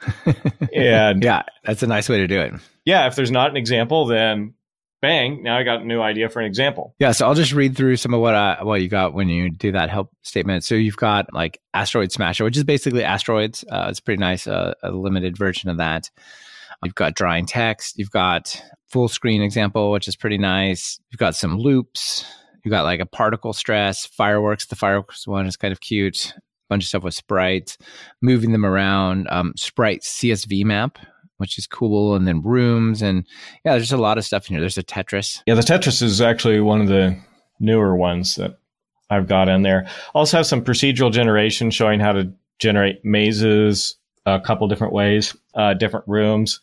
and 0.75 1.23
yeah, 1.23 1.43
that's 1.65 1.83
a 1.83 1.87
nice 1.87 2.09
way 2.09 2.19
to 2.19 2.27
do 2.27 2.41
it. 2.41 2.53
Yeah. 2.85 3.07
If 3.07 3.17
there's 3.17 3.31
not 3.31 3.51
an 3.51 3.57
example, 3.57 4.07
then 4.07 4.55
bang, 5.01 5.43
now 5.43 5.57
I 5.57 5.63
got 5.63 5.81
a 5.83 5.85
new 5.85 6.01
idea 6.01 6.29
for 6.29 6.41
an 6.41 6.47
example. 6.47 6.95
Yeah, 6.99 7.13
so 7.13 7.27
I'll 7.27 7.35
just 7.35 7.53
read 7.53 7.77
through 7.77 7.97
some 7.97 8.13
of 8.13 8.21
what 8.21 8.35
I, 8.35 8.63
what 8.63 8.83
you 8.83 8.89
got 8.89 9.15
when 9.15 9.29
you 9.29 9.51
do 9.51 9.73
that 9.73 9.91
help 9.91 10.11
statement. 10.23 10.65
So 10.65 10.75
you've 10.75 10.97
got 10.97 11.33
like 11.33 11.61
Asteroid 11.73 12.13
Smasher, 12.13 12.45
which 12.45 12.57
is 12.57 12.65
basically 12.65 13.05
asteroids. 13.05 13.65
Uh, 13.71 13.87
it's 13.89 14.01
pretty 14.01 14.21
nice, 14.21 14.47
uh, 14.47 14.75
a 14.83 14.91
limited 14.91 15.37
version 15.37 15.71
of 15.71 15.79
that. 15.79 16.11
You've 16.85 16.95
got 16.95 17.15
drawing 17.15 17.47
text. 17.47 17.99
You've 17.99 18.11
got 18.11 18.61
full 18.93 19.09
screen 19.09 19.43
example, 19.43 19.91
which 19.91 20.07
is 20.07 20.15
pretty 20.15 20.39
nice. 20.39 21.01
You've 21.11 21.19
got 21.19 21.35
some 21.35 21.57
loops. 21.57 22.25
You've 22.63 22.71
got 22.71 22.85
like 22.85 23.01
a 23.01 23.07
particle 23.07 23.53
stress, 23.53 24.07
fireworks. 24.07 24.67
The 24.67 24.77
fireworks 24.77 25.27
one 25.27 25.47
is 25.47 25.57
kind 25.57 25.73
of 25.73 25.81
cute. 25.81 26.35
A 26.37 26.41
bunch 26.69 26.85
of 26.85 26.89
stuff 26.89 27.03
with 27.03 27.15
sprites, 27.15 27.77
moving 28.21 28.53
them 28.53 28.65
around. 28.65 29.27
Um, 29.31 29.55
sprite 29.57 30.03
CSV 30.03 30.65
map, 30.65 30.99
which 31.39 31.59
is 31.59 31.67
cool. 31.67 32.15
And 32.15 32.29
then 32.29 32.43
rooms. 32.43 33.03
And 33.03 33.27
yeah, 33.65 33.73
there's 33.73 33.93
a 33.93 33.97
lot 33.97 34.19
of 34.19 34.25
stuff 34.25 34.49
in 34.49 34.55
here. 34.55 34.61
There's 34.61 34.79
a 34.79 34.85
Tetris. 34.85 35.43
Yeah, 35.47 35.55
the 35.55 35.63
Tetris 35.63 36.03
is 36.03 36.21
actually 36.21 36.61
one 36.61 36.81
of 36.81 36.89
the 36.89 37.19
newer 37.59 37.97
ones 37.97 38.37
that 38.37 38.59
I've 39.11 39.27
got 39.27 39.49
in 39.49 39.63
there. 39.63 39.89
Also 40.15 40.37
have 40.37 40.47
some 40.47 40.63
procedural 40.63 41.11
generation 41.11 41.71
showing 41.71 41.99
how 41.99 42.13
to 42.13 42.33
generate 42.59 43.05
mazes 43.05 43.97
a 44.25 44.41
couple 44.41 44.69
different 44.69 44.93
ways, 44.93 45.37
uh, 45.55 45.75
different 45.75 46.07
rooms. 46.07 46.61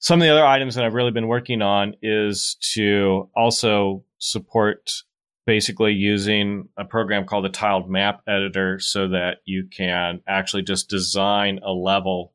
Some 0.00 0.20
of 0.20 0.26
the 0.26 0.32
other 0.32 0.44
items 0.44 0.74
that 0.74 0.84
I've 0.84 0.94
really 0.94 1.10
been 1.10 1.28
working 1.28 1.60
on 1.60 1.94
is 2.02 2.56
to 2.74 3.28
also 3.36 4.04
support 4.18 4.90
basically 5.46 5.92
using 5.92 6.68
a 6.78 6.84
program 6.84 7.26
called 7.26 7.44
the 7.44 7.50
tiled 7.50 7.90
map 7.90 8.22
editor 8.26 8.78
so 8.78 9.08
that 9.08 9.38
you 9.44 9.66
can 9.70 10.20
actually 10.26 10.62
just 10.62 10.88
design 10.88 11.60
a 11.64 11.70
level 11.70 12.32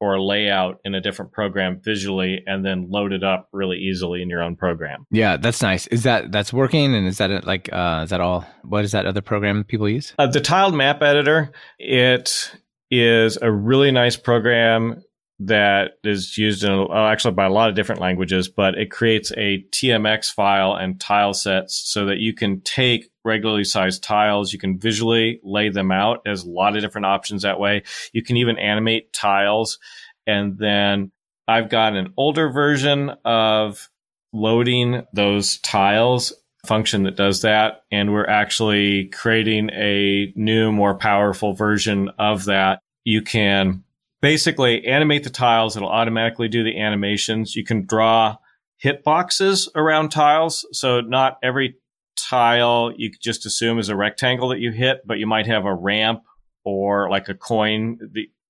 or 0.00 0.14
a 0.14 0.22
layout 0.22 0.78
in 0.84 0.94
a 0.94 1.00
different 1.00 1.32
program 1.32 1.80
visually 1.82 2.42
and 2.46 2.64
then 2.64 2.88
load 2.90 3.12
it 3.12 3.24
up 3.24 3.48
really 3.52 3.78
easily 3.78 4.22
in 4.22 4.28
your 4.28 4.42
own 4.42 4.54
program. 4.54 5.06
Yeah, 5.10 5.36
that's 5.36 5.62
nice. 5.62 5.86
Is 5.88 6.04
that 6.04 6.30
that's 6.30 6.52
working 6.52 6.94
and 6.94 7.06
is 7.06 7.18
that 7.18 7.46
like 7.46 7.68
uh 7.72 8.02
is 8.04 8.10
that 8.10 8.20
all 8.20 8.46
what 8.64 8.84
is 8.84 8.92
that 8.92 9.06
other 9.06 9.22
program 9.22 9.64
people 9.64 9.88
use? 9.88 10.12
Uh, 10.18 10.26
the 10.26 10.40
tiled 10.40 10.74
map 10.74 11.02
editor, 11.02 11.52
it 11.78 12.52
is 12.90 13.38
a 13.40 13.50
really 13.50 13.90
nice 13.90 14.16
program 14.16 15.02
that 15.40 15.92
is 16.02 16.36
used 16.36 16.64
in 16.64 16.70
uh, 16.70 17.06
actually 17.06 17.34
by 17.34 17.44
a 17.44 17.50
lot 17.50 17.68
of 17.68 17.76
different 17.76 18.00
languages, 18.00 18.48
but 18.48 18.76
it 18.76 18.90
creates 18.90 19.30
a 19.36 19.64
TMX 19.70 20.32
file 20.32 20.74
and 20.74 21.00
tile 21.00 21.32
sets 21.32 21.80
so 21.84 22.06
that 22.06 22.18
you 22.18 22.34
can 22.34 22.60
take 22.62 23.10
regularly 23.24 23.64
sized 23.64 24.02
tiles. 24.02 24.52
You 24.52 24.58
can 24.58 24.78
visually 24.78 25.40
lay 25.44 25.68
them 25.68 25.92
out. 25.92 26.22
There's 26.24 26.42
a 26.42 26.50
lot 26.50 26.74
of 26.74 26.82
different 26.82 27.06
options 27.06 27.42
that 27.42 27.60
way. 27.60 27.84
You 28.12 28.22
can 28.22 28.36
even 28.36 28.58
animate 28.58 29.12
tiles. 29.12 29.78
And 30.26 30.58
then 30.58 31.12
I've 31.46 31.70
got 31.70 31.96
an 31.96 32.12
older 32.16 32.50
version 32.50 33.10
of 33.24 33.88
loading 34.32 35.04
those 35.12 35.58
tiles 35.58 36.32
function 36.66 37.04
that 37.04 37.16
does 37.16 37.42
that. 37.42 37.84
And 37.92 38.12
we're 38.12 38.26
actually 38.26 39.06
creating 39.06 39.70
a 39.70 40.32
new, 40.34 40.72
more 40.72 40.94
powerful 40.94 41.54
version 41.54 42.10
of 42.18 42.46
that. 42.46 42.80
You 43.04 43.22
can 43.22 43.84
basically 44.20 44.86
animate 44.86 45.24
the 45.24 45.30
tiles. 45.30 45.76
It'll 45.76 45.88
automatically 45.88 46.48
do 46.48 46.64
the 46.64 46.80
animations. 46.80 47.54
You 47.54 47.64
can 47.64 47.86
draw 47.86 48.36
hitboxes 48.84 49.68
around 49.74 50.10
tiles. 50.10 50.66
So 50.72 51.00
not 51.00 51.38
every 51.42 51.76
tile 52.16 52.92
you 52.96 53.10
just 53.20 53.46
assume 53.46 53.78
is 53.78 53.88
a 53.88 53.96
rectangle 53.96 54.48
that 54.48 54.60
you 54.60 54.72
hit, 54.72 55.06
but 55.06 55.18
you 55.18 55.26
might 55.26 55.46
have 55.46 55.64
a 55.64 55.74
ramp 55.74 56.22
or 56.64 57.08
like 57.10 57.28
a 57.28 57.34
coin. 57.34 57.98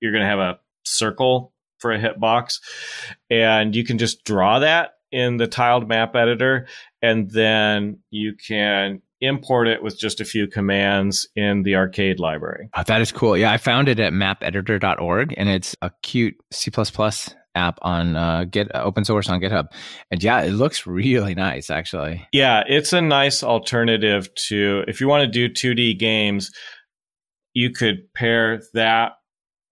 You're 0.01 0.13
going 0.13 0.25
to 0.25 0.29
have 0.29 0.39
a 0.39 0.59
circle 0.85 1.53
for 1.79 1.93
a 1.93 1.99
hitbox 1.99 2.61
and 3.31 3.75
you 3.75 3.85
can 3.85 3.99
just 3.99 4.25
draw 4.25 4.59
that 4.59 4.95
in 5.13 5.37
the 5.37 5.47
tiled 5.47 5.89
map 5.89 6.17
editor 6.17 6.67
and 7.01 7.31
then 7.31 8.01
you 8.11 8.35
can 8.35 9.01
import 9.21 9.69
it 9.69 9.83
with 9.83 9.99
just 9.99 10.21
a 10.21 10.25
few 10.25 10.47
commands 10.47 11.29
in 11.35 11.63
the 11.63 11.77
arcade 11.77 12.21
library. 12.21 12.69
Oh, 12.75 12.83
that 12.87 13.01
is 13.01 13.13
cool. 13.13 13.37
Yeah, 13.37 13.53
I 13.53 13.57
found 13.57 13.89
it 13.89 13.99
at 14.01 14.13
mapeditor.org 14.13 15.35
and 15.37 15.49
it's 15.49 15.75
a 15.83 15.91
Qt 16.05 16.35
C++ 16.53 16.71
app 17.55 17.79
on 17.83 18.17
uh, 18.17 18.45
Git 18.45 18.75
uh, 18.75 18.83
open 18.83 19.05
source 19.05 19.29
on 19.29 19.41
GitHub. 19.41 19.67
And 20.11 20.23
yeah, 20.23 20.43
it 20.43 20.53
looks 20.53 20.87
really 20.87 21.35
nice 21.35 21.71
actually. 21.71 22.27
Yeah, 22.33 22.63
it's 22.67 22.93
a 22.93 23.01
nice 23.01 23.43
alternative 23.43 24.29
to 24.49 24.85
if 24.87 25.01
you 25.01 25.09
want 25.09 25.31
to 25.33 25.49
do 25.49 25.75
2D 25.75 25.99
games, 25.99 26.51
you 27.55 27.71
could 27.71 28.13
pair 28.15 28.63
that 28.75 29.13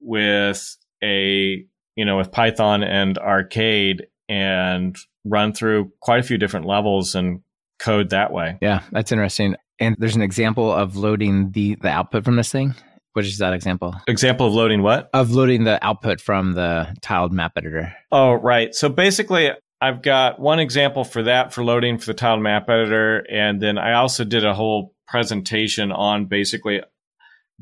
with 0.01 0.77
a 1.03 1.65
you 1.95 2.05
know 2.05 2.17
with 2.17 2.33
Python 2.33 2.83
and 2.83 3.19
arcade 3.19 4.07
and 4.29 4.97
run 5.25 5.53
through 5.53 5.93
quite 6.01 6.21
a 6.21 6.23
few 6.23 6.39
different 6.39 6.67
levels 6.67 7.15
and 7.15 7.41
code 7.79 8.11
that 8.11 8.33
way. 8.33 8.59
Yeah, 8.61 8.83
that's 8.93 9.12
interesting. 9.12 9.57
And 9.79 9.97
there's 9.99 10.16
an 10.16 10.22
example 10.22 10.72
of 10.72 10.97
loading 10.97 11.51
the 11.51 11.77
the 11.77 11.89
output 11.89 12.24
from 12.24 12.37
this 12.37 12.51
thing. 12.51 12.74
What 13.12 13.24
is 13.24 13.39
that 13.39 13.55
example? 13.55 13.95
Example 14.07 14.47
of 14.47 14.53
loading 14.53 14.83
what? 14.83 15.09
Of 15.14 15.31
loading 15.31 15.64
the 15.64 15.83
output 15.85 16.20
from 16.20 16.53
the 16.53 16.95
tiled 17.01 17.33
map 17.33 17.53
editor. 17.57 17.95
Oh, 18.12 18.35
right. 18.35 18.74
So 18.74 18.91
basically, 18.91 19.53
I've 19.81 20.03
got 20.03 20.39
one 20.39 20.59
example 20.59 21.03
for 21.03 21.22
that 21.22 21.53
for 21.55 21.64
loading 21.64 21.97
for 21.97 22.07
the 22.07 22.14
tiled 22.14 22.43
map 22.43 22.68
editor. 22.68 23.24
And 23.31 23.61
then 23.61 23.79
I 23.79 23.95
also 23.95 24.24
did 24.24 24.45
a 24.45 24.53
whole 24.53 24.95
presentation 25.09 25.93
on 25.93 26.27
basically 26.27 26.83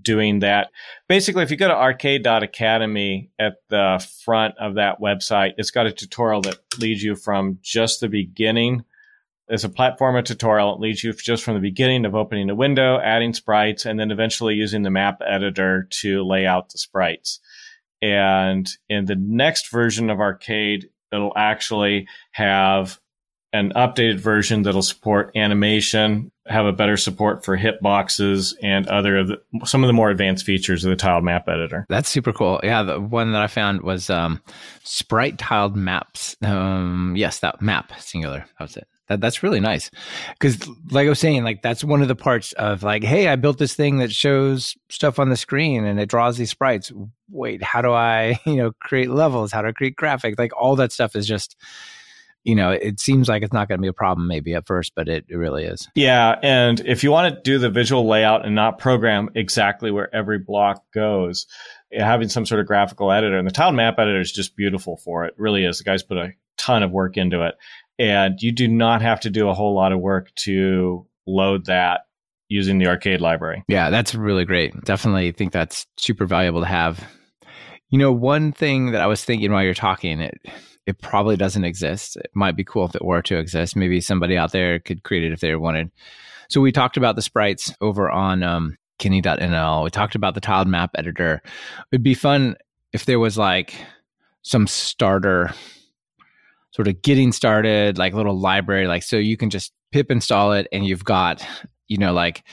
doing 0.00 0.40
that. 0.40 0.70
Basically, 1.08 1.44
if 1.44 1.52
you 1.52 1.56
go 1.56 1.68
to 1.68 1.76
arcade.academy 1.76 3.30
at 3.38 3.54
the 3.68 4.04
front 4.24 4.54
of 4.58 4.74
that 4.74 5.00
website, 5.00 5.52
it's 5.56 5.70
got 5.70 5.86
a 5.86 5.92
tutorial 5.92 6.40
that 6.42 6.58
leads 6.78 7.02
you 7.02 7.14
from 7.14 7.58
just 7.62 8.00
the 8.00 8.08
beginning 8.08 8.84
there's 9.48 9.64
a 9.64 9.68
platformer 9.68 10.24
tutorial. 10.24 10.74
It 10.74 10.80
leads 10.80 11.04
you 11.04 11.12
just 11.12 11.44
from 11.44 11.54
the 11.54 11.60
beginning 11.60 12.04
of 12.04 12.14
opening 12.14 12.48
a 12.50 12.54
window, 12.54 12.98
adding 12.98 13.34
sprites, 13.34 13.84
and 13.84 13.98
then 13.98 14.10
eventually 14.10 14.54
using 14.54 14.82
the 14.82 14.90
map 14.90 15.20
editor 15.26 15.86
to 16.00 16.24
lay 16.24 16.46
out 16.46 16.70
the 16.70 16.78
sprites. 16.78 17.40
And 18.00 18.68
in 18.88 19.06
the 19.06 19.16
next 19.16 19.70
version 19.70 20.10
of 20.10 20.20
Arcade, 20.20 20.88
it'll 21.12 21.32
actually 21.36 22.06
have 22.32 22.98
an 23.52 23.72
updated 23.76 24.18
version 24.18 24.62
that'll 24.62 24.82
support 24.82 25.30
animation, 25.36 26.32
have 26.46 26.66
a 26.66 26.72
better 26.72 26.96
support 26.96 27.44
for 27.44 27.56
hitboxes 27.56 28.54
and 28.60 28.88
other 28.88 29.16
of 29.18 29.28
the, 29.28 29.40
some 29.64 29.84
of 29.84 29.86
the 29.86 29.92
more 29.92 30.10
advanced 30.10 30.44
features 30.44 30.84
of 30.84 30.90
the 30.90 30.96
tiled 30.96 31.22
map 31.22 31.48
editor. 31.48 31.86
That's 31.88 32.08
super 32.08 32.32
cool. 32.32 32.60
Yeah, 32.64 32.82
the 32.82 33.00
one 33.00 33.30
that 33.32 33.40
I 33.40 33.46
found 33.46 33.82
was 33.82 34.10
um, 34.10 34.42
sprite 34.82 35.38
tiled 35.38 35.76
maps. 35.76 36.36
Um, 36.42 37.14
yes, 37.16 37.38
that 37.38 37.62
map 37.62 37.92
singular. 38.00 38.44
That 38.58 38.64
was 38.64 38.76
it. 38.76 38.88
That 39.08 39.20
that's 39.20 39.42
really 39.42 39.60
nice 39.60 39.90
because, 40.30 40.66
like 40.90 41.06
I 41.06 41.10
was 41.10 41.18
saying, 41.18 41.44
like 41.44 41.60
that's 41.60 41.84
one 41.84 42.00
of 42.00 42.08
the 42.08 42.16
parts 42.16 42.52
of 42.54 42.82
like, 42.82 43.04
hey, 43.04 43.28
I 43.28 43.36
built 43.36 43.58
this 43.58 43.74
thing 43.74 43.98
that 43.98 44.10
shows 44.10 44.76
stuff 44.88 45.18
on 45.18 45.28
the 45.28 45.36
screen 45.36 45.84
and 45.84 46.00
it 46.00 46.08
draws 46.08 46.38
these 46.38 46.50
sprites. 46.50 46.90
Wait, 47.28 47.62
how 47.62 47.82
do 47.82 47.92
I, 47.92 48.40
you 48.46 48.56
know, 48.56 48.72
create 48.80 49.10
levels? 49.10 49.52
How 49.52 49.60
do 49.60 49.68
I 49.68 49.72
create 49.72 49.96
graphics? 49.96 50.38
Like 50.38 50.52
all 50.56 50.76
that 50.76 50.90
stuff 50.90 51.16
is 51.16 51.26
just, 51.26 51.54
you 52.44 52.54
know, 52.54 52.70
it 52.70 52.98
seems 52.98 53.28
like 53.28 53.42
it's 53.42 53.52
not 53.52 53.68
going 53.68 53.78
to 53.78 53.82
be 53.82 53.88
a 53.88 53.92
problem 53.92 54.26
maybe 54.26 54.54
at 54.54 54.66
first, 54.66 54.92
but 54.94 55.06
it, 55.06 55.26
it 55.28 55.36
really 55.36 55.64
is. 55.64 55.86
Yeah, 55.94 56.38
and 56.42 56.80
if 56.80 57.04
you 57.04 57.10
want 57.10 57.34
to 57.34 57.42
do 57.42 57.58
the 57.58 57.70
visual 57.70 58.06
layout 58.06 58.46
and 58.46 58.54
not 58.54 58.78
program 58.78 59.28
exactly 59.34 59.90
where 59.90 60.14
every 60.14 60.38
block 60.38 60.82
goes, 60.94 61.46
having 61.92 62.30
some 62.30 62.46
sort 62.46 62.60
of 62.62 62.66
graphical 62.66 63.12
editor 63.12 63.36
and 63.36 63.46
the 63.46 63.52
tile 63.52 63.72
map 63.72 63.98
editor 63.98 64.20
is 64.20 64.32
just 64.32 64.56
beautiful 64.56 64.96
for 64.96 65.26
it. 65.26 65.28
it 65.28 65.40
really 65.40 65.66
is. 65.66 65.76
The 65.76 65.84
guys 65.84 66.02
put 66.02 66.16
a 66.16 66.32
ton 66.56 66.82
of 66.82 66.90
work 66.90 67.16
into 67.16 67.46
it 67.46 67.54
and 67.98 68.40
you 68.40 68.52
do 68.52 68.68
not 68.68 69.02
have 69.02 69.20
to 69.20 69.30
do 69.30 69.48
a 69.48 69.54
whole 69.54 69.74
lot 69.74 69.92
of 69.92 70.00
work 70.00 70.34
to 70.36 71.06
load 71.26 71.66
that 71.66 72.02
using 72.48 72.78
the 72.78 72.86
arcade 72.86 73.20
library. 73.20 73.64
Yeah, 73.68 73.90
that's 73.90 74.14
really 74.14 74.44
great. 74.44 74.78
Definitely 74.84 75.32
think 75.32 75.52
that's 75.52 75.86
super 75.96 76.26
valuable 76.26 76.60
to 76.60 76.66
have. 76.66 77.04
You 77.90 77.98
know, 77.98 78.12
one 78.12 78.52
thing 78.52 78.92
that 78.92 79.00
I 79.00 79.06
was 79.06 79.24
thinking 79.24 79.52
while 79.52 79.62
you're 79.62 79.74
talking, 79.74 80.20
it 80.20 80.40
it 80.86 81.00
probably 81.00 81.36
doesn't 81.36 81.64
exist. 81.64 82.16
It 82.16 82.30
might 82.34 82.56
be 82.56 82.64
cool 82.64 82.84
if 82.84 82.94
it 82.94 83.04
were 83.04 83.22
to 83.22 83.38
exist. 83.38 83.74
Maybe 83.74 84.00
somebody 84.00 84.36
out 84.36 84.52
there 84.52 84.78
could 84.78 85.02
create 85.02 85.24
it 85.24 85.32
if 85.32 85.40
they 85.40 85.54
wanted. 85.56 85.90
So 86.48 86.60
we 86.60 86.72
talked 86.72 86.98
about 86.98 87.16
the 87.16 87.22
sprites 87.22 87.74
over 87.80 88.10
on 88.10 88.42
um, 88.42 88.76
Kenney.nl. 88.98 89.84
We 89.84 89.90
talked 89.90 90.14
about 90.14 90.34
the 90.34 90.42
tiled 90.42 90.68
map 90.68 90.90
editor. 90.94 91.40
It'd 91.90 92.02
be 92.02 92.14
fun 92.14 92.56
if 92.92 93.06
there 93.06 93.18
was 93.18 93.38
like 93.38 93.74
some 94.42 94.66
starter 94.66 95.52
sort 96.74 96.88
of 96.88 97.00
getting 97.02 97.32
started, 97.32 97.98
like 97.98 98.14
little 98.14 98.38
library, 98.38 98.86
like 98.86 99.02
so 99.02 99.16
you 99.16 99.36
can 99.36 99.50
just 99.50 99.72
pip 99.92 100.10
install 100.10 100.52
it 100.52 100.66
and 100.72 100.84
you've 100.84 101.04
got, 101.04 101.46
you 101.88 101.98
know, 101.98 102.12
like 102.12 102.44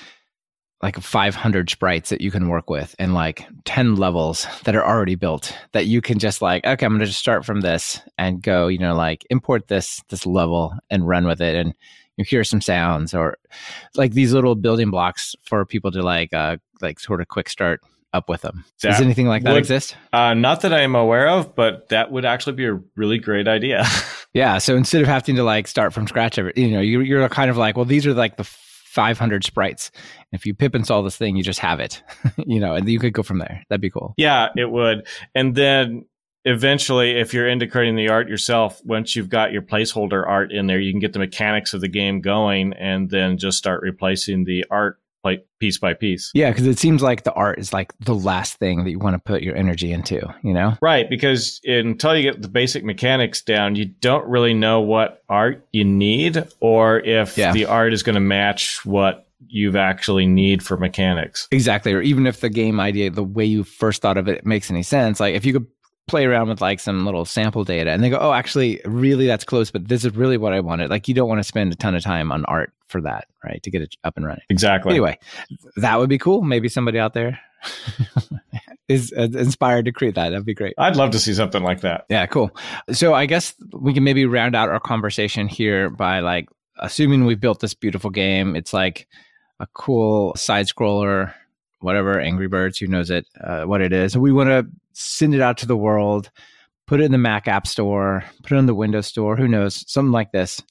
like 0.82 1.00
500 1.00 1.70
sprites 1.70 2.10
that 2.10 2.22
you 2.22 2.32
can 2.32 2.50
work 2.50 2.70
with 2.70 2.96
and 2.98 3.14
like 3.14 3.46
10 3.66 3.98
levels 3.98 4.48
that 4.64 4.76
are 4.76 4.84
already 4.84 5.14
built 5.14 5.56
that 5.74 5.86
you 5.86 6.02
can 6.02 6.18
just 6.18 6.42
like 6.42 6.66
okay 6.66 6.88
i'm 6.88 6.94
going 6.94 7.00
to 7.02 7.06
just 7.06 7.20
start 7.20 7.46
from 7.46 7.62
this 7.62 8.02
and 8.18 8.42
go 8.42 8.68
you 8.68 8.80
know 8.80 8.96
like 8.96 9.24
import 9.30 9.68
this 9.68 10.02
this 10.10 10.26
level 10.26 10.74
and 10.90 11.08
run 11.08 11.26
with 11.26 11.42
it. 11.42 11.56
And 11.56 11.74
you 12.18 12.26
hear 12.26 12.44
some 12.44 12.62
sounds 12.62 13.14
or 13.14 13.38
like 13.96 14.14
these 14.14 14.34
little 14.34 14.56
building 14.56 14.92
blocks 14.92 15.36
for 15.44 15.66
people 15.66 15.92
to 15.92 16.04
like 16.04 16.34
uh 16.34 16.58
like 16.82 17.00
sort 17.00 17.22
of 17.22 17.28
quick 17.28 17.50
start 17.50 17.82
up 18.14 18.30
with 18.30 18.42
them. 18.42 18.66
That 18.82 18.92
Does 18.92 19.02
anything 19.02 19.28
like 19.28 19.44
that 19.44 19.58
exist? 19.58 19.96
Uh, 20.12 20.34
not 20.34 20.62
that 20.62 20.74
I 20.74 20.82
am 20.82 20.96
aware 20.96 21.28
of, 21.28 21.56
but 21.56 21.90
that 21.90 22.12
would 22.12 22.26
actually 22.26 22.54
be 22.54 22.66
a 22.66 22.80
really 22.96 23.20
great 23.20 23.48
idea. 23.48 23.86
yeah. 24.34 24.58
So 24.58 24.76
instead 24.76 25.02
of 25.02 25.08
having 25.08 25.36
to 25.36 25.44
like 25.44 25.68
start 25.68 25.94
from 25.94 26.08
scratch, 26.08 26.38
every, 26.38 26.54
you 26.56 26.72
know, 26.72 26.82
you're, 26.82 27.04
you're 27.04 27.30
kind 27.30 27.50
of 27.50 27.58
like, 27.58 27.76
well, 27.76 27.86
these 27.86 28.06
are 28.06 28.14
like 28.14 28.38
the 28.38 28.44
500 28.44 29.44
sprites. 29.44 29.92
If 30.34 30.46
you 30.46 30.54
pip 30.54 30.76
install 30.76 31.04
this 31.04 31.16
thing, 31.16 31.38
you 31.38 31.44
just 31.44 31.60
have 31.60 31.80
it, 31.80 32.04
you 32.38 32.60
know, 32.60 32.76
and 32.76 32.88
you 32.88 33.00
could 33.00 33.14
go 33.14 33.24
from 33.24 33.40
there. 33.40 33.64
That'd 33.70 33.82
be 33.82 33.90
cool. 33.90 34.14
Yeah, 34.18 34.50
it 34.56 34.70
would. 34.70 35.08
And 35.34 35.56
then 35.56 36.06
eventually, 36.44 37.12
if 37.12 37.34
you're 37.34 37.48
into 37.48 37.68
creating 37.68 37.96
the 37.96 38.10
art 38.10 38.28
yourself, 38.28 38.82
once 38.84 39.16
you've 39.16 39.30
got 39.30 39.52
your 39.52 39.62
placeholder 39.62 40.28
art 40.28 40.52
in 40.52 40.68
there, 40.68 40.80
you 40.80 40.92
can 40.92 41.00
get 41.00 41.14
the 41.14 41.20
mechanics 41.20 41.74
of 41.74 41.82
the 41.82 41.88
game 41.88 42.20
going 42.22 42.74
and 42.74 43.10
then 43.10 43.38
just 43.38 43.58
start 43.58 43.82
replacing 43.82 44.44
the 44.44 44.66
art 44.70 45.00
like 45.24 45.46
piece 45.60 45.78
by 45.78 45.94
piece. 45.94 46.32
Yeah, 46.34 46.50
because 46.50 46.68
it 46.68 46.80
seems 46.80 47.02
like 47.02 47.24
the 47.24 47.34
art 47.34 47.60
is 47.60 47.74
like 47.74 47.94
the 48.00 48.16
last 48.16 48.58
thing 48.58 48.84
that 48.84 48.92
you 48.92 49.00
want 49.00 49.14
to 49.14 49.20
put 49.20 49.44
your 49.44 49.56
energy 49.56 49.92
into, 49.92 50.22
you 50.44 50.54
know? 50.54 50.78
Right, 50.82 51.10
because 51.10 51.62
until 51.64 52.16
you 52.16 52.24
get 52.24 52.42
the 52.42 52.48
basic 52.48 52.84
mechanics 52.84 53.42
down, 53.42 53.76
you 53.76 53.86
don't 53.86 54.26
really 54.28 54.54
know 54.54 54.82
what 54.82 55.24
art 55.30 55.68
you 55.72 55.84
need 55.84 56.44
or 56.60 57.00
if 57.00 57.38
yeah. 57.38 57.54
the 57.54 57.66
art 57.66 57.94
is 57.94 58.04
going 58.04 58.16
to 58.16 58.20
match 58.20 58.86
what 58.86 59.28
you've 59.48 59.76
actually 59.76 60.26
need 60.26 60.64
for 60.64 60.78
mechanics. 60.78 61.48
Exactly. 61.52 61.94
Or 61.94 62.02
even 62.02 62.28
if 62.28 62.42
the 62.42 62.50
game 62.50 62.80
idea, 62.80 63.10
the 63.10 63.24
way 63.24 63.46
you 63.46 63.64
first 63.64 64.02
thought 64.02 64.18
of 64.18 64.28
it 64.28 64.46
makes 64.46 64.70
any 64.72 64.84
sense. 64.84 65.20
Like 65.20 65.36
if 65.36 65.46
you 65.46 65.54
could 65.54 65.68
play 66.08 66.26
around 66.26 66.50
with 66.50 66.62
like 66.62 66.80
some 66.80 67.06
little 67.06 67.26
sample 67.26 67.64
data 67.64 67.92
and 67.92 68.04
they 68.04 68.10
go, 68.10 68.18
oh, 68.20 68.34
actually, 68.34 68.82
really, 68.86 69.28
that's 69.28 69.44
close, 69.44 69.72
but 69.72 69.88
this 69.88 70.04
is 70.04 70.16
really 70.16 70.38
what 70.38 70.54
I 70.54 70.60
wanted. 70.60 70.90
Like, 70.90 71.08
you 71.08 71.14
don't 71.14 71.30
want 71.30 71.40
to 71.40 71.44
spend 71.44 71.72
a 71.72 71.76
ton 71.76 71.96
of 71.96 72.04
time 72.04 72.32
on 72.32 72.46
art 72.46 72.74
for 72.88 73.02
that, 73.02 73.28
right? 73.44 73.62
To 73.64 73.72
get 73.72 73.82
it 73.82 73.96
up 74.04 74.18
and 74.18 74.26
running. 74.26 74.44
Exactly. 74.50 74.92
Anyway, 74.92 75.18
that 75.78 76.00
would 76.00 76.10
be 76.10 76.18
cool. 76.18 76.42
Maybe 76.42 76.70
somebody 76.70 77.00
out 77.00 77.14
there 77.14 77.40
is 78.88 79.14
uh, 79.18 79.28
inspired 79.34 79.86
to 79.86 79.92
create 79.92 80.16
that. 80.16 80.30
That'd 80.30 80.46
be 80.46 80.54
great. 80.54 80.74
I'd 80.78 80.96
love 80.96 81.12
to 81.12 81.20
see 81.20 81.34
something 81.34 81.64
like 81.64 81.82
that. 81.82 82.06
Yeah, 82.10 82.26
cool. 82.26 82.56
So 82.92 83.14
I 83.14 83.26
guess 83.26 83.56
we 83.72 83.94
can 83.94 84.04
maybe 84.04 84.26
round 84.26 84.56
out 84.56 84.70
our 84.70 84.80
conversation 84.80 85.48
here 85.48 85.90
by 85.90 86.20
like 86.20 86.50
assuming 86.78 87.26
we've 87.26 87.40
built 87.40 87.60
this 87.60 87.74
beautiful 87.74 88.10
game. 88.10 88.56
It's 88.56 88.74
like 88.74 89.08
a 89.60 89.68
cool 89.74 90.36
side 90.36 90.68
scroller 90.68 91.34
whatever 91.82 92.20
Angry 92.20 92.48
Birds, 92.48 92.78
who 92.78 92.88
knows 92.88 93.10
it, 93.10 93.28
uh, 93.44 93.64
what 93.64 93.82
it 93.82 93.92
is. 93.92 94.18
We 94.18 94.32
want 94.32 94.50
to 94.50 94.68
send 94.94 95.34
it 95.34 95.42
out 95.42 95.58
to 95.60 95.66
the 95.66 95.78
world, 95.78 96.30
put 96.88 97.02
it 97.02 97.06
in 97.06 97.12
the 97.12 97.18
Mac 97.18 97.48
App 97.48 97.68
Store, 97.68 98.24
put 98.44 98.54
it 98.56 98.60
in 98.60 98.66
the 98.66 98.76
Windows 98.76 99.08
Store, 99.08 99.36
who 99.36 99.48
knows, 99.48 99.90
something 99.92 100.12
like 100.12 100.32
this. 100.32 100.62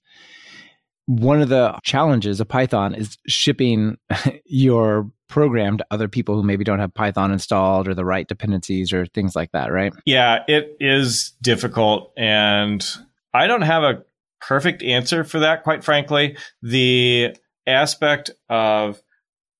One 1.06 1.42
of 1.42 1.48
the 1.48 1.76
challenges 1.82 2.40
of 2.40 2.48
Python 2.48 2.94
is 2.94 3.18
shipping 3.26 3.96
your 4.44 5.10
program 5.28 5.78
to 5.78 5.86
other 5.90 6.08
people 6.08 6.34
who 6.34 6.42
maybe 6.42 6.64
don't 6.64 6.80
have 6.80 6.92
Python 6.92 7.32
installed 7.32 7.88
or 7.88 7.94
the 7.94 8.04
right 8.04 8.28
dependencies 8.28 8.92
or 8.92 9.06
things 9.06 9.34
like 9.34 9.52
that, 9.52 9.72
right? 9.72 9.92
Yeah, 10.04 10.44
it 10.46 10.76
is 10.80 11.32
difficult. 11.40 12.12
And 12.16 12.84
I 13.32 13.46
don't 13.46 13.62
have 13.62 13.82
a 13.82 14.04
perfect 14.40 14.82
answer 14.82 15.24
for 15.24 15.40
that, 15.40 15.62
quite 15.62 15.84
frankly. 15.84 16.36
The 16.62 17.36
aspect 17.66 18.30
of 18.48 19.00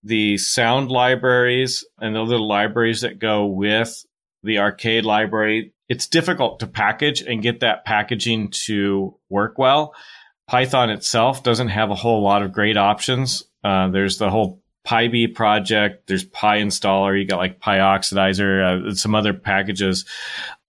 the 0.03 0.39
sound 0.39 0.91
libraries 0.91 1.85
and 1.99 2.15
the 2.15 2.23
little 2.23 2.49
libraries 2.49 3.03
that 3.03 3.19
go 3.19 3.47
with 3.47 4.05
the 4.43 4.59
arcade 4.59 5.05
library, 5.05 5.73
it's 5.89 6.07
difficult 6.07 6.61
to 6.61 6.67
package 6.67 7.21
and 7.21 7.43
get 7.43 7.61
that 7.61 7.85
packaging 7.85 8.51
to 8.67 9.17
work 9.29 9.59
well. 9.59 9.95
Python 10.47 10.91
itself 10.91 11.43
doesn't 11.43 11.69
have 11.69 11.91
a 11.91 11.95
whole 11.95 12.23
lot 12.23 12.43
of 12.43 12.53
great 12.53 12.77
options. 12.77 13.45
Uh, 13.63 13.89
there's 13.89 14.19
the 14.19 14.31
whole 14.31 14.63
PyB 14.87 15.35
project. 15.35 16.07
There's 16.07 16.25
PyInstaller. 16.25 17.19
You 17.19 17.27
got 17.27 17.39
like 17.39 17.61
PyOxidizer, 17.61 18.91
uh, 18.91 18.95
some 18.95 19.15
other 19.15 19.35
packages. 19.35 20.05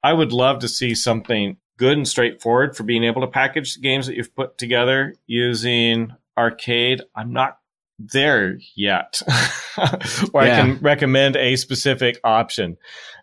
I 0.03 0.13
would 0.13 0.33
love 0.33 0.59
to 0.59 0.67
see 0.67 0.95
something 0.95 1.57
good 1.77 1.97
and 1.97 2.07
straightforward 2.07 2.75
for 2.75 2.83
being 2.83 3.03
able 3.03 3.21
to 3.21 3.27
package 3.27 3.75
the 3.75 3.81
games 3.81 4.07
that 4.07 4.15
you've 4.15 4.35
put 4.35 4.57
together 4.57 5.15
using 5.25 6.13
arcade. 6.37 7.01
I'm 7.15 7.33
not 7.33 7.57
there 8.11 8.57
yet, 8.75 9.21
where 10.31 10.45
yeah. 10.45 10.57
I 10.57 10.61
can 10.61 10.77
recommend 10.79 11.35
a 11.35 11.55
specific 11.55 12.19
option. 12.23 12.77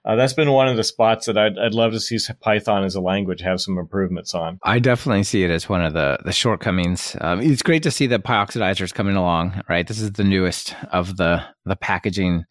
Uh, 0.04 0.16
that's 0.16 0.32
been 0.32 0.50
one 0.52 0.68
of 0.68 0.76
the 0.76 0.84
spots 0.84 1.26
that 1.26 1.36
I'd, 1.36 1.58
I'd 1.58 1.74
love 1.74 1.92
to 1.92 2.00
see 2.00 2.18
Python 2.40 2.84
as 2.84 2.94
a 2.94 3.00
language 3.00 3.40
have 3.40 3.60
some 3.60 3.78
improvements 3.78 4.34
on. 4.34 4.58
I 4.62 4.78
definitely 4.78 5.24
see 5.24 5.44
it 5.44 5.50
as 5.50 5.68
one 5.68 5.84
of 5.84 5.92
the, 5.92 6.18
the 6.24 6.32
shortcomings. 6.32 7.16
Um, 7.20 7.40
it's 7.40 7.62
great 7.62 7.82
to 7.82 7.90
see 7.90 8.06
that 8.08 8.24
PyOxidizer 8.24 8.82
is 8.82 8.92
coming 8.92 9.16
along, 9.16 9.62
right? 9.68 9.86
This 9.86 10.00
is 10.00 10.12
the 10.12 10.24
newest 10.24 10.74
of 10.92 11.16
the, 11.16 11.42
the 11.64 11.76
packaging 11.76 12.44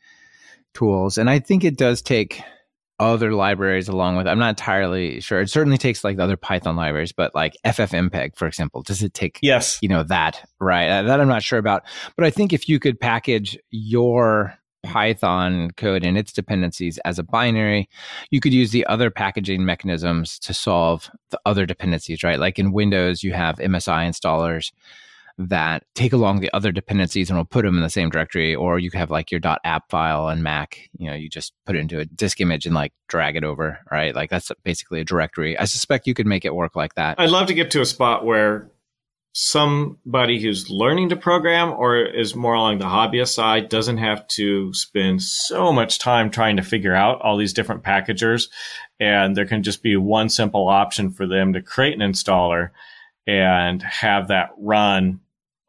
tools. 0.74 1.18
And 1.18 1.30
I 1.30 1.40
think 1.40 1.64
it 1.64 1.78
does 1.78 2.02
take 2.02 2.42
other 3.00 3.34
libraries 3.34 3.88
along 3.88 4.16
with 4.16 4.28
I'm 4.28 4.40
not 4.40 4.50
entirely 4.50 5.20
sure. 5.20 5.42
It 5.42 5.50
certainly 5.50 5.78
takes 5.78 6.04
like 6.04 6.18
the 6.18 6.24
other 6.24 6.38
Python 6.38 6.76
libraries, 6.76 7.12
but 7.12 7.36
like 7.36 7.56
FFmpeg, 7.66 8.36
for 8.36 8.48
example, 8.48 8.82
does 8.82 9.04
it 9.04 9.14
take 9.14 9.40
yes, 9.42 9.80
you 9.82 9.90
know, 9.90 10.04
that, 10.04 10.48
right? 10.60 10.90
Uh, 10.90 11.04
that 11.04 11.20
I'm 11.20 11.28
not 11.28 11.44
sure 11.44 11.60
about. 11.60 11.84
But 12.16 12.26
I 12.26 12.30
think 12.30 12.54
if 12.54 12.68
you 12.68 12.80
could 12.80 13.00
package 13.00 13.58
your 13.70 14.58
Python 14.84 15.72
code 15.72 16.06
and 16.06 16.18
its 16.18 16.32
dependencies 16.32 16.98
as 17.00 17.20
a 17.20 17.24
binary, 17.24 17.90
you 18.32 18.40
could 18.40 18.54
use 18.54 18.72
the 18.72 18.86
other 18.88 19.12
packaging 19.12 19.66
mechanisms 19.66 20.40
to 20.40 20.54
solve 20.54 21.10
the 21.30 21.40
other 21.46 21.66
dependencies, 21.66 22.24
right? 22.24 22.40
Like 22.40 22.58
in 22.58 22.72
Windows, 22.72 23.24
you 23.24 23.34
have 23.34 23.58
MSI 23.58 24.08
installers 24.08 24.72
that 25.38 25.84
take 25.94 26.14
along 26.14 26.40
the 26.40 26.52
other 26.54 26.72
dependencies 26.72 27.30
and 27.30 27.38
will 27.38 27.46
put 27.46 27.64
them 27.64 27.78
in 27.78 27.84
the 27.84 27.90
same 27.90 28.10
directory 28.10 28.56
or 28.56 28.80
you 28.80 28.90
have 28.94 29.12
like 29.12 29.32
your 29.32 29.40
app 29.64 29.90
file 29.90 30.26
on 30.26 30.42
mac 30.42 30.90
you 30.98 31.08
know 31.08 31.16
you 31.16 31.30
just 31.30 31.54
put 31.66 31.76
it 31.76 31.80
into 31.80 32.00
a 32.00 32.06
disk 32.06 32.42
image 32.42 32.66
and 32.66 32.74
like 32.74 32.92
drag 33.08 33.36
it 33.36 33.44
over 33.44 33.80
right? 33.92 34.16
Like 34.16 34.30
that's 34.30 34.52
basically 34.64 35.02
a 35.02 35.06
directory. 35.06 35.58
I 35.58 35.66
suspect 35.66 36.08
you 36.08 36.14
could 36.14 36.28
make 36.28 36.46
it 36.46 36.56
work 36.56 36.76
like 36.76 36.96
that. 36.96 37.20
I'd 37.20 37.30
love 37.30 37.48
to 37.48 37.54
get 37.54 37.72
to 37.72 37.82
a 37.82 37.86
spot 37.86 38.26
where 38.26 38.70
somebody 39.34 40.42
who's 40.42 40.70
learning 40.70 41.10
to 41.10 41.16
program 41.16 41.72
or 41.72 41.98
is 41.98 42.36
more 42.36 42.56
along 42.56 42.80
the 42.80 42.86
hobbyist 42.86 43.34
side 43.34 43.70
doesn't 43.70 43.98
have 43.98 44.28
to 44.28 44.74
spend 44.74 45.22
so 45.22 45.72
much 45.72 46.00
time 46.00 46.32
trying 46.32 46.58
to 46.58 46.64
figure 46.64 46.96
out 46.96 47.22
all 47.22 47.38
these 47.38 47.54
different 47.54 47.84
packagers 47.84 48.50
and 49.00 49.38
there 49.38 49.46
can 49.46 49.62
just 49.62 49.84
be 49.84 49.96
one 49.96 50.28
simple 50.28 50.68
option 50.68 51.12
for 51.12 51.28
them 51.28 51.54
to 51.54 51.62
create 51.62 51.94
an 51.94 52.12
installer 52.12 52.72
and 53.28 53.84
have 53.84 54.30
that 54.30 54.50
run 54.58 55.20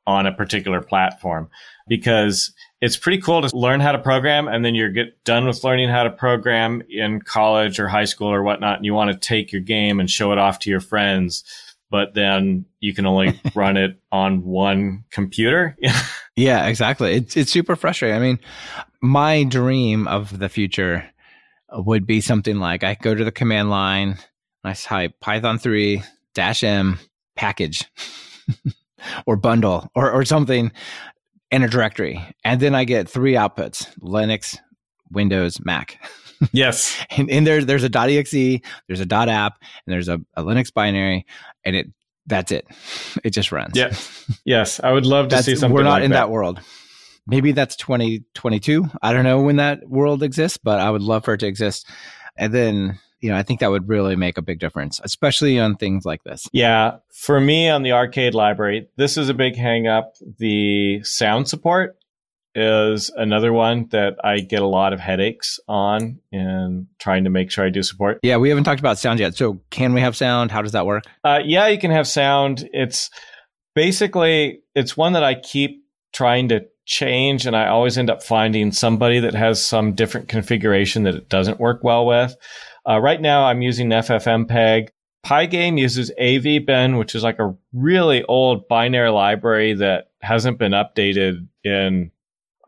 on 0.08 0.26
a 0.26 0.32
particular 0.32 0.80
platform 0.80 1.50
because 1.86 2.52
it's 2.80 2.96
pretty 2.96 3.20
cool 3.20 3.42
to 3.42 3.54
learn 3.54 3.80
how 3.80 3.92
to 3.92 3.98
program 3.98 4.48
and 4.48 4.64
then 4.64 4.74
you 4.74 4.88
get 4.88 5.22
done 5.24 5.46
with 5.46 5.62
learning 5.64 5.90
how 5.90 6.02
to 6.02 6.10
program 6.10 6.82
in 6.88 7.20
college 7.20 7.78
or 7.78 7.88
high 7.88 8.06
school 8.06 8.28
or 8.28 8.42
whatnot 8.42 8.76
and 8.76 8.86
you 8.86 8.94
want 8.94 9.12
to 9.12 9.18
take 9.18 9.52
your 9.52 9.60
game 9.60 10.00
and 10.00 10.08
show 10.08 10.32
it 10.32 10.38
off 10.38 10.58
to 10.58 10.70
your 10.70 10.80
friends 10.80 11.44
but 11.90 12.14
then 12.14 12.64
you 12.80 12.94
can 12.94 13.04
only 13.04 13.38
run 13.54 13.76
it 13.76 13.98
on 14.10 14.44
one 14.44 15.04
computer. 15.10 15.76
Yeah 16.36 16.68
exactly. 16.68 17.14
It's, 17.14 17.36
it's 17.36 17.50
super 17.50 17.74
frustrating. 17.74 18.16
I 18.16 18.20
mean 18.20 18.38
my 19.00 19.42
dream 19.42 20.06
of 20.06 20.38
the 20.38 20.48
future 20.48 21.04
would 21.72 22.06
be 22.06 22.20
something 22.20 22.58
like 22.58 22.82
i 22.82 22.94
go 22.94 23.14
to 23.14 23.24
the 23.24 23.32
command 23.32 23.70
line 23.70 24.16
i 24.64 24.72
type 24.72 25.18
python 25.20 25.58
3 25.58 26.02
dash 26.34 26.64
m 26.64 26.98
package 27.36 27.84
or 29.26 29.36
bundle 29.36 29.90
or, 29.94 30.10
or 30.10 30.24
something 30.24 30.72
in 31.50 31.62
a 31.62 31.68
directory. 31.68 32.24
And 32.44 32.60
then 32.60 32.74
I 32.74 32.84
get 32.84 33.08
three 33.08 33.34
outputs 33.34 33.88
Linux, 34.00 34.58
Windows, 35.10 35.58
Mac. 35.64 35.98
Yes. 36.52 36.96
and, 37.10 37.28
and 37.28 37.44
there, 37.44 37.64
there's 37.64 37.82
a 37.82 37.90
.exe, 37.92 38.60
there's 38.86 39.00
a 39.00 39.12
.app, 39.12 39.58
and 39.60 39.92
there's 39.92 40.06
a, 40.06 40.20
a 40.34 40.44
Linux 40.44 40.72
binary, 40.72 41.26
and 41.64 41.74
it 41.74 41.88
that's 42.28 42.52
it. 42.52 42.64
It 43.24 43.30
just 43.30 43.50
runs. 43.50 43.76
Yeah. 43.76 43.92
Yes. 44.44 44.78
I 44.78 44.92
would 44.92 45.04
love 45.04 45.28
to 45.28 45.34
that's, 45.34 45.46
see 45.46 45.56
something. 45.56 45.74
We're 45.74 45.82
not 45.82 45.94
like 45.94 46.04
in 46.04 46.12
that. 46.12 46.26
that 46.26 46.30
world. 46.30 46.60
Maybe 47.26 47.50
that's 47.50 47.74
2022. 47.74 48.88
I 49.02 49.12
don't 49.12 49.24
know 49.24 49.40
when 49.40 49.56
that 49.56 49.80
world 49.88 50.22
exists, 50.22 50.58
but 50.62 50.78
I 50.78 50.90
would 50.90 51.02
love 51.02 51.24
for 51.24 51.34
it 51.34 51.38
to 51.38 51.48
exist. 51.48 51.88
And 52.36 52.54
then 52.54 53.00
you 53.20 53.30
know, 53.30 53.36
I 53.36 53.42
think 53.42 53.60
that 53.60 53.70
would 53.70 53.88
really 53.88 54.16
make 54.16 54.38
a 54.38 54.42
big 54.42 54.60
difference, 54.60 55.00
especially 55.02 55.58
on 55.58 55.76
things 55.76 56.04
like 56.04 56.22
this. 56.24 56.46
Yeah. 56.52 56.98
For 57.12 57.40
me 57.40 57.68
on 57.68 57.82
the 57.82 57.92
arcade 57.92 58.34
library, 58.34 58.88
this 58.96 59.16
is 59.16 59.28
a 59.28 59.34
big 59.34 59.56
hang 59.56 59.86
up. 59.86 60.14
The 60.38 61.02
sound 61.02 61.48
support 61.48 61.96
is 62.54 63.10
another 63.14 63.52
one 63.52 63.86
that 63.90 64.16
I 64.24 64.40
get 64.40 64.62
a 64.62 64.66
lot 64.66 64.92
of 64.92 65.00
headaches 65.00 65.60
on 65.68 66.20
in 66.32 66.88
trying 66.98 67.24
to 67.24 67.30
make 67.30 67.50
sure 67.50 67.64
I 67.64 67.70
do 67.70 67.82
support. 67.82 68.18
Yeah, 68.22 68.36
we 68.36 68.48
haven't 68.48 68.64
talked 68.64 68.80
about 68.80 68.98
sound 68.98 69.20
yet. 69.20 69.36
So, 69.36 69.60
can 69.70 69.92
we 69.92 70.00
have 70.00 70.16
sound? 70.16 70.50
How 70.50 70.62
does 70.62 70.72
that 70.72 70.86
work? 70.86 71.04
Uh, 71.24 71.40
yeah, 71.44 71.68
you 71.68 71.78
can 71.78 71.90
have 71.90 72.08
sound. 72.08 72.68
It's 72.72 73.10
basically 73.74 74.60
it's 74.74 74.96
one 74.96 75.12
that 75.12 75.22
I 75.22 75.34
keep 75.34 75.84
trying 76.12 76.48
to 76.48 76.66
change, 76.84 77.46
and 77.46 77.54
I 77.54 77.68
always 77.68 77.98
end 77.98 78.10
up 78.10 78.22
finding 78.22 78.72
somebody 78.72 79.20
that 79.20 79.34
has 79.34 79.64
some 79.64 79.92
different 79.92 80.28
configuration 80.28 81.04
that 81.04 81.14
it 81.14 81.28
doesn't 81.28 81.60
work 81.60 81.84
well 81.84 82.06
with. 82.06 82.34
Uh, 82.88 82.98
right 82.98 83.20
now, 83.20 83.44
I'm 83.44 83.60
using 83.60 83.90
FFmpeg. 83.90 84.88
Pygame 85.26 85.78
uses 85.78 86.10
AVBin, 86.18 86.98
which 86.98 87.14
is 87.14 87.22
like 87.22 87.38
a 87.38 87.54
really 87.72 88.22
old 88.24 88.66
binary 88.68 89.10
library 89.10 89.74
that 89.74 90.10
hasn't 90.22 90.58
been 90.58 90.72
updated 90.72 91.46
in, 91.64 92.10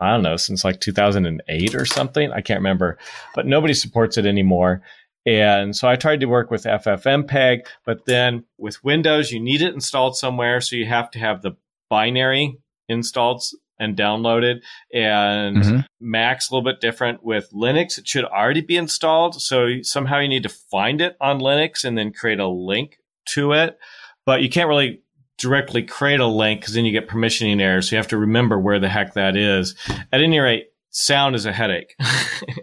I 0.00 0.10
don't 0.10 0.22
know, 0.22 0.36
since 0.36 0.64
like 0.64 0.80
2008 0.80 1.74
or 1.74 1.86
something. 1.86 2.32
I 2.32 2.42
can't 2.42 2.58
remember, 2.58 2.98
but 3.34 3.46
nobody 3.46 3.72
supports 3.72 4.18
it 4.18 4.26
anymore. 4.26 4.82
And 5.24 5.74
so 5.74 5.88
I 5.88 5.96
tried 5.96 6.20
to 6.20 6.26
work 6.26 6.50
with 6.50 6.64
FFmpeg, 6.64 7.60
but 7.86 8.04
then 8.06 8.44
with 8.58 8.82
Windows, 8.84 9.30
you 9.30 9.40
need 9.40 9.62
it 9.62 9.74
installed 9.74 10.16
somewhere. 10.16 10.60
So 10.60 10.76
you 10.76 10.86
have 10.86 11.10
to 11.12 11.18
have 11.18 11.42
the 11.42 11.52
binary 11.88 12.58
installed 12.88 13.42
and 13.80 13.96
downloaded. 13.96 14.60
And 14.94 15.56
mm-hmm. 15.56 15.78
Mac's 16.00 16.48
a 16.48 16.54
little 16.54 16.70
bit 16.70 16.80
different. 16.80 17.24
With 17.24 17.50
Linux, 17.52 17.98
it 17.98 18.06
should 18.06 18.24
already 18.24 18.60
be 18.60 18.76
installed. 18.76 19.40
So 19.42 19.82
somehow 19.82 20.20
you 20.20 20.28
need 20.28 20.44
to 20.44 20.48
find 20.48 21.00
it 21.00 21.16
on 21.20 21.40
Linux 21.40 21.84
and 21.84 21.98
then 21.98 22.12
create 22.12 22.38
a 22.38 22.46
link 22.46 22.98
to 23.30 23.52
it. 23.52 23.78
But 24.24 24.42
you 24.42 24.50
can't 24.50 24.68
really 24.68 25.02
directly 25.38 25.82
create 25.82 26.20
a 26.20 26.26
link 26.26 26.60
because 26.60 26.74
then 26.74 26.84
you 26.84 26.92
get 26.92 27.08
permissioning 27.08 27.60
errors. 27.60 27.88
So 27.88 27.96
you 27.96 27.98
have 27.98 28.08
to 28.08 28.18
remember 28.18 28.60
where 28.60 28.78
the 28.78 28.90
heck 28.90 29.14
that 29.14 29.36
is. 29.36 29.74
At 30.12 30.20
any 30.20 30.38
rate, 30.38 30.69
sound 30.90 31.34
is 31.34 31.46
a 31.46 31.52
headache. 31.52 31.94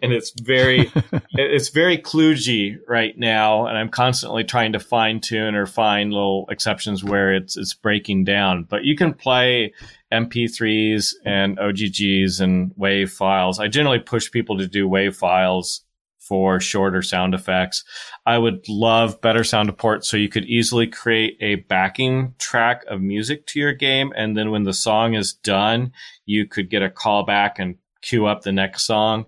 And 0.02 0.12
it's 0.12 0.32
very 0.40 0.92
it's 1.32 1.70
very 1.70 1.98
kludgy 1.98 2.78
right 2.88 3.18
now 3.18 3.68
and 3.68 3.78
i'm 3.78 3.90
constantly 3.90 4.44
trying 4.44 4.74
to 4.74 4.80
fine 4.80 5.20
tune 5.20 5.56
or 5.56 5.66
find 5.66 6.12
little 6.12 6.48
exceptions 6.50 7.04
where 7.04 7.34
it's 7.34 7.58
it's 7.58 7.74
breaking 7.74 8.24
down. 8.24 8.64
But 8.64 8.84
you 8.84 8.96
can 8.96 9.14
play 9.14 9.74
mp3s 10.12 11.14
and 11.26 11.58
oggs 11.60 12.40
and 12.42 12.74
wave 12.76 13.12
files. 13.12 13.60
I 13.60 13.68
generally 13.68 14.00
push 14.00 14.32
people 14.32 14.58
to 14.58 14.68
do 14.68 14.88
wave 14.88 15.16
files 15.16 15.84
for 16.20 16.60
shorter 16.60 17.02
sound 17.02 17.34
effects. 17.34 17.84
I 18.26 18.38
would 18.38 18.68
love 18.68 19.22
better 19.22 19.44
sound 19.44 19.70
support 19.70 20.06
so 20.06 20.18
you 20.18 20.30
could 20.30 20.46
easily 20.46 20.88
create 20.88 21.38
a 21.40 21.56
backing 21.56 22.34
track 22.40 22.84
of 22.88 23.02
music 23.02 23.46
to 23.48 23.60
your 23.60 23.74
game 23.74 24.12
and 24.16 24.36
then 24.36 24.52
when 24.52 24.64
the 24.64 24.74
song 24.74 25.14
is 25.14 25.34
done 25.34 25.92
you 26.26 26.48
could 26.48 26.70
get 26.70 26.84
a 26.84 26.90
callback 26.90 27.54
and 27.58 27.76
queue 28.02 28.26
up 28.26 28.42
the 28.42 28.52
next 28.52 28.84
song. 28.84 29.26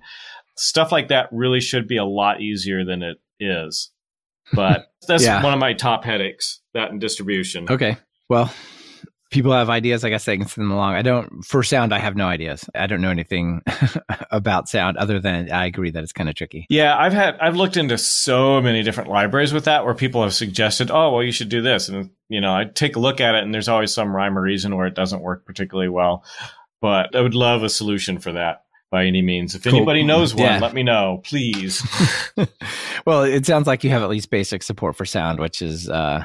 Stuff 0.57 0.91
like 0.91 1.07
that 1.07 1.29
really 1.31 1.61
should 1.61 1.87
be 1.87 1.97
a 1.97 2.05
lot 2.05 2.41
easier 2.41 2.83
than 2.83 3.01
it 3.03 3.17
is. 3.39 3.91
But 4.53 4.91
that's 5.07 5.23
yeah. 5.23 5.43
one 5.43 5.53
of 5.53 5.59
my 5.59 5.73
top 5.73 6.03
headaches, 6.03 6.61
that 6.73 6.91
and 6.91 6.99
distribution. 6.99 7.67
Okay. 7.69 7.97
Well, 8.29 8.51
people 9.31 9.51
have 9.51 9.69
ideas. 9.69 10.03
I 10.03 10.09
guess 10.09 10.25
they 10.25 10.37
can 10.37 10.47
send 10.47 10.65
them 10.65 10.71
along. 10.71 10.95
I 10.95 11.01
don't, 11.01 11.43
for 11.43 11.63
sound, 11.63 11.93
I 11.93 11.99
have 11.99 12.15
no 12.15 12.27
ideas. 12.27 12.67
I 12.75 12.87
don't 12.87 13.01
know 13.01 13.09
anything 13.09 13.61
about 14.31 14.67
sound 14.67 14.97
other 14.97 15.19
than 15.19 15.51
I 15.51 15.65
agree 15.65 15.91
that 15.91 16.03
it's 16.03 16.11
kind 16.11 16.29
of 16.29 16.35
tricky. 16.35 16.65
Yeah. 16.69 16.97
I've 16.97 17.13
had, 17.13 17.37
I've 17.39 17.55
looked 17.55 17.77
into 17.77 17.97
so 17.97 18.61
many 18.61 18.83
different 18.83 19.09
libraries 19.09 19.53
with 19.53 19.65
that 19.65 19.85
where 19.85 19.93
people 19.93 20.23
have 20.23 20.33
suggested, 20.33 20.91
oh, 20.91 21.13
well, 21.13 21.23
you 21.23 21.31
should 21.31 21.49
do 21.49 21.61
this. 21.61 21.89
And, 21.89 22.09
you 22.27 22.41
know, 22.41 22.53
I 22.53 22.65
take 22.65 22.95
a 22.95 22.99
look 22.99 23.21
at 23.21 23.35
it 23.35 23.43
and 23.43 23.53
there's 23.53 23.69
always 23.69 23.93
some 23.93 24.15
rhyme 24.15 24.37
or 24.37 24.41
reason 24.41 24.75
where 24.75 24.87
it 24.87 24.95
doesn't 24.95 25.21
work 25.21 25.45
particularly 25.45 25.89
well. 25.89 26.23
But 26.81 27.15
I 27.15 27.21
would 27.21 27.35
love 27.35 27.63
a 27.63 27.69
solution 27.69 28.19
for 28.19 28.31
that 28.33 28.63
by 28.91 29.05
any 29.05 29.21
means. 29.21 29.55
If 29.55 29.63
cool. 29.63 29.75
anybody 29.75 30.03
knows 30.03 30.33
one, 30.33 30.45
yeah. 30.45 30.59
let 30.59 30.73
me 30.73 30.83
know, 30.83 31.21
please. 31.23 31.85
well, 33.05 33.23
it 33.23 33.45
sounds 33.45 33.67
like 33.67 33.83
you 33.83 33.89
have 33.89 34.01
at 34.01 34.09
least 34.09 34.29
basic 34.29 34.63
support 34.63 34.95
for 34.95 35.05
sound, 35.05 35.39
which 35.39 35.61
is 35.61 35.89
uh, 35.89 36.23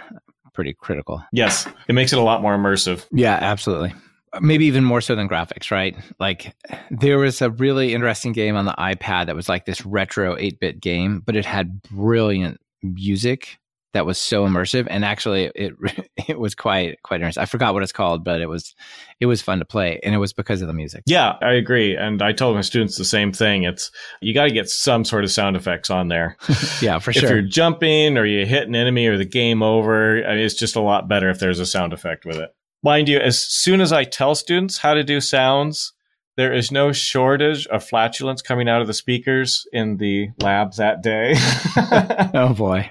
pretty 0.52 0.72
critical. 0.72 1.22
Yes, 1.32 1.66
it 1.88 1.94
makes 1.94 2.12
it 2.12 2.18
a 2.18 2.22
lot 2.22 2.42
more 2.42 2.56
immersive. 2.56 3.04
Yeah, 3.12 3.38
absolutely. 3.40 3.92
Maybe 4.40 4.64
even 4.66 4.84
more 4.84 5.00
so 5.00 5.14
than 5.14 5.28
graphics, 5.28 5.70
right? 5.70 5.96
Like 6.18 6.56
there 6.90 7.18
was 7.18 7.40
a 7.40 7.50
really 7.50 7.94
interesting 7.94 8.32
game 8.32 8.56
on 8.56 8.64
the 8.64 8.74
iPad 8.78 9.26
that 9.26 9.36
was 9.36 9.48
like 9.48 9.64
this 9.64 9.84
retro 9.86 10.36
8 10.36 10.58
bit 10.58 10.80
game, 10.80 11.20
but 11.24 11.36
it 11.36 11.44
had 11.44 11.82
brilliant 11.82 12.60
music 12.82 13.58
that 13.94 14.04
was 14.04 14.18
so 14.18 14.44
immersive 14.46 14.86
and 14.90 15.04
actually 15.04 15.50
it 15.54 15.72
it 16.28 16.38
was 16.38 16.54
quite 16.54 17.02
quite 17.02 17.20
interesting. 17.20 17.42
I 17.42 17.46
forgot 17.46 17.72
what 17.72 17.82
it's 17.82 17.92
called, 17.92 18.24
but 18.24 18.40
it 18.40 18.48
was 18.48 18.74
it 19.20 19.26
was 19.26 19.40
fun 19.40 19.60
to 19.60 19.64
play 19.64 19.98
and 20.02 20.14
it 20.14 20.18
was 20.18 20.32
because 20.32 20.60
of 20.60 20.68
the 20.68 20.74
music. 20.74 21.04
Yeah, 21.06 21.36
I 21.40 21.52
agree. 21.52 21.96
And 21.96 22.20
I 22.20 22.32
told 22.32 22.56
my 22.56 22.60
students 22.60 22.98
the 22.98 23.04
same 23.04 23.32
thing. 23.32 23.62
It's 23.62 23.90
you 24.20 24.34
got 24.34 24.44
to 24.44 24.50
get 24.50 24.68
some 24.68 25.04
sort 25.04 25.24
of 25.24 25.30
sound 25.30 25.56
effects 25.56 25.90
on 25.90 26.08
there. 26.08 26.36
yeah, 26.82 26.98
for 26.98 27.12
sure. 27.12 27.24
If 27.24 27.30
you're 27.30 27.42
jumping 27.42 28.18
or 28.18 28.26
you 28.26 28.44
hit 28.44 28.68
an 28.68 28.74
enemy 28.74 29.06
or 29.06 29.16
the 29.16 29.24
game 29.24 29.62
over, 29.62 30.24
I 30.24 30.34
mean, 30.34 30.44
it's 30.44 30.54
just 30.54 30.76
a 30.76 30.80
lot 30.80 31.08
better 31.08 31.30
if 31.30 31.38
there's 31.38 31.60
a 31.60 31.66
sound 31.66 31.92
effect 31.92 32.26
with 32.26 32.36
it. 32.36 32.50
Mind 32.82 33.08
you, 33.08 33.18
as 33.18 33.38
soon 33.38 33.80
as 33.80 33.92
I 33.92 34.04
tell 34.04 34.34
students 34.34 34.78
how 34.78 34.92
to 34.92 35.02
do 35.02 35.20
sounds, 35.20 35.94
there 36.36 36.52
is 36.52 36.72
no 36.72 36.92
shortage 36.92 37.66
of 37.68 37.84
flatulence 37.84 38.42
coming 38.42 38.68
out 38.68 38.80
of 38.80 38.88
the 38.88 38.92
speakers 38.92 39.66
in 39.72 39.98
the 39.98 40.30
lab 40.40 40.74
that 40.74 41.02
day. 41.02 41.34
oh 42.34 42.52
boy. 42.54 42.90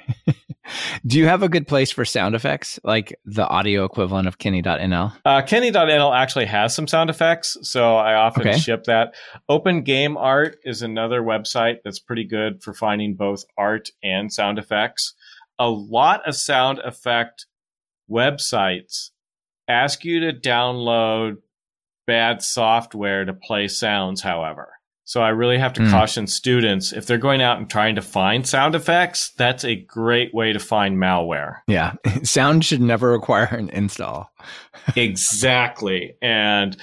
Do 1.06 1.18
you 1.18 1.28
have 1.28 1.44
a 1.44 1.50
good 1.50 1.68
place 1.68 1.92
for 1.92 2.06
sound 2.06 2.36
effects, 2.36 2.80
like 2.84 3.18
the 3.26 3.48
audio 3.48 3.84
equivalent 3.84 4.28
of 4.28 4.38
Kenney.nl? 4.38 5.14
Uh, 5.26 5.42
Kenney.nl 5.42 6.16
actually 6.16 6.46
has 6.46 6.74
some 6.74 6.88
sound 6.88 7.10
effects, 7.10 7.58
so 7.64 7.96
I 7.98 8.14
often 8.16 8.48
Okay. 8.48 8.58
ship 8.58 8.86
that. 8.86 9.14
Open 9.50 9.82
Game 9.84 10.16
Art 10.18 10.58
is 10.64 10.82
another 10.82 11.22
website 11.22 11.78
that's 11.84 12.00
pretty 12.00 12.24
good 12.24 12.64
for 12.64 12.74
finding 12.74 13.16
both 13.16 13.44
art 13.58 13.90
and 14.02 14.32
sound 14.32 14.58
effects. 14.58 15.14
A 15.60 15.70
lot 15.70 16.28
of 16.28 16.36
sound 16.36 16.80
effect 16.80 17.46
websites 18.10 19.10
ask 19.68 20.04
you 20.04 20.20
to 20.22 20.34
download 20.34 21.38
bad 22.06 22.42
software 22.42 23.26
to 23.26 23.34
play 23.34 23.68
sounds, 23.68 24.22
however. 24.22 24.74
So 25.06 25.22
I 25.22 25.30
really 25.30 25.58
have 25.58 25.74
to 25.74 25.84
Hmm. 25.84 25.90
caution 25.92 26.28
students 26.28 26.94
if 26.94 27.06
they're 27.06 27.18
going 27.18 27.42
out 27.42 27.58
and 27.58 27.70
trying 27.70 27.96
to 27.96 28.02
find 28.02 28.48
sound 28.48 28.74
effects, 28.74 29.32
that's 29.38 29.66
a 29.66 29.76
great 29.76 30.34
way 30.34 30.54
to 30.54 30.60
find 30.60 30.98
malware. 30.98 31.58
Yeah, 31.68 31.94
sound 32.24 32.64
should 32.64 32.82
never 32.82 33.12
require 33.12 33.46
an 33.46 33.70
install. 33.70 34.30
exactly. 34.96 36.16
And 36.22 36.78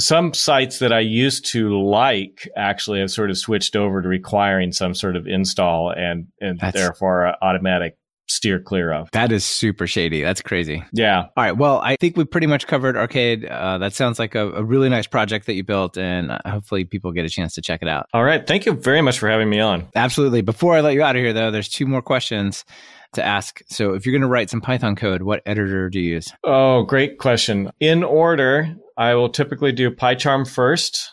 some 0.00 0.34
sites 0.34 0.78
that 0.80 0.92
I 0.92 1.00
used 1.00 1.46
to 1.52 1.78
like 1.80 2.48
actually 2.56 3.00
have 3.00 3.10
sort 3.10 3.30
of 3.30 3.38
switched 3.38 3.76
over 3.76 4.02
to 4.02 4.08
requiring 4.08 4.72
some 4.72 4.94
sort 4.94 5.16
of 5.16 5.26
install 5.26 5.90
and, 5.90 6.26
and 6.40 6.58
That's- 6.58 6.74
therefore 6.74 7.34
automatic 7.42 7.96
steer 8.32 8.58
clear 8.58 8.92
of. 8.92 9.10
That 9.12 9.32
is 9.32 9.44
super 9.44 9.86
shady. 9.86 10.22
That's 10.22 10.42
crazy. 10.42 10.82
Yeah. 10.92 11.22
All 11.36 11.44
right. 11.44 11.56
Well, 11.56 11.80
I 11.80 11.96
think 11.96 12.16
we 12.16 12.24
pretty 12.24 12.46
much 12.46 12.66
covered 12.66 12.96
Arcade. 12.96 13.44
Uh, 13.44 13.78
that 13.78 13.92
sounds 13.92 14.18
like 14.18 14.34
a, 14.34 14.50
a 14.52 14.64
really 14.64 14.88
nice 14.88 15.06
project 15.06 15.46
that 15.46 15.54
you 15.54 15.64
built, 15.64 15.96
and 15.96 16.30
uh, 16.30 16.38
hopefully 16.46 16.84
people 16.84 17.12
get 17.12 17.24
a 17.24 17.28
chance 17.28 17.54
to 17.54 17.62
check 17.62 17.82
it 17.82 17.88
out. 17.88 18.06
All 18.12 18.24
right. 18.24 18.46
Thank 18.46 18.66
you 18.66 18.72
very 18.72 19.02
much 19.02 19.18
for 19.18 19.28
having 19.28 19.50
me 19.50 19.60
on. 19.60 19.88
Absolutely. 19.94 20.42
Before 20.42 20.74
I 20.74 20.80
let 20.80 20.94
you 20.94 21.02
out 21.02 21.16
of 21.16 21.20
here, 21.20 21.32
though, 21.32 21.50
there's 21.50 21.68
two 21.68 21.86
more 21.86 22.02
questions 22.02 22.64
to 23.12 23.24
ask. 23.24 23.60
So, 23.68 23.94
if 23.94 24.06
you're 24.06 24.12
going 24.12 24.22
to 24.22 24.28
write 24.28 24.50
some 24.50 24.60
Python 24.60 24.96
code, 24.96 25.22
what 25.22 25.42
editor 25.46 25.88
do 25.90 26.00
you 26.00 26.14
use? 26.14 26.32
Oh, 26.44 26.82
great 26.82 27.18
question. 27.18 27.70
In 27.80 28.02
order, 28.02 28.74
I 28.96 29.14
will 29.14 29.28
typically 29.28 29.72
do 29.72 29.90
PyCharm 29.90 30.48
first, 30.48 31.10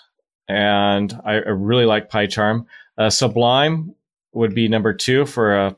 and 0.48 1.14
I, 1.26 1.34
I 1.34 1.50
really 1.50 1.86
like 1.86 2.10
PyCharm. 2.10 2.66
Uh, 2.98 3.10
Sublime 3.10 3.96
would 4.34 4.54
be 4.54 4.68
number 4.68 4.94
two 4.94 5.26
for 5.26 5.56
a 5.56 5.76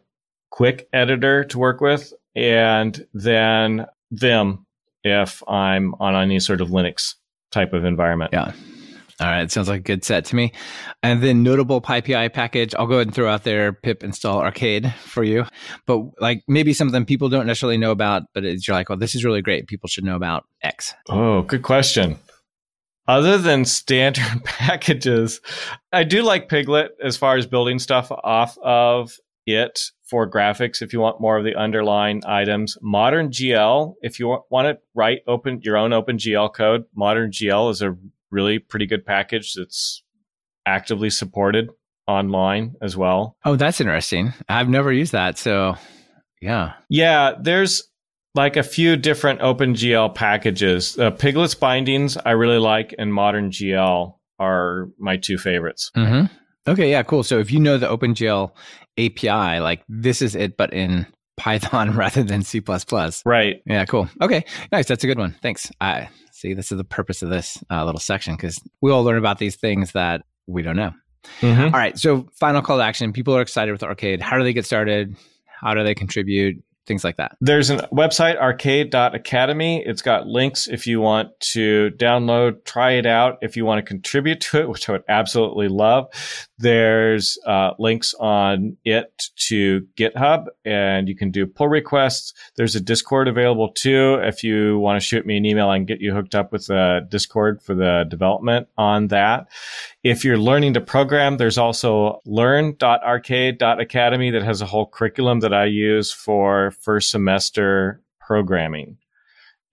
quick 0.51 0.87
editor 0.93 1.43
to 1.45 1.57
work 1.57 1.81
with, 1.81 2.13
and 2.35 3.05
then 3.13 3.87
Vim 4.11 4.65
if 5.03 5.41
I'm 5.47 5.95
on 5.99 6.15
any 6.15 6.39
sort 6.39 6.61
of 6.61 6.69
Linux 6.69 7.15
type 7.51 7.73
of 7.73 7.85
environment. 7.85 8.31
Yeah. 8.33 8.53
All 9.19 9.27
right. 9.27 9.51
Sounds 9.51 9.69
like 9.69 9.81
a 9.81 9.83
good 9.83 10.03
set 10.03 10.25
to 10.25 10.35
me. 10.35 10.51
And 11.03 11.21
then 11.21 11.43
notable 11.43 11.79
PyPI 11.79 12.33
package. 12.33 12.73
I'll 12.73 12.87
go 12.87 12.95
ahead 12.95 13.07
and 13.07 13.15
throw 13.15 13.31
out 13.31 13.43
there 13.43 13.71
pip 13.71 14.03
install 14.03 14.41
arcade 14.41 14.91
for 14.95 15.23
you. 15.23 15.45
But 15.85 16.19
like 16.19 16.43
maybe 16.47 16.73
something 16.73 17.05
people 17.05 17.29
don't 17.29 17.45
necessarily 17.45 17.77
know 17.77 17.91
about, 17.91 18.23
but 18.33 18.45
it's, 18.45 18.67
you're 18.67 18.75
like, 18.75 18.89
well, 18.89 18.97
this 18.97 19.13
is 19.13 19.23
really 19.23 19.43
great. 19.43 19.67
People 19.67 19.87
should 19.87 20.03
know 20.03 20.15
about 20.15 20.45
X. 20.63 20.95
Oh, 21.07 21.43
good 21.43 21.61
question. 21.61 22.17
Other 23.07 23.37
than 23.37 23.65
standard 23.65 24.43
packages, 24.43 25.39
I 25.91 26.03
do 26.03 26.23
like 26.23 26.49
Pyglet 26.49 26.91
as 27.03 27.15
far 27.15 27.37
as 27.37 27.45
building 27.45 27.77
stuff 27.77 28.11
off 28.11 28.57
of 28.59 29.15
it 29.45 29.81
for 30.11 30.29
graphics 30.29 30.81
if 30.81 30.91
you 30.91 30.99
want 30.99 31.21
more 31.21 31.37
of 31.37 31.45
the 31.45 31.55
underlying 31.55 32.21
items. 32.25 32.77
Modern 32.81 33.29
GL, 33.29 33.93
if 34.01 34.19
you 34.19 34.27
want 34.49 34.67
to 34.67 34.77
write 34.93 35.21
open 35.25 35.61
your 35.63 35.77
own 35.77 35.91
OpenGL 35.91 36.53
code, 36.53 36.83
Modern 36.93 37.31
GL 37.31 37.71
is 37.71 37.81
a 37.81 37.95
really 38.29 38.59
pretty 38.59 38.85
good 38.85 39.05
package 39.05 39.53
that's 39.53 40.03
actively 40.65 41.09
supported 41.09 41.69
online 42.07 42.75
as 42.81 42.97
well. 42.97 43.37
Oh, 43.45 43.55
that's 43.55 43.79
interesting. 43.79 44.33
I've 44.49 44.67
never 44.67 44.91
used 44.91 45.13
that. 45.13 45.37
So, 45.37 45.75
yeah. 46.41 46.73
Yeah, 46.89 47.35
there's 47.39 47.81
like 48.35 48.57
a 48.57 48.63
few 48.63 48.97
different 48.97 49.39
OpenGL 49.39 50.13
packages. 50.13 50.99
Uh, 50.99 51.11
Pyglet's 51.11 51.55
bindings 51.55 52.17
I 52.17 52.31
really 52.31 52.59
like, 52.59 52.93
and 52.99 53.13
Modern 53.13 53.49
GL 53.49 54.13
are 54.39 54.89
my 54.99 55.15
two 55.15 55.37
favorites. 55.37 55.89
hmm 55.95 56.25
Okay. 56.67 56.89
Yeah. 56.91 57.03
Cool. 57.03 57.23
So 57.23 57.39
if 57.39 57.51
you 57.51 57.59
know 57.59 57.77
the 57.77 57.87
OpenGL 57.87 58.51
API, 58.97 59.59
like 59.59 59.83
this 59.89 60.21
is 60.21 60.35
it, 60.35 60.57
but 60.57 60.73
in 60.73 61.05
Python 61.37 61.95
rather 61.95 62.23
than 62.23 62.43
C++. 62.43 62.61
Right. 63.25 63.61
Yeah. 63.65 63.85
Cool. 63.85 64.09
Okay. 64.21 64.45
Nice. 64.71 64.87
That's 64.87 65.03
a 65.03 65.07
good 65.07 65.17
one. 65.17 65.35
Thanks. 65.41 65.71
I 65.81 66.09
see. 66.31 66.53
This 66.53 66.71
is 66.71 66.77
the 66.77 66.83
purpose 66.83 67.21
of 67.23 67.29
this 67.29 67.57
uh, 67.71 67.83
little 67.85 67.99
section 67.99 68.35
because 68.35 68.59
we 68.81 68.91
all 68.91 69.03
learn 69.03 69.17
about 69.17 69.39
these 69.39 69.55
things 69.55 69.93
that 69.93 70.21
we 70.47 70.61
don't 70.61 70.75
know. 70.75 70.91
Mhm. 71.41 71.65
All 71.65 71.79
right. 71.79 71.97
So, 71.97 72.27
final 72.39 72.61
call 72.61 72.77
to 72.77 72.83
action. 72.83 73.13
People 73.13 73.35
are 73.35 73.41
excited 73.41 73.71
with 73.71 73.83
Arcade. 73.83 74.21
How 74.21 74.37
do 74.37 74.43
they 74.43 74.53
get 74.53 74.65
started? 74.65 75.15
How 75.61 75.73
do 75.75 75.83
they 75.83 75.93
contribute? 75.95 76.63
Things 76.91 77.05
like 77.05 77.15
that. 77.15 77.37
There's 77.39 77.69
a 77.69 77.87
website, 77.87 78.35
arcade.academy. 78.35 79.81
It's 79.85 80.01
got 80.01 80.27
links 80.27 80.67
if 80.67 80.85
you 80.87 80.99
want 80.99 81.39
to 81.39 81.91
download, 81.91 82.65
try 82.65 82.91
it 82.91 83.05
out, 83.05 83.37
if 83.41 83.55
you 83.55 83.63
want 83.63 83.79
to 83.79 83.81
contribute 83.81 84.41
to 84.41 84.59
it, 84.59 84.67
which 84.67 84.89
I 84.89 84.91
would 84.91 85.05
absolutely 85.07 85.69
love. 85.69 86.09
There's 86.57 87.37
uh, 87.47 87.75
links 87.79 88.13
on 88.19 88.75
it 88.83 89.23
to 89.47 89.87
GitHub, 89.95 90.47
and 90.65 91.07
you 91.07 91.15
can 91.15 91.31
do 91.31 91.47
pull 91.47 91.69
requests. 91.69 92.33
There's 92.57 92.75
a 92.75 92.81
Discord 92.81 93.29
available 93.29 93.71
too. 93.71 94.19
If 94.21 94.43
you 94.43 94.77
want 94.77 94.99
to 94.99 95.07
shoot 95.07 95.25
me 95.25 95.37
an 95.37 95.45
email, 95.45 95.69
I 95.69 95.77
can 95.77 95.85
get 95.85 96.01
you 96.01 96.13
hooked 96.13 96.35
up 96.35 96.51
with 96.51 96.67
the 96.67 97.07
Discord 97.07 97.61
for 97.61 97.73
the 97.73 98.03
development 98.09 98.67
on 98.77 99.07
that. 99.07 99.47
If 100.03 100.25
you're 100.25 100.37
learning 100.37 100.73
to 100.73 100.81
program, 100.81 101.37
there's 101.37 101.57
also 101.59 102.19
learn.arcade.academy 102.25 104.31
that 104.31 104.41
has 104.43 104.61
a 104.61 104.65
whole 104.65 104.87
curriculum 104.87 105.39
that 105.41 105.53
I 105.53 105.65
use 105.65 106.11
for 106.11 106.71
first 106.71 107.11
semester 107.11 108.01
programming. 108.19 108.97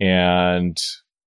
And 0.01 0.79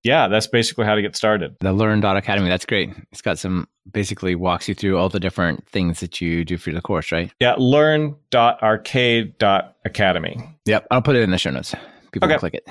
yeah, 0.03 0.27
that's 0.27 0.45
basically 0.47 0.85
how 0.85 0.93
to 0.95 1.01
get 1.01 1.15
started. 1.15 1.55
The 1.61 1.73
Learn.academy. 1.73 2.47
That's 2.49 2.65
great. 2.65 2.91
It's 3.11 3.21
got 3.23 3.39
some 3.39 3.67
basically 3.91 4.35
walks 4.35 4.67
you 4.69 4.75
through 4.75 4.97
all 4.97 5.09
the 5.09 5.19
different 5.19 5.67
things 5.67 5.99
that 6.01 6.21
you 6.21 6.45
do 6.45 6.57
for 6.57 6.71
the 6.71 6.81
course, 6.81 7.11
right? 7.11 7.31
Yeah, 7.39 7.55
learn.arcade.academy. 7.57 10.37
Yep. 10.65 10.87
I'll 10.91 11.01
put 11.01 11.15
it 11.15 11.23
in 11.23 11.31
the 11.31 11.37
show 11.39 11.49
notes. 11.51 11.73
People 12.11 12.27
Okay. 12.27 12.33
can 12.35 12.39
click 12.39 12.53
it. 12.53 12.67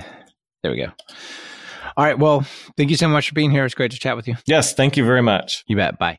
There 0.63 0.71
we 0.73 0.79
go. 0.79 0.93
All 1.97 2.05
right. 2.05 2.19
Well, 2.19 2.47
thank 2.77 2.91
you 2.91 2.97
so 2.97 3.09
much 3.09 3.29
for 3.29 3.35
being 3.35 3.51
here. 3.51 3.65
It's 3.65 3.75
great 3.75 3.91
to 3.93 3.99
chat 3.99 4.17
with 4.17 4.29
you. 4.29 4.37
Yes, 4.47 4.75
thank 4.75 4.97
you 4.97 5.05
very 5.05 5.23
much. 5.23 5.65
You 5.67 5.77
bet. 5.77 5.99
Bye. 5.99 6.19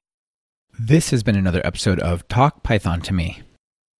This 0.79 1.09
has 1.11 1.23
been 1.23 1.35
another 1.35 1.61
episode 1.65 1.99
of 1.99 2.27
Talk 2.27 2.63
Python 2.63 3.01
to 3.01 3.13
Me. 3.13 3.41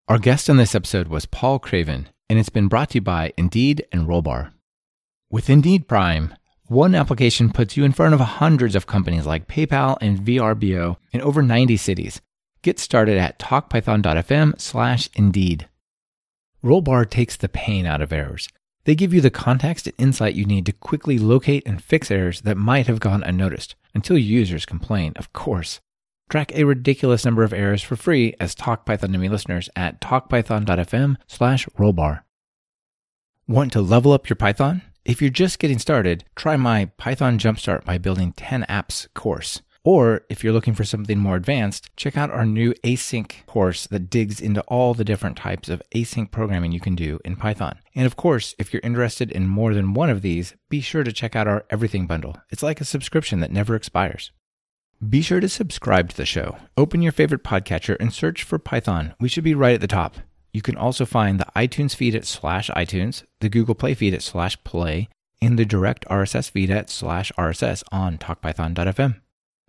Our 0.07 0.17
guest 0.17 0.49
on 0.49 0.57
this 0.57 0.75
episode 0.75 1.07
was 1.07 1.25
Paul 1.25 1.59
Craven, 1.59 2.09
and 2.29 2.39
it's 2.39 2.49
been 2.49 2.67
brought 2.67 2.91
to 2.91 2.95
you 2.95 3.01
by 3.01 3.33
Indeed 3.37 3.85
and 3.91 4.07
Rollbar. 4.07 4.51
With 5.29 5.49
Indeed 5.49 5.87
Prime, 5.87 6.35
one 6.67 6.95
application 6.95 7.51
puts 7.51 7.77
you 7.77 7.83
in 7.83 7.91
front 7.91 8.13
of 8.13 8.19
hundreds 8.19 8.75
of 8.75 8.87
companies 8.87 9.25
like 9.25 9.47
PayPal 9.47 9.97
and 10.01 10.19
VRBO 10.19 10.97
in 11.11 11.21
over 11.21 11.41
90 11.41 11.77
cities. 11.77 12.21
Get 12.61 12.79
started 12.79 13.17
at 13.17 13.39
talkpython.fm 13.39 14.59
slash 14.59 15.09
Indeed. 15.15 15.67
Rollbar 16.63 17.09
takes 17.09 17.35
the 17.35 17.49
pain 17.49 17.85
out 17.85 18.01
of 18.01 18.13
errors. 18.13 18.47
They 18.83 18.95
give 18.95 19.13
you 19.13 19.21
the 19.21 19.29
context 19.29 19.85
and 19.85 19.95
insight 19.97 20.35
you 20.35 20.45
need 20.45 20.65
to 20.65 20.71
quickly 20.71 21.19
locate 21.19 21.63
and 21.67 21.83
fix 21.83 22.09
errors 22.09 22.41
that 22.41 22.57
might 22.57 22.87
have 22.87 22.99
gone 22.99 23.23
unnoticed 23.23 23.75
until 23.93 24.17
users 24.17 24.65
complain, 24.65 25.13
of 25.17 25.31
course. 25.33 25.81
Track 26.29 26.51
a 26.55 26.63
ridiculous 26.63 27.25
number 27.25 27.43
of 27.43 27.53
errors 27.53 27.83
for 27.83 27.95
free 27.95 28.33
as 28.39 28.55
Talk 28.55 28.85
Python 28.85 29.11
to 29.11 29.17
Me 29.17 29.29
listeners 29.29 29.69
at 29.75 29.99
talkpython.fm 30.01 31.17
slash 31.27 31.67
rollbar. 31.77 32.21
Want 33.47 33.73
to 33.73 33.81
level 33.81 34.13
up 34.13 34.29
your 34.29 34.37
Python? 34.37 34.81
If 35.03 35.21
you're 35.21 35.29
just 35.29 35.59
getting 35.59 35.79
started, 35.79 36.23
try 36.35 36.55
my 36.55 36.85
Python 36.97 37.37
Jumpstart 37.37 37.83
by 37.83 37.97
Building 37.97 38.33
10 38.33 38.65
Apps 38.69 39.07
course. 39.13 39.61
Or 39.83 40.21
if 40.29 40.43
you're 40.43 40.53
looking 40.53 40.75
for 40.75 40.83
something 40.83 41.17
more 41.17 41.35
advanced, 41.35 41.89
check 41.95 42.15
out 42.15 42.29
our 42.29 42.45
new 42.45 42.73
async 42.83 43.45
course 43.47 43.87
that 43.87 44.09
digs 44.11 44.39
into 44.39 44.61
all 44.61 44.93
the 44.93 45.03
different 45.03 45.37
types 45.37 45.69
of 45.69 45.81
async 45.95 46.29
programming 46.29 46.71
you 46.71 46.79
can 46.79 46.93
do 46.93 47.19
in 47.25 47.35
Python. 47.35 47.79
And 47.95 48.05
of 48.05 48.15
course, 48.15 48.53
if 48.59 48.71
you're 48.71 48.81
interested 48.83 49.31
in 49.31 49.47
more 49.47 49.73
than 49.73 49.95
one 49.95 50.11
of 50.11 50.21
these, 50.21 50.53
be 50.69 50.81
sure 50.81 51.03
to 51.03 51.11
check 51.11 51.35
out 51.35 51.47
our 51.47 51.65
Everything 51.71 52.05
Bundle. 52.05 52.37
It's 52.51 52.63
like 52.63 52.79
a 52.79 52.85
subscription 52.85 53.39
that 53.39 53.51
never 53.51 53.75
expires. 53.75 54.31
Be 55.07 55.23
sure 55.23 55.39
to 55.39 55.49
subscribe 55.49 56.09
to 56.09 56.17
the 56.17 56.27
show. 56.27 56.57
Open 56.77 57.01
your 57.01 57.11
favorite 57.11 57.43
podcatcher 57.43 57.97
and 57.99 58.13
search 58.13 58.43
for 58.43 58.59
Python. 58.59 59.15
We 59.19 59.29
should 59.29 59.43
be 59.43 59.55
right 59.55 59.73
at 59.73 59.81
the 59.81 59.87
top. 59.87 60.17
You 60.53 60.61
can 60.61 60.77
also 60.77 61.07
find 61.07 61.39
the 61.39 61.47
iTunes 61.55 61.95
feed 61.95 62.13
at 62.13 62.25
slash 62.25 62.69
iTunes, 62.69 63.23
the 63.39 63.49
Google 63.49 63.73
Play 63.73 63.95
feed 63.95 64.13
at 64.13 64.21
slash 64.21 64.63
play, 64.63 65.09
and 65.41 65.57
the 65.57 65.65
direct 65.65 66.05
RSS 66.07 66.51
feed 66.51 66.69
at 66.69 66.91
slash 66.91 67.31
RSS 67.35 67.83
on 67.91 68.19
talkpython.fm. 68.19 69.21